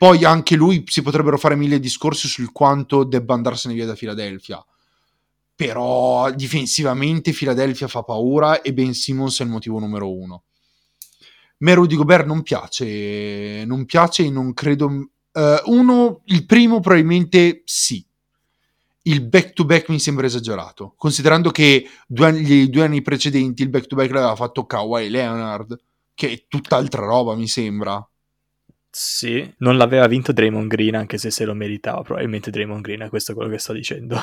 Poi 0.00 0.24
anche 0.24 0.56
lui 0.56 0.82
si 0.86 1.02
potrebbero 1.02 1.36
fare 1.36 1.56
mille 1.56 1.78
discorsi 1.78 2.26
sul 2.26 2.52
quanto 2.52 3.04
debba 3.04 3.34
andarsene 3.34 3.74
via 3.74 3.84
da 3.84 3.92
Philadelphia. 3.92 4.64
Però 5.54 6.30
difensivamente 6.30 7.32
Philadelphia 7.32 7.86
fa 7.86 8.02
paura 8.02 8.62
e 8.62 8.72
Ben 8.72 8.94
Simmons 8.94 9.38
è 9.40 9.42
il 9.42 9.50
motivo 9.50 9.78
numero 9.78 10.10
uno. 10.10 10.44
Me 11.58 11.74
Rudy 11.74 11.96
Gobert 11.96 12.24
non 12.24 12.42
piace, 12.42 13.62
non 13.66 13.84
piace 13.84 14.24
e 14.24 14.30
non 14.30 14.54
credo... 14.54 15.10
eh, 15.32 15.60
uno, 15.66 16.22
il 16.24 16.46
primo 16.46 16.80
probabilmente 16.80 17.60
sì, 17.66 18.02
il 19.02 19.20
back 19.20 19.52
to 19.52 19.66
back 19.66 19.90
mi 19.90 20.00
sembra 20.00 20.24
esagerato, 20.24 20.94
considerando 20.96 21.50
che 21.50 21.86
due 22.06 22.26
anni, 22.26 22.50
i 22.50 22.70
due 22.70 22.84
anni 22.84 23.02
precedenti 23.02 23.60
il 23.60 23.68
back 23.68 23.86
to 23.86 23.96
back 23.96 24.10
l'aveva 24.12 24.34
fatto 24.34 24.64
Kawhi 24.64 25.10
Leonard, 25.10 25.78
che 26.14 26.30
è 26.30 26.44
tutt'altra 26.48 27.04
roba 27.04 27.34
mi 27.34 27.48
sembra. 27.48 28.02
Sì, 28.92 29.54
non 29.58 29.76
l'aveva 29.76 30.06
vinto 30.08 30.32
Draymond 30.32 30.66
Green 30.68 30.96
anche 30.96 31.16
se 31.16 31.30
se 31.30 31.44
lo 31.44 31.54
meritava, 31.54 32.02
probabilmente 32.02 32.50
Draymond 32.50 32.80
Green, 32.82 33.08
questo 33.08 33.32
è 33.32 33.34
quello 33.34 33.50
che 33.50 33.58
sto 33.58 33.72
dicendo. 33.72 34.16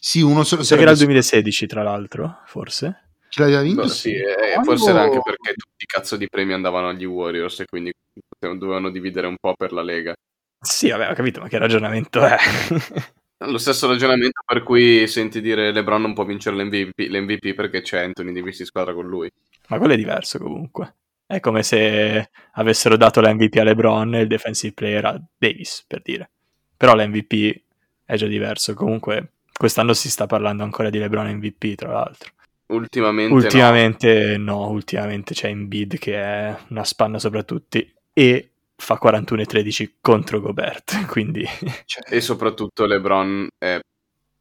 Sì, 0.00 0.20
uno 0.20 0.44
se 0.44 0.56
lo 0.56 0.62
Sai 0.62 0.76
che 0.76 0.82
era 0.84 0.92
il 0.92 0.96
sarebbe 0.96 1.14
2016 1.14 1.66
tra 1.66 1.82
l'altro, 1.82 2.40
forse? 2.46 3.02
chi 3.28 3.40
l'aveva 3.40 3.60
vinto? 3.62 3.82
Boh, 3.82 3.88
sì, 3.88 4.12
e 4.14 4.22
Quando- 4.54 4.70
forse 4.70 4.90
era 4.90 5.02
anche 5.02 5.20
perché 5.22 5.52
tutti 5.54 5.82
i 5.82 5.86
cazzo 5.86 6.16
di 6.16 6.28
premi 6.28 6.52
andavano 6.52 6.88
agli 6.88 7.04
Warriors 7.04 7.60
e 7.60 7.64
quindi 7.66 7.92
dovevano 8.38 8.90
dividere 8.90 9.26
un 9.26 9.36
po' 9.38 9.54
per 9.54 9.72
la 9.72 9.82
Lega. 9.82 10.14
Sì, 10.60 10.88
vabbè, 10.90 11.10
ho 11.10 11.14
capito, 11.14 11.40
ma 11.40 11.48
che 11.48 11.58
ragionamento 11.58 12.20
è? 12.24 12.36
Lo 13.44 13.58
stesso 13.58 13.86
ragionamento 13.86 14.42
per 14.44 14.62
cui 14.64 15.06
senti 15.06 15.40
dire 15.40 15.70
LeBron 15.72 16.00
non 16.00 16.14
può 16.14 16.24
vincere 16.24 16.56
l'MVP, 16.56 16.92
l'MVP 17.08 17.54
perché 17.54 17.82
c'è 17.82 18.00
Anthony 18.02 18.32
Davis 18.32 18.58
in 18.60 18.66
squadra 18.66 18.92
con 18.94 19.06
lui. 19.06 19.30
ma 19.68 19.78
quello 19.78 19.92
è 19.92 19.96
diverso 19.96 20.38
comunque. 20.38 20.94
È 21.30 21.40
come 21.40 21.62
se 21.62 22.30
avessero 22.52 22.96
dato 22.96 23.20
l'MVP 23.20 23.56
a 23.56 23.62
LeBron 23.64 24.14
e 24.14 24.20
il 24.22 24.28
defensive 24.28 24.72
player 24.72 25.04
a 25.04 25.22
Davis, 25.36 25.84
per 25.86 26.00
dire. 26.00 26.30
Però 26.74 26.94
l'MVP 26.94 27.64
è 28.06 28.16
già 28.16 28.26
diverso. 28.26 28.72
Comunque, 28.72 29.32
quest'anno 29.52 29.92
si 29.92 30.08
sta 30.08 30.24
parlando 30.24 30.62
ancora 30.62 30.88
di 30.88 30.98
LeBron 30.98 31.28
MVP, 31.34 31.74
tra 31.74 31.92
l'altro. 31.92 32.30
Ultimamente, 32.68 33.34
Ultimamente 33.34 34.36
no. 34.38 34.68
ultimamente 34.70 35.34
c'è 35.34 35.48
Embiid 35.48 35.98
che 35.98 36.14
è 36.14 36.56
una 36.68 36.84
spanna 36.84 37.18
sopra 37.18 37.42
tutti 37.42 37.94
e 38.14 38.52
fa 38.74 38.96
41 38.96 39.42
e 39.42 39.44
13 39.44 39.96
contro 40.00 40.40
Gobert, 40.40 41.04
quindi 41.08 41.44
Cioè, 41.44 42.04
no. 42.08 42.16
E 42.16 42.20
soprattutto 42.22 42.86
LeBron 42.86 43.48
è, 43.58 43.78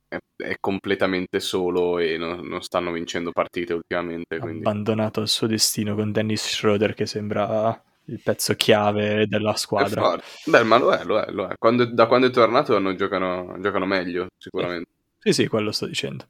è- 0.08 0.18
è 0.36 0.58
completamente 0.60 1.40
solo 1.40 2.00
e 2.00 2.18
non, 2.18 2.46
non 2.48 2.62
stanno 2.62 2.92
vincendo 2.92 3.32
partite 3.32 3.74
ultimamente. 3.74 4.40
Quindi. 4.40 4.60
abbandonato 4.60 5.22
al 5.22 5.28
suo 5.28 5.48
destino 5.48 5.96
con 5.96 6.12
Dennis 6.12 6.48
Schroeder 6.48 6.94
che 6.94 7.06
sembra 7.06 7.82
il 8.06 8.22
pezzo 8.24 8.56
chiave 8.56 9.28
della 9.28 9.56
squadra. 9.56 10.18
Beh, 10.46 10.64
ma 10.64 10.78
lo 10.78 10.92
è, 10.92 11.04
lo 11.04 11.20
è, 11.20 11.30
lo 11.32 11.48
è. 11.48 11.54
Quando- 11.58 11.86
da 11.86 12.08
quando 12.08 12.28
è 12.28 12.32
tornato 12.32 12.78
non 12.80 12.96
giocano, 12.96 13.58
giocano 13.60 13.86
meglio, 13.86 14.28
sicuramente. 14.38 14.90
Sì, 15.20 15.34
sì, 15.34 15.48
quello 15.48 15.72
sto 15.72 15.88
dicendo. 15.88 16.26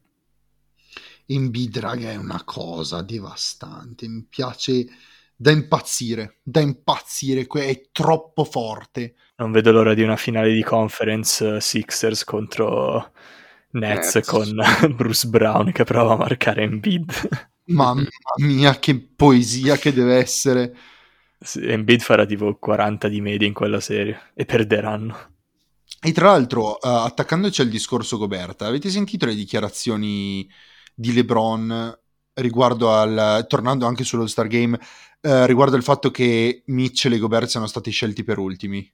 Embiid, 1.26 1.78
raga, 1.78 2.10
è 2.10 2.16
una 2.16 2.42
cosa 2.44 3.02
devastante. 3.02 4.08
Mi 4.08 4.24
piace 4.28 4.86
da 5.36 5.50
impazzire, 5.50 6.38
da 6.42 6.60
impazzire, 6.60 7.46
è 7.46 7.88
troppo 7.92 8.44
forte. 8.44 9.14
Non 9.36 9.52
vedo 9.52 9.70
l'ora 9.70 9.94
di 9.94 10.02
una 10.02 10.16
finale 10.16 10.52
di 10.52 10.62
conference 10.62 11.56
eh, 11.56 11.60
Sixers 11.60 12.24
contro 12.24 13.12
Nets, 13.70 14.14
Nets. 14.14 14.28
con 14.28 14.56
Bruce 14.96 15.28
Brown 15.28 15.72
che 15.72 15.84
prova 15.84 16.14
a 16.14 16.16
marcare 16.16 16.62
Embiid. 16.62 17.28
Mamma 17.66 18.06
mia, 18.40 18.78
che 18.78 18.98
poesia 18.98 19.76
che 19.76 19.92
deve 19.92 20.16
essere. 20.16 20.76
Sì, 21.38 21.66
Embiid 21.66 22.00
farà 22.00 22.24
tipo 22.24 22.56
40 22.56 23.08
di 23.08 23.20
media 23.20 23.46
in 23.46 23.54
quella 23.54 23.80
serie 23.80 24.32
e 24.34 24.44
perderanno. 24.44 25.36
E 26.00 26.12
tra 26.12 26.30
l'altro, 26.30 26.72
uh, 26.72 26.78
attaccandoci 26.80 27.60
al 27.60 27.68
discorso 27.68 28.18
Goberta, 28.18 28.66
avete 28.66 28.88
sentito 28.88 29.26
le 29.26 29.34
dichiarazioni 29.34 30.48
di 30.94 31.12
LeBron 31.12 31.98
riguardo 32.34 32.92
al, 32.92 33.46
tornando 33.48 33.86
anche 33.86 34.04
sullo 34.04 34.26
Star 34.26 34.46
Game, 34.46 34.78
uh, 35.22 35.44
riguardo 35.44 35.76
al 35.76 35.82
fatto 35.82 36.10
che 36.10 36.62
Mitchell 36.66 37.12
e 37.12 37.18
Gobert 37.18 37.48
siano 37.48 37.66
stati 37.66 37.90
scelti 37.90 38.22
per 38.22 38.38
ultimi? 38.38 38.88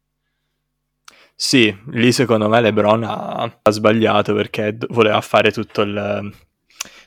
Sì, 1.36 1.76
lì 1.90 2.12
secondo 2.12 2.48
me 2.48 2.60
LeBron 2.60 3.02
ha, 3.04 3.58
ha 3.60 3.70
sbagliato 3.70 4.34
perché 4.34 4.76
voleva 4.88 5.20
fare 5.20 5.50
tutto 5.50 5.82
il 5.82 6.32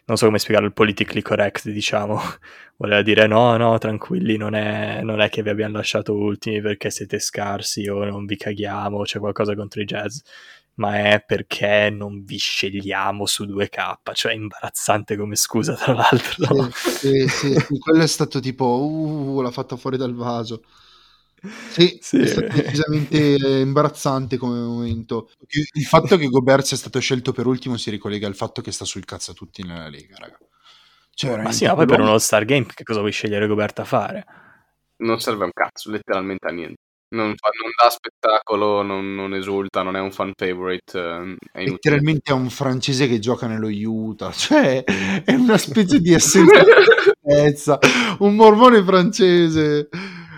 non 0.08 0.16
so 0.16 0.26
come 0.26 0.40
spiegarlo, 0.40 0.68
il 0.68 0.74
politically 0.74 1.22
correct, 1.22 1.70
diciamo. 1.70 2.20
Voleva 2.78 3.02
dire 3.02 3.28
no, 3.28 3.58
no, 3.58 3.78
tranquilli, 3.78 4.38
non 4.38 4.54
è, 4.54 5.02
non 5.02 5.20
è 5.20 5.30
che 5.30 5.42
vi 5.44 5.50
abbiamo 5.50 5.78
lasciato 5.78 6.14
ultimi 6.14 6.62
perché 6.62 6.90
siete 6.92 7.20
scarsi 7.20 7.88
o 7.90 8.06
non 8.06 8.26
vi 8.26 8.38
caghiamo 8.38 9.02
c'è 9.02 9.20
qualcosa 9.20 9.56
contro 9.56 9.82
i 9.82 9.86
jazz, 9.86 10.20
ma 10.76 11.10
è 11.10 11.24
perché 11.26 11.90
non 11.90 12.24
vi 12.24 12.38
scegliamo 12.38 13.26
su 13.26 13.46
2K, 13.46 14.14
cioè 14.14 14.34
imbarazzante 14.34 15.18
come 15.18 15.36
scusa 15.36 15.74
tra 15.74 15.94
l'altro. 15.94 16.70
Sì, 16.72 17.28
sì, 17.28 17.60
sì, 17.60 17.78
quello 17.80 18.04
è 18.04 18.08
stato 18.08 18.40
tipo, 18.40 18.66
uh, 18.66 19.42
l'ha 19.42 19.52
fatta 19.52 19.76
fuori 19.76 19.98
dal 19.98 20.14
vaso. 20.14 20.62
Sì, 21.70 22.00
sì, 22.02 22.20
è 22.20 22.26
stato 22.26 22.48
decisamente 22.48 23.18
imbarazzante 23.60 24.38
come 24.38 24.60
momento. 24.60 25.30
Il 25.74 25.86
fatto 25.86 26.18
che 26.18 26.28
Gobert 26.28 26.66
sia 26.66 26.78
stato 26.78 27.00
scelto 27.00 27.32
per 27.32 27.46
ultimo 27.46 27.78
si 27.78 27.90
ricollega 27.90 28.28
al 28.28 28.36
fatto 28.36 28.62
che 28.62 28.72
sta 28.72 28.86
sul 28.86 29.06
cazzo 29.06 29.32
a 29.32 29.34
tutti 29.34 29.64
nella 29.64 29.88
Lega, 29.88 30.16
raga. 30.18 30.38
Cioè, 31.14 31.42
ma 31.42 31.52
sì, 31.52 31.66
ma 31.66 31.76
poi 31.76 31.88
per 31.88 32.00
uno 32.00 32.18
Star 32.20 32.46
Game 32.46 32.66
che 32.66 32.84
cosa 32.84 33.00
vuoi 33.00 33.12
scegliere 33.12 33.48
Gobert 33.48 33.80
a 33.80 33.86
fare? 33.86 34.26
Non 34.98 35.20
serve 35.20 35.46
un 35.46 35.52
cazzo, 35.54 35.92
letteralmente 35.92 36.48
a 36.48 36.52
niente. 36.52 36.82
Non, 37.10 37.34
fa, 37.38 37.50
non 37.62 37.72
dà 37.82 37.90
spettacolo, 37.90 38.82
non, 38.82 39.16
non, 39.16 39.34
esulta, 39.34 39.82
non 39.82 39.96
è 39.96 40.00
un 40.00 40.12
fan 40.12 40.34
favorite. 40.36 41.00
Eh, 41.00 41.36
è 41.54 41.64
letteralmente 41.64 42.32
è 42.32 42.34
un 42.36 42.50
francese 42.50 43.08
che 43.08 43.20
gioca 43.20 43.48
nello 43.48 43.70
Utah, 43.70 44.32
cioè 44.32 44.84
è 44.84 45.34
una 45.34 45.58
specie 45.58 46.02
di 46.02 46.14
essenza, 46.14 47.80
un 48.20 48.36
mormone 48.36 48.84
francese. 48.84 49.88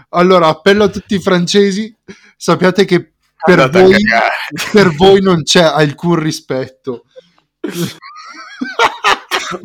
Allora, 0.10 0.48
appello 0.48 0.86
a 0.86 0.90
tutti 0.90 1.16
i 1.16 1.22
francesi, 1.22 1.96
sappiate 2.36 2.86
che 2.86 3.14
per 3.44 3.70
voi, 3.70 3.96
per 4.72 4.96
voi, 4.96 5.22
non 5.22 5.44
c'è 5.44 5.62
alcun 5.62 6.16
rispetto. 6.16 7.06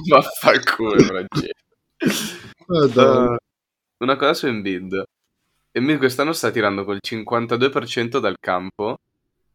Vaffanculo, 0.08 1.02
francese. 1.02 1.52
Uh, 2.66 3.36
una 3.98 4.16
cosa 4.16 4.34
su 4.34 4.46
Embiid. 4.46 5.02
Embiid 5.72 5.98
quest'anno 5.98 6.32
sta 6.32 6.50
tirando 6.50 6.84
col 6.84 7.00
52% 7.04 8.18
dal 8.18 8.36
campo, 8.38 8.98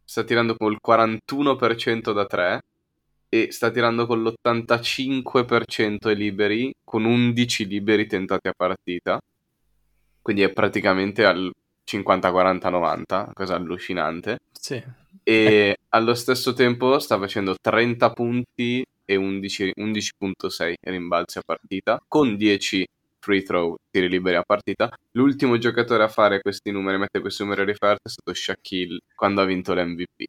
sta 0.04 0.24
tirando 0.24 0.56
col 0.56 0.78
41% 0.86 2.12
da 2.12 2.26
3 2.26 2.62
e 3.30 3.52
sta 3.52 3.70
tirando 3.70 4.08
con 4.08 4.24
l'85% 4.24 6.08
ai 6.08 6.16
liberi, 6.16 6.74
con 6.84 7.06
11 7.06 7.68
liberi 7.68 8.08
tentati 8.08 8.48
a 8.48 8.54
partita 8.58 9.20
quindi 10.22 10.44
è 10.44 10.52
praticamente 10.52 11.26
al 11.26 11.52
50-40-90, 11.90 13.30
cosa 13.34 13.56
allucinante. 13.56 14.38
Sì. 14.52 14.82
E 15.24 15.78
allo 15.90 16.14
stesso 16.14 16.54
tempo 16.54 17.00
sta 17.00 17.18
facendo 17.18 17.56
30 17.60 18.12
punti 18.12 18.86
e 19.06 19.16
11, 19.16 19.74
11.6 19.78 20.74
rimbalzi 20.82 21.38
a 21.40 21.42
partita, 21.46 22.02
con 22.08 22.36
10 22.36 22.86
free 23.20 23.44
throw, 23.44 23.76
tiri 23.92 24.08
liberi 24.08 24.36
a 24.36 24.44
partita. 24.46 24.92
L'ultimo 25.12 25.58
giocatore 25.58 26.04
a 26.04 26.08
fare 26.08 26.42
questi 26.42 26.72
numeri, 26.72 26.98
mettere 26.98 27.22
questi 27.22 27.44
numeri 27.44 27.62
a 27.62 27.66
riferta, 27.66 28.02
è 28.04 28.10
stato 28.10 28.34
Shaquille 28.34 29.00
quando 29.16 29.42
ha 29.42 29.46
vinto 29.46 29.74
l'MVP. 29.74 30.26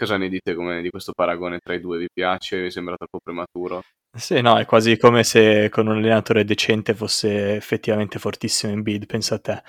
Cosa 0.00 0.16
ne 0.16 0.30
dite 0.30 0.54
come, 0.54 0.80
di 0.80 0.88
questo 0.88 1.12
paragone 1.12 1.58
tra 1.58 1.74
i 1.74 1.80
due? 1.80 1.98
Vi 1.98 2.08
piace? 2.10 2.62
Vi 2.62 2.70
sembra 2.70 2.96
troppo 2.96 3.18
prematuro? 3.22 3.82
Sì, 4.10 4.40
no, 4.40 4.56
è 4.58 4.64
quasi 4.64 4.96
come 4.96 5.24
se 5.24 5.68
con 5.68 5.88
un 5.88 5.98
allenatore 5.98 6.42
decente 6.46 6.94
fosse 6.94 7.54
effettivamente 7.56 8.18
fortissimo 8.18 8.72
in 8.72 8.80
bid, 8.80 9.04
pensa 9.04 9.34
a 9.34 9.38
te. 9.40 9.62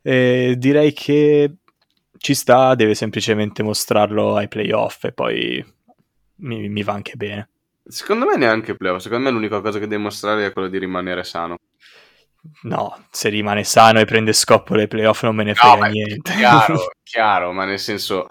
E 0.00 0.54
direi 0.56 0.94
che 0.94 1.56
ci 2.16 2.32
sta, 2.32 2.74
deve 2.74 2.94
semplicemente 2.94 3.62
mostrarlo 3.62 4.34
ai 4.36 4.48
playoff 4.48 5.04
e 5.04 5.12
poi 5.12 5.62
mi, 6.36 6.70
mi 6.70 6.82
va 6.82 6.94
anche 6.94 7.16
bene. 7.16 7.50
Secondo 7.86 8.24
me 8.24 8.38
neanche 8.38 8.76
playoff, 8.76 9.02
secondo 9.02 9.24
me 9.24 9.30
l'unica 9.30 9.60
cosa 9.60 9.78
che 9.78 9.86
deve 9.86 10.04
mostrare 10.04 10.46
è 10.46 10.52
quello 10.54 10.68
di 10.68 10.78
rimanere 10.78 11.22
sano. 11.22 11.58
No, 12.62 13.08
se 13.10 13.28
rimane 13.28 13.62
sano 13.62 14.00
e 14.00 14.06
prende 14.06 14.32
scoppole 14.32 14.82
ai 14.82 14.88
playoff 14.88 15.22
non 15.24 15.36
me 15.36 15.44
ne 15.44 15.54
frega 15.54 15.76
no, 15.76 15.92
niente. 15.92 16.32
Chiaro, 16.32 16.78
chiaro, 17.04 17.52
ma 17.52 17.66
nel 17.66 17.78
senso 17.78 18.28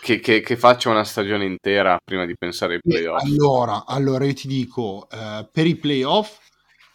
che, 0.00 0.20
che, 0.20 0.40
che, 0.40 0.56
faccia 0.56 0.90
una 0.90 1.04
stagione 1.04 1.44
intera 1.44 1.98
prima 2.02 2.26
di 2.26 2.34
pensare 2.36 2.74
ai 2.74 2.80
playoff. 2.80 3.22
Allora, 3.22 3.84
allora 3.86 4.24
io 4.24 4.34
ti 4.34 4.48
dico, 4.48 5.08
eh, 5.10 5.48
per 5.50 5.66
i 5.66 5.76
playoff, 5.76 6.38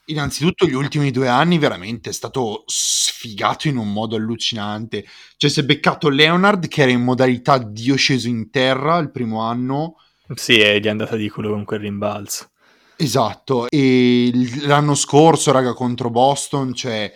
innanzitutto 0.05 0.65
gli 0.65 0.73
ultimi 0.73 1.11
due 1.11 1.27
anni 1.27 1.57
veramente 1.57 2.09
è 2.09 2.13
stato 2.13 2.63
sfigato 2.67 3.67
in 3.67 3.77
un 3.77 3.91
modo 3.91 4.15
allucinante. 4.15 5.05
Cioè 5.37 5.49
si 5.49 5.59
è 5.59 5.63
beccato 5.63 6.09
Leonard 6.09 6.67
che 6.67 6.81
era 6.83 6.91
in 6.91 7.01
modalità 7.01 7.57
Dio 7.57 7.95
sceso 7.95 8.27
in 8.27 8.49
terra 8.49 8.97
il 8.97 9.11
primo 9.11 9.41
anno. 9.41 9.95
Sì, 10.33 10.59
e 10.59 10.79
gli 10.79 10.85
è 10.85 10.89
andata 10.89 11.15
di 11.15 11.29
culo 11.29 11.51
con 11.51 11.65
quel 11.65 11.79
rimbalzo. 11.79 12.49
Esatto, 12.97 13.67
e 13.69 14.31
l'anno 14.61 14.95
scorso, 14.95 15.51
raga, 15.51 15.73
contro 15.73 16.09
Boston, 16.09 16.73
cioè, 16.73 17.11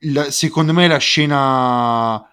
la, 0.00 0.30
secondo 0.30 0.72
me 0.72 0.88
la 0.88 0.98
scena 0.98 2.31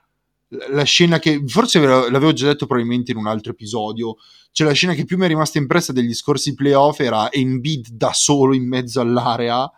la 0.72 0.84
scena 0.84 1.20
che 1.20 1.44
forse 1.46 1.80
l'avevo 1.80 2.34
già 2.34 2.48
detto 2.48 2.66
probabilmente 2.66 3.12
in 3.12 3.18
un 3.18 3.28
altro 3.28 3.52
episodio 3.52 4.16
cioè 4.52 4.68
la 4.68 4.74
scena 4.74 4.94
che 4.94 5.06
più 5.06 5.18
mi 5.18 5.26
è 5.26 5.28
rimasta 5.28 5.60
impressa 5.60 5.94
degli 5.94 6.14
scorsi 6.14 6.56
playoff 6.56 7.00
era 7.00 7.32
Embiid 7.32 7.90
da 7.92 8.14
solo 8.14 8.54
in 8.56 8.68
mezzo 8.68 9.00
all'area 9.00 9.72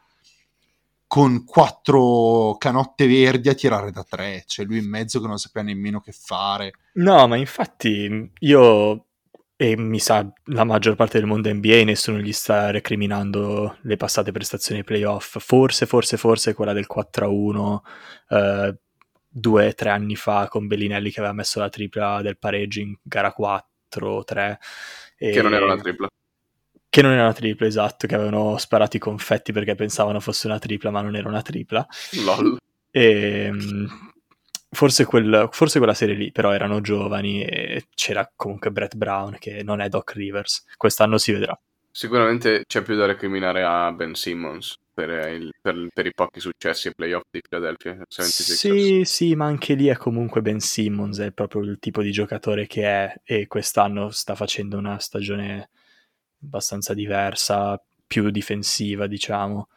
con 1.08 1.44
quattro 1.44 2.56
canotte 2.58 3.06
verdi 3.06 3.50
a 3.50 3.54
tirare 3.54 3.92
da 3.92 4.06
tre 4.08 4.44
cioè 4.48 4.66
lui 4.66 4.78
in 4.78 4.88
mezzo 4.88 5.20
che 5.20 5.28
non 5.28 5.38
sapeva 5.38 5.66
nemmeno 5.66 6.00
che 6.00 6.14
fare. 6.14 6.72
No 6.94 7.28
ma 7.28 7.36
infatti 7.36 8.32
io 8.40 9.06
e 9.58 9.78
mi 9.78 10.00
sa 10.00 10.28
la 10.46 10.64
maggior 10.64 10.96
parte 10.96 11.20
del 11.20 11.28
mondo 11.28 11.54
NBA 11.54 11.84
nessuno 11.84 12.18
gli 12.20 12.32
sta 12.32 12.72
recriminando 12.72 13.78
le 13.82 13.98
passate 13.98 14.32
prestazioni 14.32 14.86
playoff. 14.86 15.38
Forse 15.38 15.86
forse 15.86 16.16
forse 16.16 16.54
quella 16.54 16.74
del 16.74 16.88
4-1 16.92 17.80
eh, 18.30 18.80
due 19.32 19.68
o 19.68 19.74
tre 19.74 19.90
anni 19.90 20.16
fa 20.16 20.48
con 20.50 20.68
Bellinelli 20.68 21.10
che 21.10 21.20
aveva 21.20 21.34
messo 21.34 21.60
la 21.60 21.70
tripla 21.70 22.22
del 22.22 22.38
pareggio 22.38 22.82
in 22.82 22.94
gara 23.02 23.32
4 23.32 24.24
3 24.26 24.60
e... 25.18 25.32
che 25.32 25.42
non 25.42 25.54
era 25.54 25.66
una 25.66 25.78
tripla 25.78 26.10
che 26.90 27.02
non 27.02 27.12
era 27.14 27.24
una 27.24 27.34
tripla 27.34 27.66
esatto 27.66 28.08
che 28.08 28.16
avevano 28.16 28.58
sparato 28.58 28.98
i 28.98 29.00
confetti 29.00 29.54
perché 29.54 29.76
pensavano 29.76 30.20
fosse 30.20 30.48
una 30.48 30.60
tripla 30.60 30.92
ma 30.92 31.02
non 31.02 31.16
era 31.16 31.30
una 31.30 31.42
tripla 31.42 31.88
lol 32.26 32.58
e 32.92 33.46
ehm, 33.46 34.10
Forse, 34.74 35.04
quel, 35.04 35.50
forse, 35.52 35.80
quella 35.80 35.94
serie 35.94 36.16
lì, 36.16 36.32
però 36.32 36.54
erano 36.54 36.80
giovani 36.80 37.44
e 37.44 37.88
c'era 37.94 38.32
comunque 38.34 38.72
Brett 38.72 38.96
Brown 38.96 39.36
che 39.38 39.64
non 39.64 39.82
è 39.82 39.90
Doc 39.90 40.14
Rivers. 40.14 40.64
Quest'anno 40.78 41.18
si 41.18 41.34
vedrà. 41.34 41.60
Sicuramente 41.92 42.64
c'è 42.66 42.82
più 42.82 42.96
da 42.96 43.06
recriminare 43.06 43.64
a 43.64 43.92
Ben 43.92 44.14
Simmons 44.14 44.80
per, 44.94 45.10
il, 45.30 45.52
per, 45.62 45.88
per 45.94 46.06
i 46.06 46.14
pochi 46.14 46.40
successi 46.40 46.88
ai 46.88 46.96
playoff 46.96 47.24
di 47.30 47.42
Philadelphia 47.42 47.94
76ers. 47.94 48.56
Sì, 48.56 49.02
sì, 49.06 49.36
ma 49.36 49.46
anche 49.46 49.74
lì 49.74 49.88
è 49.88 49.96
comunque 49.96 50.42
Ben 50.42 50.60
Simmons, 50.60 51.20
è 51.20 51.32
proprio 51.32 51.62
il 51.62 51.80
tipo 51.80 52.02
di 52.02 52.12
giocatore 52.12 52.68
che 52.68 52.84
è 52.84 53.14
e 53.24 53.48
quest'anno 53.48 54.10
sta 54.10 54.36
facendo 54.36 54.78
una 54.78 55.00
stagione 55.00 55.70
abbastanza 56.44 56.94
diversa, 56.94 57.82
più 58.06 58.30
difensiva, 58.30 59.08
diciamo, 59.08 59.70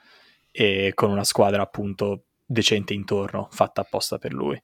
e 0.51 0.93
con 0.95 1.11
una 1.11 1.25
squadra 1.25 1.63
appunto 1.63 2.25
decente 2.45 2.95
intorno, 2.95 3.49
fatta 3.51 3.83
apposta 3.83 4.19
per 4.19 4.33
lui, 4.33 4.61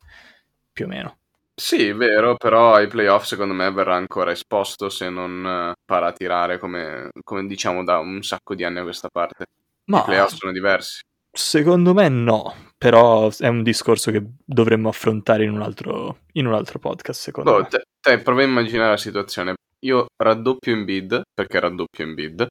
più 0.73 0.87
o 0.87 0.89
meno. 0.89 1.19
Sì, 1.55 1.93
vero, 1.93 2.37
però 2.37 2.75
ai 2.75 2.87
playoff 2.87 3.25
secondo 3.25 3.53
me 3.53 3.71
verrà 3.71 3.95
ancora 3.95 4.31
esposto 4.31 4.89
se 4.89 5.11
non 5.11 5.75
para 5.85 6.07
a 6.07 6.13
tirare 6.13 6.59
come, 6.59 7.11
come, 7.23 7.47
diciamo 7.47 7.85
da 7.85 7.99
un 7.99 8.23
sacco 8.23 8.55
di 8.55 8.65
anni 8.65 8.79
a 8.79 8.83
questa 8.83 9.09
parte. 9.13 9.45
Ma 9.91 10.01
I 10.01 10.05
playoff 10.05 10.34
sono 10.34 10.53
diversi. 10.53 11.01
Secondo 11.32 11.95
me 11.95 12.09
no, 12.09 12.55
però 12.78 13.30
è 13.36 13.49
un 13.49 13.62
discorso 13.62 14.11
che 14.11 14.24
dovremmo 14.45 14.88
affrontare 14.88 15.45
in 15.45 15.51
un 15.51 15.62
altro, 15.62 16.20
in 16.32 16.47
un 16.47 16.55
altro 16.55 16.78
podcast, 16.78 17.20
secondo 17.20 17.53
boh, 17.53 17.59
me. 17.59 17.68
Te, 17.68 17.82
te 18.01 18.18
prova 18.18 18.41
a 18.41 18.45
immaginare 18.45 18.91
la 18.91 18.97
situazione. 18.97 19.55
Io 19.80 20.07
raddoppio 20.16 20.74
in 20.74 20.84
bid, 20.84 21.22
perché 21.32 21.61
raddoppio 21.61 22.05
in 22.05 22.14
bid, 22.14 22.47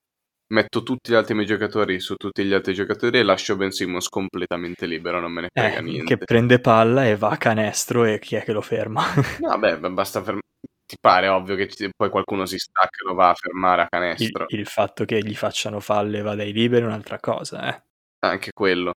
metto 0.53 0.83
tutti 0.83 1.11
gli 1.11 1.15
altri 1.15 1.35
miei 1.35 1.45
giocatori 1.45 1.99
su 1.99 2.15
tutti 2.15 2.43
gli 2.43 2.53
altri 2.53 2.73
giocatori 2.73 3.19
e 3.19 3.23
lascio 3.23 3.55
Ben 3.55 3.71
Simmons 3.71 4.07
completamente 4.07 4.85
libero, 4.85 5.19
non 5.19 5.31
me 5.31 5.41
ne 5.41 5.47
frega 5.53 5.77
eh, 5.77 5.81
niente. 5.81 6.15
Che 6.15 6.25
prende 6.25 6.59
palla 6.59 7.05
e 7.05 7.15
va 7.15 7.29
a 7.29 7.37
canestro 7.37 8.05
e 8.05 8.19
chi 8.19 8.35
è 8.35 8.43
che 8.43 8.51
lo 8.51 8.61
ferma? 8.61 9.03
Vabbè, 9.39 9.77
basta 9.77 10.21
fermare. 10.21 10.47
Ti 10.89 10.97
pare 10.99 11.27
ovvio 11.27 11.55
che 11.55 11.67
ci... 11.67 11.87
poi 11.95 12.09
qualcuno 12.09 12.47
si 12.47 12.57
stacca 12.57 13.03
e 13.03 13.07
lo 13.07 13.13
va 13.13 13.29
a 13.29 13.35
fermare 13.35 13.83
a 13.83 13.87
canestro. 13.87 14.45
Il, 14.47 14.61
il 14.61 14.65
fatto 14.65 15.05
che 15.05 15.19
gli 15.19 15.35
facciano 15.35 15.79
falle 15.79 16.17
e 16.17 16.21
vada 16.23 16.41
ai 16.41 16.51
liberi 16.51 16.81
è 16.81 16.87
un'altra 16.87 17.19
cosa, 17.19 17.69
eh. 17.69 17.83
Anche 18.25 18.51
quello. 18.51 18.93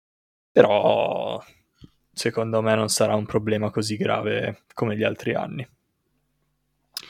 Però 0.53 1.43
secondo 2.13 2.61
me 2.61 2.75
non 2.75 2.87
sarà 2.87 3.13
un 3.15 3.25
problema 3.25 3.71
così 3.71 3.97
grave 3.97 4.63
come 4.73 4.95
gli 4.95 5.03
altri 5.03 5.33
anni. 5.33 5.67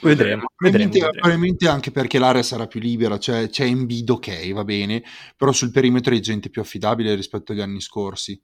vedremo, 0.00 0.46
Probabilmente, 0.56 0.98
vedremo. 0.98 1.12
probabilmente 1.12 1.68
anche 1.68 1.90
perché 1.92 2.18
l'area 2.18 2.42
sarà 2.42 2.66
più 2.66 2.80
libera, 2.80 3.20
cioè 3.20 3.48
c'è 3.48 3.64
Embiid 3.64 4.10
ok, 4.10 4.52
va 4.52 4.64
bene, 4.64 5.04
però 5.36 5.52
sul 5.52 5.70
perimetro 5.70 6.12
è 6.12 6.18
gente 6.18 6.50
più 6.50 6.60
affidabile 6.60 7.14
rispetto 7.14 7.52
agli 7.52 7.60
anni 7.60 7.80
scorsi. 7.80 8.40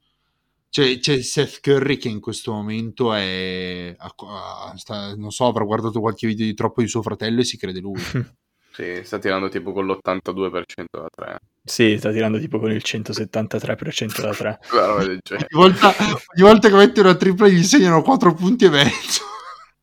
C'è, 0.70 0.98
c'è 0.98 1.22
Seth 1.22 1.60
Curry 1.60 1.96
che 1.96 2.08
in 2.08 2.20
questo 2.20 2.52
momento 2.52 3.12
è... 3.14 3.94
a- 3.96 4.14
a- 4.16 4.76
sta- 4.76 5.14
non 5.16 5.30
so, 5.30 5.46
avrà 5.46 5.64
guardato 5.64 6.00
qualche 6.00 6.26
video 6.26 6.44
di 6.46 6.54
troppo 6.54 6.82
di 6.82 6.88
suo 6.88 7.02
fratello 7.02 7.40
e 7.40 7.44
si 7.44 7.56
crede 7.56 7.80
lui. 7.80 8.00
Sì, 8.78 9.00
sta 9.02 9.18
tirando 9.18 9.48
tipo 9.48 9.72
con 9.72 9.86
l'82% 9.88 10.84
da 10.92 11.08
3. 11.12 11.38
Sì, 11.64 11.96
sta 11.98 12.12
tirando 12.12 12.38
tipo 12.38 12.60
con 12.60 12.70
il 12.70 12.80
173% 12.84 14.20
da 14.20 14.32
3. 14.32 14.58
Quella 14.68 14.86
roba 14.86 15.04
del 15.04 15.18
genere. 15.20 15.48
Ogni 15.50 15.70
volta, 15.72 15.88
ogni 15.98 16.48
volta 16.48 16.68
che 16.68 16.74
mette 16.76 17.00
una 17.00 17.16
tripla 17.16 17.48
gli 17.48 17.64
segnano 17.64 18.02
4 18.02 18.34
punti 18.34 18.66
e 18.66 18.70
mezzo. 18.70 19.22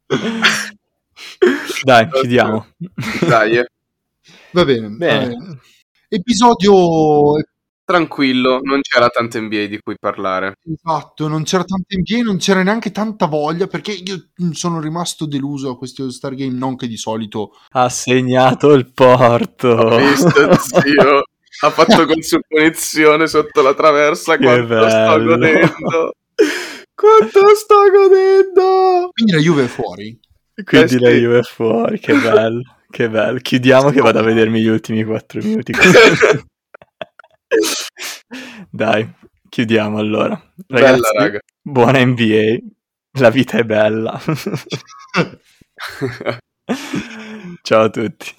Dai, 1.83 2.09
chiudiamo. 2.09 2.67
Dai, 3.27 3.57
eh. 3.57 3.67
Va 4.51 4.63
bene. 4.63 4.87
Bene. 4.89 5.27
va 5.27 5.35
bene. 5.35 5.59
Episodio 6.07 6.73
tranquillo, 7.85 8.59
non 8.63 8.81
c'era 8.81 9.09
tanta 9.09 9.39
NBA 9.39 9.65
di 9.67 9.79
cui 9.81 9.95
parlare. 9.99 10.55
esatto, 10.73 11.27
non 11.27 11.43
c'era 11.43 11.63
tanta 11.63 11.95
NBA, 11.95 12.23
non 12.23 12.37
c'era 12.37 12.63
neanche 12.63 12.91
tanta 12.91 13.27
voglia 13.27 13.67
perché 13.67 13.91
io 13.91 14.29
mm, 14.43 14.51
sono 14.51 14.79
rimasto 14.79 15.25
deluso 15.25 15.69
a 15.69 15.77
questi 15.77 16.01
All-Star 16.01 16.33
Game, 16.35 16.57
non 16.57 16.75
che 16.75 16.87
di 16.87 16.97
solito 16.97 17.51
Ha 17.69 17.87
segnato 17.89 18.73
il 18.73 18.91
porto. 18.91 19.67
Ho 19.67 19.97
visto, 19.97 20.29
zio. 20.59 21.23
Ha 21.61 21.69
fatto 21.69 22.05
con 22.07 22.21
su 22.21 22.39
punizione 22.47 23.27
sotto 23.27 23.61
la 23.61 23.73
traversa. 23.73 24.35
Che 24.37 24.43
Quanto 24.43 24.89
sto 24.89 24.97
bello. 24.97 25.25
godendo. 25.37 26.11
Quanto 26.93 27.55
sto 27.55 27.75
godendo. 27.91 29.09
Quindi 29.11 29.31
la 29.33 29.39
Juve 29.39 29.63
è 29.65 29.67
fuori. 29.67 30.19
Quindi 30.63 30.95
Eh, 30.95 30.99
la. 30.99 31.09
Juve 31.11 31.39
è 31.39 31.43
fuori, 31.43 31.99
che 31.99 32.13
bello, 32.15 32.61
che 32.89 33.09
bello. 33.09 33.39
Chiudiamo 33.39 33.89
che 33.91 34.01
vado 34.01 34.19
a 34.19 34.23
vedermi 34.23 34.61
gli 34.61 34.67
ultimi 34.67 35.03
4 35.03 35.41
minuti. 35.43 35.71
Dai, 38.69 39.09
chiudiamo 39.49 39.97
allora. 39.97 40.39
Bella, 40.67 40.87
Ragazzi, 40.87 41.17
raga. 41.17 41.39
buona 41.61 42.03
NBA. 42.05 42.57
La 43.19 43.29
vita 43.29 43.57
è 43.57 43.63
bella. 43.63 44.19
Ciao 47.63 47.83
a 47.83 47.89
tutti. 47.89 48.35